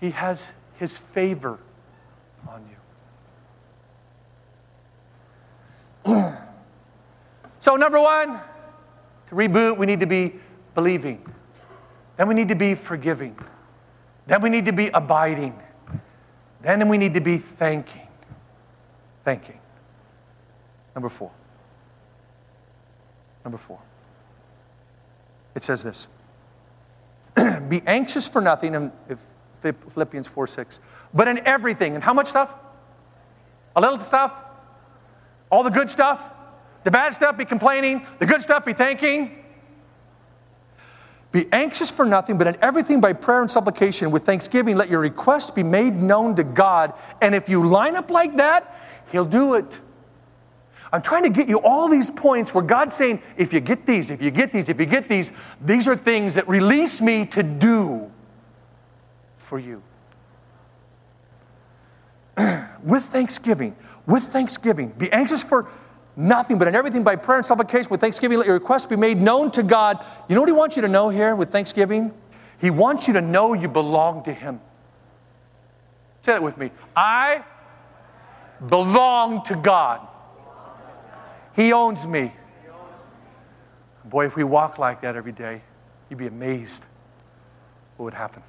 He 0.00 0.10
has 0.10 0.52
his 0.78 0.98
favor 0.98 1.58
on 2.48 2.64
you. 6.04 6.12
so, 7.60 7.76
number 7.76 8.00
one, 8.00 8.40
to 9.28 9.34
reboot, 9.34 9.76
we 9.76 9.86
need 9.86 10.00
to 10.00 10.06
be 10.06 10.34
believing. 10.74 11.24
Then 12.16 12.26
we 12.26 12.34
need 12.34 12.48
to 12.48 12.54
be 12.54 12.74
forgiving. 12.74 13.38
Then 14.26 14.40
we 14.40 14.50
need 14.50 14.66
to 14.66 14.72
be 14.72 14.88
abiding. 14.88 15.56
Then 16.62 16.88
we 16.88 16.98
need 16.98 17.14
to 17.14 17.20
be 17.20 17.38
thanking. 17.38 18.08
Thanking. 19.24 19.60
Number 20.94 21.08
four. 21.08 21.30
Number 23.44 23.58
four. 23.58 23.78
It 25.54 25.62
says 25.62 25.82
this. 25.82 26.06
be 27.68 27.82
anxious 27.86 28.28
for 28.28 28.40
nothing, 28.40 28.74
in 28.74 28.92
Philippians 29.60 30.28
4 30.28 30.46
6, 30.46 30.80
but 31.14 31.28
in 31.28 31.38
everything. 31.46 31.94
And 31.94 32.02
how 32.02 32.14
much 32.14 32.28
stuff? 32.28 32.54
A 33.76 33.80
little 33.80 33.98
stuff? 33.98 34.32
All 35.50 35.62
the 35.62 35.70
good 35.70 35.90
stuff? 35.90 36.20
The 36.84 36.90
bad 36.90 37.14
stuff, 37.14 37.36
be 37.36 37.44
complaining. 37.44 38.06
The 38.18 38.26
good 38.26 38.42
stuff, 38.42 38.64
be 38.64 38.72
thanking. 38.72 39.38
Be 41.30 41.46
anxious 41.50 41.90
for 41.90 42.04
nothing, 42.04 42.36
but 42.36 42.46
in 42.46 42.56
everything 42.60 43.00
by 43.00 43.14
prayer 43.14 43.40
and 43.40 43.50
supplication 43.50 44.10
with 44.10 44.24
thanksgiving, 44.24 44.76
let 44.76 44.90
your 44.90 45.00
requests 45.00 45.50
be 45.50 45.62
made 45.62 45.94
known 45.94 46.34
to 46.36 46.44
God. 46.44 46.92
And 47.22 47.34
if 47.34 47.48
you 47.48 47.66
line 47.66 47.96
up 47.96 48.10
like 48.10 48.36
that, 48.36 48.76
He'll 49.10 49.24
do 49.24 49.54
it. 49.54 49.80
I'm 50.92 51.00
trying 51.00 51.22
to 51.22 51.30
get 51.30 51.48
you 51.48 51.58
all 51.60 51.88
these 51.88 52.10
points 52.10 52.52
where 52.54 52.62
God's 52.62 52.94
saying, 52.94 53.22
if 53.36 53.54
you 53.54 53.60
get 53.60 53.86
these, 53.86 54.10
if 54.10 54.20
you 54.20 54.30
get 54.30 54.52
these, 54.52 54.68
if 54.68 54.78
you 54.78 54.84
get 54.84 55.08
these, 55.08 55.32
these 55.60 55.88
are 55.88 55.96
things 55.96 56.34
that 56.34 56.46
release 56.48 57.00
me 57.00 57.24
to 57.26 57.42
do 57.42 58.10
for 59.38 59.58
you. 59.58 59.82
with 62.82 63.04
thanksgiving, 63.04 63.74
with 64.06 64.24
thanksgiving. 64.24 64.90
Be 64.98 65.10
anxious 65.12 65.42
for 65.42 65.68
nothing, 66.14 66.58
but 66.58 66.68
in 66.68 66.74
everything 66.74 67.02
by 67.04 67.16
prayer 67.16 67.38
and 67.38 67.46
supplication 67.46 67.90
with 67.90 68.00
thanksgiving, 68.00 68.38
let 68.38 68.46
your 68.46 68.58
requests 68.58 68.86
be 68.86 68.96
made 68.96 69.20
known 69.20 69.50
to 69.52 69.62
God. 69.62 70.04
You 70.28 70.34
know 70.34 70.42
what 70.42 70.48
He 70.48 70.54
wants 70.54 70.76
you 70.76 70.82
to 70.82 70.88
know 70.88 71.08
here 71.08 71.34
with 71.34 71.50
thanksgiving? 71.50 72.12
He 72.60 72.70
wants 72.70 73.08
you 73.08 73.14
to 73.14 73.20
know 73.20 73.54
you 73.54 73.68
belong 73.68 74.24
to 74.24 74.32
Him. 74.32 74.60
Say 76.20 76.32
that 76.32 76.42
with 76.42 76.56
me. 76.58 76.70
I 76.94 77.44
belong 78.68 79.44
to 79.46 79.56
God. 79.56 80.06
He 81.54 81.72
owns 81.72 82.06
me. 82.06 82.32
Boy, 84.04 84.26
if 84.26 84.36
we 84.36 84.44
walk 84.44 84.78
like 84.78 85.02
that 85.02 85.16
every 85.16 85.32
day, 85.32 85.62
you'd 86.08 86.18
be 86.18 86.26
amazed 86.26 86.84
what 87.96 88.04
would 88.04 88.14
happen. 88.14 88.42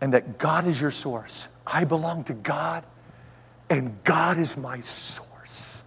And 0.00 0.12
that 0.14 0.38
God 0.38 0.66
is 0.66 0.80
your 0.80 0.90
source. 0.90 1.48
I 1.66 1.84
belong 1.84 2.24
to 2.24 2.34
God, 2.34 2.84
and 3.70 4.02
God 4.04 4.38
is 4.38 4.56
my 4.56 4.80
source. 4.80 5.84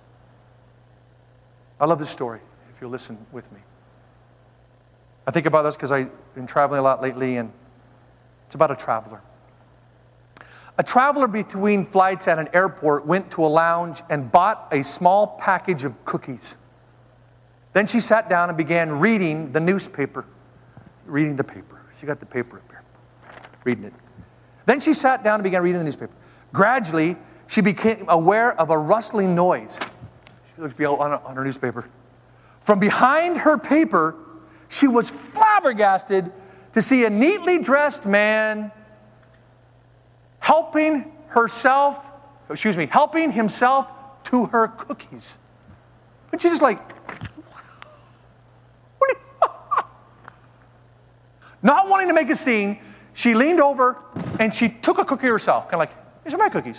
I 1.80 1.86
love 1.86 2.00
this 2.00 2.10
story, 2.10 2.40
if 2.74 2.82
you'll 2.82 2.92
listen 2.92 3.18
with 3.34 3.52
me. 3.52 3.60
I 5.28 5.32
think 5.32 5.46
about 5.46 5.64
this 5.64 5.76
because 5.76 5.92
I've 5.92 6.12
been 6.34 6.48
traveling 6.48 6.80
a 6.80 6.84
lot 6.84 7.02
lately, 7.02 7.36
and 7.36 7.52
it's 8.46 8.56
about 8.56 8.72
a 8.72 8.76
traveler. 8.76 9.22
A 10.78 10.84
traveler 10.84 11.28
between 11.28 11.86
flights 11.86 12.28
at 12.28 12.38
an 12.38 12.50
airport 12.54 13.06
went 13.06 13.32
to 13.32 13.46
a 13.46 13.48
lounge 13.48 14.02
and 14.10 14.30
bought 14.30 14.68
a 14.72 14.84
small 14.84 15.28
package 15.40 15.86
of 15.86 16.04
cookies. 16.04 16.58
Then 17.74 17.88
she 17.88 18.00
sat 18.00 18.30
down 18.30 18.50
and 18.50 18.58
began 18.58 19.00
reading 19.00 19.52
the 19.52 19.60
newspaper. 19.60 20.26
Reading 21.06 21.36
the 21.36 21.44
paper. 21.44 21.82
She 22.00 22.06
got 22.06 22.20
the 22.20 22.26
paper 22.26 22.58
up 22.58 22.70
here, 22.70 22.84
reading 23.64 23.86
it. 23.86 23.94
Then 24.66 24.80
she 24.80 24.94
sat 24.94 25.24
down 25.24 25.36
and 25.36 25.44
began 25.44 25.62
reading 25.62 25.80
the 25.80 25.86
newspaper. 25.86 26.12
Gradually, 26.52 27.16
she 27.48 27.62
became 27.62 28.06
aware 28.10 28.60
of 28.60 28.70
a 28.70 28.78
rustling 28.78 29.36
noise. 29.36 29.80
She 30.56 30.62
looked 30.62 30.80
on, 30.82 31.14
on 31.14 31.36
her 31.36 31.44
newspaper. 31.44 31.88
From 32.60 32.80
behind 32.80 33.38
her 33.38 33.58
paper, 33.58 34.16
she 34.68 34.88
was 34.88 35.10
flabbergasted 35.10 36.32
to 36.74 36.82
see 36.82 37.06
a 37.06 37.10
neatly 37.10 37.60
dressed 37.60 38.06
man 38.06 38.72
helping 40.56 41.12
herself, 41.28 42.12
excuse 42.50 42.78
me, 42.78 42.86
helping 42.86 43.30
himself 43.30 43.90
to 44.24 44.46
her 44.46 44.70
cookies. 44.70 45.38
And 46.32 46.42
she's 46.42 46.52
just 46.52 46.62
like, 46.62 46.80
not 51.62 51.90
wanting 51.90 52.08
to 52.08 52.14
make 52.14 52.30
a 52.30 52.38
scene, 52.38 52.80
she 53.14 53.36
leaned 53.36 53.60
over 53.60 53.98
and 54.40 54.56
she 54.56 54.70
took 54.70 54.98
a 54.98 55.04
cookie 55.04 55.28
herself, 55.28 55.66
kind 55.66 55.74
of 55.74 55.80
like, 55.80 56.24
these 56.24 56.34
are 56.34 56.38
my 56.38 56.48
cookies. 56.48 56.78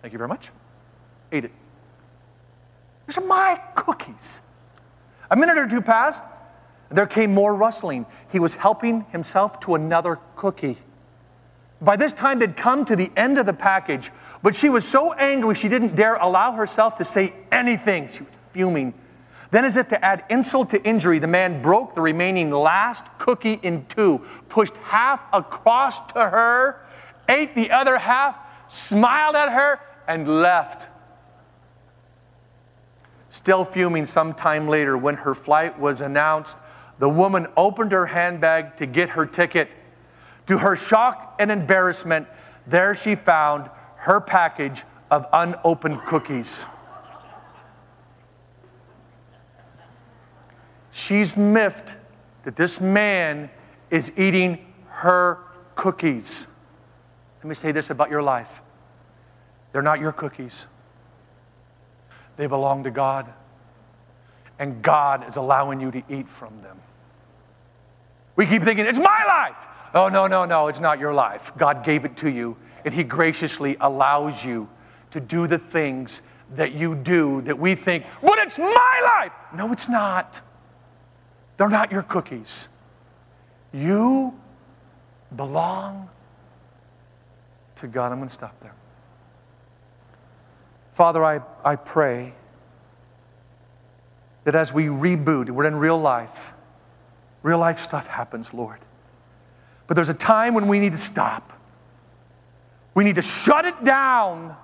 Thank 0.00 0.12
you 0.12 0.18
very 0.18 0.28
much. 0.28 0.50
Ate 1.30 1.44
it. 1.44 1.52
These 3.06 3.18
are 3.18 3.24
my 3.24 3.60
cookies. 3.76 4.42
A 5.30 5.36
minute 5.36 5.56
or 5.56 5.68
two 5.68 5.82
passed. 5.82 6.24
There 6.90 7.06
came 7.06 7.32
more 7.32 7.54
rustling. 7.54 8.06
He 8.32 8.40
was 8.40 8.56
helping 8.56 9.02
himself 9.12 9.60
to 9.60 9.76
another 9.76 10.18
cookie. 10.34 10.78
By 11.82 11.96
this 11.96 12.12
time, 12.12 12.38
they'd 12.38 12.56
come 12.56 12.84
to 12.84 12.94
the 12.94 13.10
end 13.16 13.38
of 13.38 13.46
the 13.46 13.52
package, 13.52 14.12
but 14.40 14.54
she 14.54 14.68
was 14.68 14.86
so 14.86 15.12
angry 15.14 15.56
she 15.56 15.68
didn't 15.68 15.96
dare 15.96 16.14
allow 16.14 16.52
herself 16.52 16.94
to 16.96 17.04
say 17.04 17.34
anything. 17.50 18.06
She 18.06 18.22
was 18.22 18.38
fuming. 18.52 18.94
Then, 19.50 19.64
as 19.64 19.76
if 19.76 19.88
to 19.88 20.02
add 20.02 20.24
insult 20.30 20.70
to 20.70 20.82
injury, 20.82 21.18
the 21.18 21.26
man 21.26 21.60
broke 21.60 21.94
the 21.94 22.00
remaining 22.00 22.50
last 22.50 23.06
cookie 23.18 23.58
in 23.62 23.84
two, 23.86 24.24
pushed 24.48 24.76
half 24.78 25.20
across 25.32 25.98
to 26.12 26.20
her, 26.20 26.86
ate 27.28 27.54
the 27.54 27.70
other 27.72 27.98
half, 27.98 28.38
smiled 28.68 29.34
at 29.34 29.52
her, 29.52 29.80
and 30.06 30.40
left. 30.40 30.88
Still 33.28 33.64
fuming 33.64 34.06
some 34.06 34.34
time 34.34 34.68
later, 34.68 34.96
when 34.96 35.16
her 35.16 35.34
flight 35.34 35.78
was 35.78 36.00
announced, 36.00 36.58
the 36.98 37.08
woman 37.08 37.48
opened 37.56 37.90
her 37.90 38.06
handbag 38.06 38.76
to 38.76 38.86
get 38.86 39.10
her 39.10 39.26
ticket. 39.26 39.68
To 40.46 40.58
her 40.58 40.76
shock 40.76 41.36
and 41.38 41.50
embarrassment, 41.50 42.26
there 42.66 42.94
she 42.94 43.14
found 43.14 43.70
her 43.96 44.20
package 44.20 44.84
of 45.10 45.26
unopened 45.32 46.00
cookies. 46.00 46.66
She's 50.90 51.36
miffed 51.36 51.96
that 52.44 52.56
this 52.56 52.80
man 52.80 53.50
is 53.90 54.12
eating 54.16 54.72
her 54.88 55.38
cookies. 55.74 56.46
Let 57.38 57.48
me 57.48 57.54
say 57.54 57.72
this 57.72 57.90
about 57.90 58.10
your 58.10 58.22
life 58.22 58.60
they're 59.72 59.80
not 59.80 60.00
your 60.00 60.12
cookies, 60.12 60.66
they 62.36 62.46
belong 62.46 62.84
to 62.84 62.90
God. 62.90 63.32
And 64.58 64.82
God 64.82 65.26
is 65.26 65.36
allowing 65.36 65.80
you 65.80 65.90
to 65.90 66.02
eat 66.08 66.28
from 66.28 66.60
them. 66.60 66.78
We 68.36 68.46
keep 68.46 68.62
thinking, 68.62 68.86
it's 68.86 68.98
my 68.98 69.24
life. 69.26 69.66
Oh, 69.94 70.08
no, 70.08 70.26
no, 70.26 70.44
no, 70.44 70.68
it's 70.68 70.80
not 70.80 70.98
your 70.98 71.12
life. 71.12 71.52
God 71.56 71.84
gave 71.84 72.04
it 72.04 72.16
to 72.18 72.30
you, 72.30 72.56
and 72.84 72.94
He 72.94 73.04
graciously 73.04 73.76
allows 73.80 74.44
you 74.44 74.68
to 75.10 75.20
do 75.20 75.46
the 75.46 75.58
things 75.58 76.22
that 76.54 76.72
you 76.72 76.94
do 76.94 77.42
that 77.42 77.58
we 77.58 77.74
think, 77.74 78.04
but 78.22 78.38
it's 78.38 78.58
my 78.58 79.18
life. 79.20 79.32
No, 79.54 79.72
it's 79.72 79.88
not. 79.88 80.40
They're 81.56 81.68
not 81.68 81.92
your 81.92 82.02
cookies. 82.02 82.68
You 83.72 84.38
belong 85.34 86.08
to 87.76 87.86
God. 87.86 88.12
I'm 88.12 88.18
going 88.18 88.28
to 88.28 88.34
stop 88.34 88.58
there. 88.60 88.74
Father, 90.94 91.24
I, 91.24 91.40
I 91.64 91.76
pray 91.76 92.34
that 94.44 94.54
as 94.54 94.72
we 94.72 94.86
reboot, 94.86 95.48
we're 95.50 95.66
in 95.66 95.76
real 95.76 95.98
life, 95.98 96.52
real 97.42 97.58
life 97.58 97.78
stuff 97.78 98.06
happens, 98.06 98.52
Lord. 98.52 98.78
But 99.86 99.94
there's 99.94 100.08
a 100.08 100.14
time 100.14 100.54
when 100.54 100.68
we 100.68 100.78
need 100.78 100.92
to 100.92 100.98
stop. 100.98 101.52
We 102.94 103.04
need 103.04 103.16
to 103.16 103.22
shut 103.22 103.64
it 103.64 103.84
down 103.84 104.56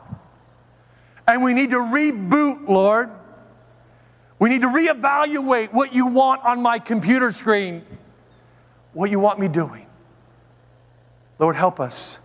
and 1.27 1.43
we 1.43 1.53
need 1.53 1.71
to 1.71 1.77
reboot, 1.77 2.69
Lord. 2.69 3.11
We 4.39 4.49
need 4.49 4.62
to 4.62 4.69
reevaluate 4.69 5.73
what 5.73 5.93
you 5.93 6.07
want 6.07 6.45
on 6.45 6.62
my 6.62 6.79
computer 6.79 7.31
screen, 7.33 7.85
what 8.93 9.11
you 9.11 9.21
want 9.21 9.39
me 9.39 9.49
doing. 9.49 9.87
Lord, 11.39 11.57
help 11.57 11.81
us. 11.81 12.19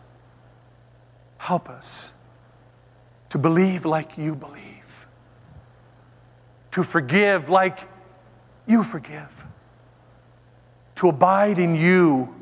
Help 1.37 1.69
us 1.69 2.13
to 3.29 3.37
believe 3.37 3.83
like 3.83 4.17
you 4.17 4.35
believe, 4.35 5.07
to 6.71 6.83
forgive 6.83 7.49
like 7.49 7.79
you 8.65 8.83
forgive, 8.83 9.43
to 10.95 11.09
abide 11.09 11.59
in 11.59 11.75
you, 11.75 12.32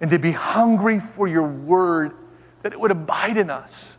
and 0.00 0.10
to 0.10 0.18
be 0.18 0.32
hungry 0.32 1.00
for 1.00 1.26
your 1.26 1.46
word, 1.46 2.12
that 2.62 2.72
it 2.72 2.80
would 2.80 2.90
abide 2.90 3.36
in 3.36 3.50
us. 3.50 3.98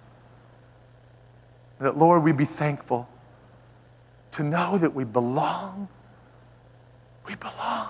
That, 1.79 1.97
Lord, 1.97 2.23
we'd 2.23 2.37
be 2.37 2.45
thankful 2.45 3.07
to 4.31 4.43
know 4.43 4.77
that 4.77 4.93
we 4.93 5.03
belong. 5.03 5.87
We 7.25 7.35
belong. 7.35 7.89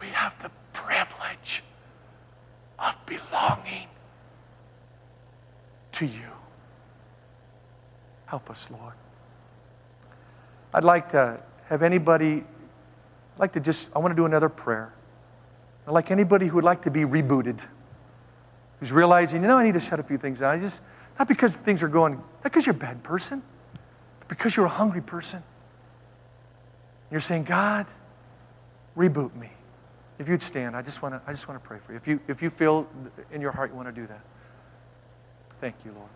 We 0.00 0.08
have 0.08 0.40
the 0.42 0.50
privilege 0.72 1.62
of 2.78 2.94
belonging 3.06 3.88
to 5.92 6.06
you. 6.06 6.30
Help 8.26 8.50
us, 8.50 8.68
Lord. 8.70 8.94
I'd 10.74 10.84
like 10.84 11.08
to 11.10 11.40
have 11.66 11.82
anybody, 11.82 12.44
I'd 13.34 13.38
like 13.38 13.52
to 13.52 13.60
just, 13.60 13.88
I 13.94 13.98
want 13.98 14.12
to 14.12 14.16
do 14.16 14.26
another 14.26 14.48
prayer. 14.48 14.92
Like 15.86 16.10
anybody 16.10 16.46
who 16.46 16.56
would 16.56 16.64
like 16.64 16.82
to 16.82 16.90
be 16.90 17.00
rebooted, 17.00 17.64
who's 18.80 18.92
realizing, 18.92 19.42
you 19.42 19.48
know, 19.48 19.58
I 19.58 19.64
need 19.64 19.74
to 19.74 19.80
shut 19.80 20.00
a 20.00 20.02
few 20.02 20.18
things 20.18 20.40
down. 20.40 20.54
I 20.54 20.58
just, 20.58 20.82
not 21.18 21.28
because 21.28 21.56
things 21.56 21.82
are 21.82 21.88
going, 21.88 22.14
not 22.14 22.42
because 22.42 22.66
you're 22.66 22.74
a 22.74 22.78
bad 22.78 23.02
person, 23.02 23.42
but 24.18 24.28
because 24.28 24.56
you're 24.56 24.66
a 24.66 24.70
hungry 24.70 25.00
person. 25.00 25.42
You're 27.10 27.20
saying, 27.20 27.44
God, 27.44 27.86
reboot 28.96 29.34
me. 29.36 29.50
If 30.18 30.28
you'd 30.28 30.42
stand, 30.42 30.74
I 30.74 30.82
just 30.82 31.02
want 31.02 31.14
to, 31.14 31.22
I 31.26 31.30
just 31.30 31.46
want 31.46 31.62
to 31.62 31.66
pray 31.66 31.78
for 31.78 31.92
you. 31.92 31.98
If 31.98 32.08
you, 32.08 32.20
if 32.26 32.42
you 32.42 32.50
feel 32.50 32.88
in 33.30 33.40
your 33.40 33.52
heart 33.52 33.70
you 33.70 33.76
want 33.76 33.88
to 33.88 33.92
do 33.92 34.06
that. 34.06 34.20
Thank 35.60 35.76
you, 35.84 35.92
Lord. 35.92 36.08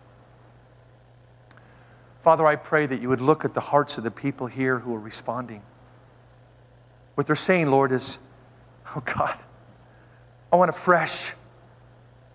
Father, 2.21 2.45
I 2.45 2.55
pray 2.55 2.85
that 2.85 3.01
you 3.01 3.09
would 3.09 3.21
look 3.21 3.45
at 3.45 3.53
the 3.53 3.61
hearts 3.61 3.97
of 3.97 4.03
the 4.03 4.11
people 4.11 4.47
here 4.47 4.79
who 4.79 4.93
are 4.95 4.99
responding. 4.99 5.63
What 7.15 7.25
they're 7.25 7.35
saying, 7.35 7.71
Lord, 7.71 7.91
is, 7.91 8.19
oh 8.95 9.01
God, 9.03 9.37
I 10.51 10.55
want 10.55 10.69
a 10.69 10.73
fresh, 10.73 11.31
I 11.31 11.35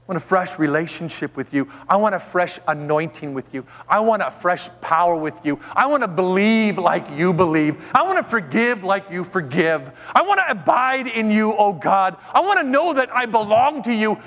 want 0.06 0.16
a 0.16 0.26
fresh 0.26 0.58
relationship 0.58 1.36
with 1.36 1.52
you. 1.52 1.68
I 1.88 1.96
want 1.96 2.14
a 2.14 2.20
fresh 2.20 2.58
anointing 2.66 3.34
with 3.34 3.52
you. 3.52 3.66
I 3.88 4.00
want 4.00 4.22
a 4.22 4.30
fresh 4.30 4.68
power 4.80 5.16
with 5.16 5.44
you. 5.44 5.60
I 5.74 5.86
want 5.86 6.02
to 6.02 6.08
believe 6.08 6.78
like 6.78 7.10
you 7.10 7.32
believe. 7.32 7.90
I 7.94 8.02
want 8.04 8.18
to 8.18 8.22
forgive 8.22 8.84
like 8.84 9.10
you 9.10 9.24
forgive. 9.24 9.90
I 10.14 10.22
want 10.22 10.40
to 10.40 10.50
abide 10.50 11.08
in 11.08 11.30
you, 11.30 11.54
oh 11.58 11.72
God. 11.72 12.16
I 12.32 12.40
want 12.40 12.60
to 12.60 12.64
know 12.64 12.94
that 12.94 13.14
I 13.14 13.26
belong 13.26 13.82
to 13.82 13.92
you. 13.92 14.18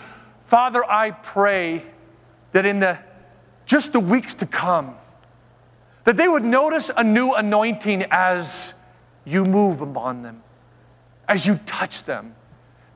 Father, 0.46 0.84
I 0.84 1.12
pray 1.12 1.84
that 2.52 2.66
in 2.66 2.80
the 2.80 3.00
just 3.66 3.94
the 3.94 4.00
weeks 4.00 4.34
to 4.34 4.48
come, 4.48 4.96
that 6.04 6.18
they 6.18 6.28
would 6.28 6.44
notice 6.44 6.90
a 6.98 7.04
new 7.04 7.34
anointing 7.34 8.04
as 8.10 8.74
you 9.26 9.46
move 9.46 9.82
upon 9.82 10.24
them, 10.24 10.42
as 11.28 11.46
you 11.46 11.60
touch 11.68 12.04
them, 12.04 12.34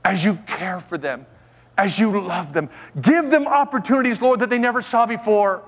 as 0.03 0.23
you 0.23 0.35
care 0.47 0.79
for 0.79 0.97
them, 0.97 1.25
as 1.77 1.99
you 1.99 2.19
love 2.19 2.53
them. 2.53 2.69
Give 3.01 3.29
them 3.29 3.47
opportunities, 3.47 4.21
Lord, 4.21 4.39
that 4.41 4.49
they 4.49 4.59
never 4.59 4.81
saw 4.81 5.05
before, 5.05 5.63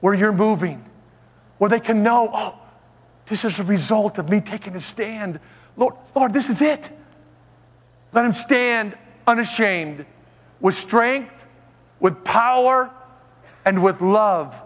where 0.00 0.14
you're 0.14 0.32
moving, 0.32 0.84
where 1.58 1.70
they 1.70 1.80
can 1.80 2.02
know, 2.02 2.30
oh, 2.32 2.58
this 3.26 3.44
is 3.44 3.58
a 3.58 3.64
result 3.64 4.18
of 4.18 4.28
me 4.28 4.40
taking 4.40 4.74
a 4.74 4.80
stand. 4.80 5.38
Lord, 5.76 5.94
Lord, 6.14 6.32
this 6.32 6.50
is 6.50 6.62
it. 6.62 6.90
Let 8.12 8.22
them 8.22 8.32
stand 8.32 8.96
unashamed 9.26 10.04
with 10.60 10.74
strength 10.74 11.42
with 12.02 12.24
power 12.24 12.90
and 13.64 13.82
with 13.82 14.00
love 14.00 14.60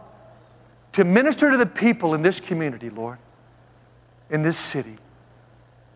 to 0.94 1.05
minister 1.05 1.51
to 1.51 1.59
the 1.59 1.66
people 1.66 2.14
in 2.14 2.22
this 2.22 2.40
community, 2.40 2.88
Lord, 2.88 3.18
in 4.30 4.40
this 4.40 4.57
city 4.57 4.97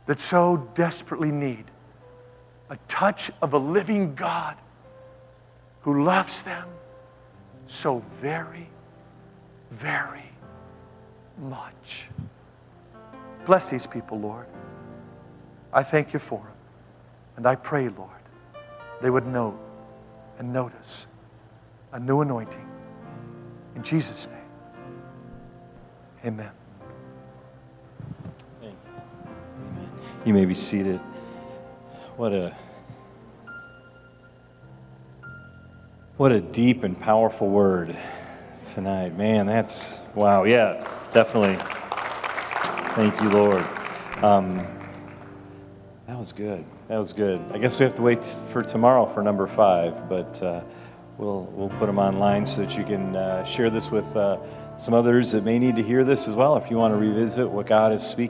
that 0.05 0.21
so 0.21 0.69
desperately 0.75 1.33
need 1.33 1.65
a 2.71 2.79
touch 2.87 3.33
of 3.43 3.53
a 3.53 3.59
living 3.59 4.15
God 4.15 4.57
who 5.83 6.05
loves 6.05 6.43
them 6.43 6.69
so 7.67 7.99
very, 7.99 8.69
very 9.71 10.31
much. 11.39 12.09
Bless 13.45 13.71
these 13.71 13.87
people, 13.87 14.21
Lord. 14.21 14.47
I 15.73 15.83
thank 15.83 16.13
you 16.13 16.19
for 16.19 16.39
them. 16.39 16.47
And 17.37 17.47
I 17.47 17.57
pray, 17.57 17.89
Lord, 17.89 18.11
they 19.01 19.11
would 19.11 19.27
know 19.27 19.59
and 20.39 20.53
notice 20.53 21.07
a 21.93 21.99
new 21.99 22.21
anointing. 22.21 22.67
In 23.75 23.83
Jesus' 23.83 24.29
name, 24.29 24.39
amen. 26.25 26.51
Amen. 28.63 28.77
You 30.25 30.35
may 30.35 30.45
be 30.45 30.55
seated. 30.55 31.01
What 32.21 32.35
a 32.35 32.55
what 36.19 36.33
a 36.33 36.43
deep 36.43 36.85
and 36.85 37.01
powerful 37.01 37.49
word 37.49 37.97
tonight. 38.63 39.17
Man, 39.17 39.47
that's 39.47 39.99
wow. 40.15 40.45
Yeah, 40.45 40.87
definitely. 41.15 41.57
Thank 42.95 43.19
you, 43.23 43.31
Lord. 43.31 43.65
Um, 44.23 44.59
that 46.07 46.19
was 46.19 46.35
good. 46.35 46.63
That 46.89 46.99
was 46.99 47.15
good. 47.15 47.41
I 47.53 47.57
guess 47.57 47.81
we 47.81 47.85
have 47.85 47.95
to 47.95 48.03
wait 48.03 48.23
for 48.53 48.63
tomorrow 48.63 49.07
for 49.07 49.23
number 49.23 49.47
five, 49.47 50.07
but 50.07 50.43
uh, 50.43 50.61
we'll 51.17 51.45
we'll 51.55 51.71
put 51.71 51.87
them 51.87 51.99
online 51.99 52.45
so 52.45 52.67
that 52.67 52.77
you 52.77 52.85
can 52.85 53.17
uh, 53.17 53.45
share 53.45 53.71
this 53.71 53.91
with 53.91 54.15
uh, 54.15 54.37
some 54.77 54.93
others 54.93 55.33
that 55.33 55.43
may 55.43 55.59
need 55.59 55.77
to 55.77 55.83
hear 55.83 56.05
this 56.05 56.29
as 56.29 56.35
well. 56.35 56.59
If 56.59 56.71
you 56.71 56.77
want 56.77 56.93
to 56.93 56.99
revisit 56.99 57.49
what 57.49 57.65
God 57.65 57.95
is 57.95 58.07
speaking. 58.07 58.29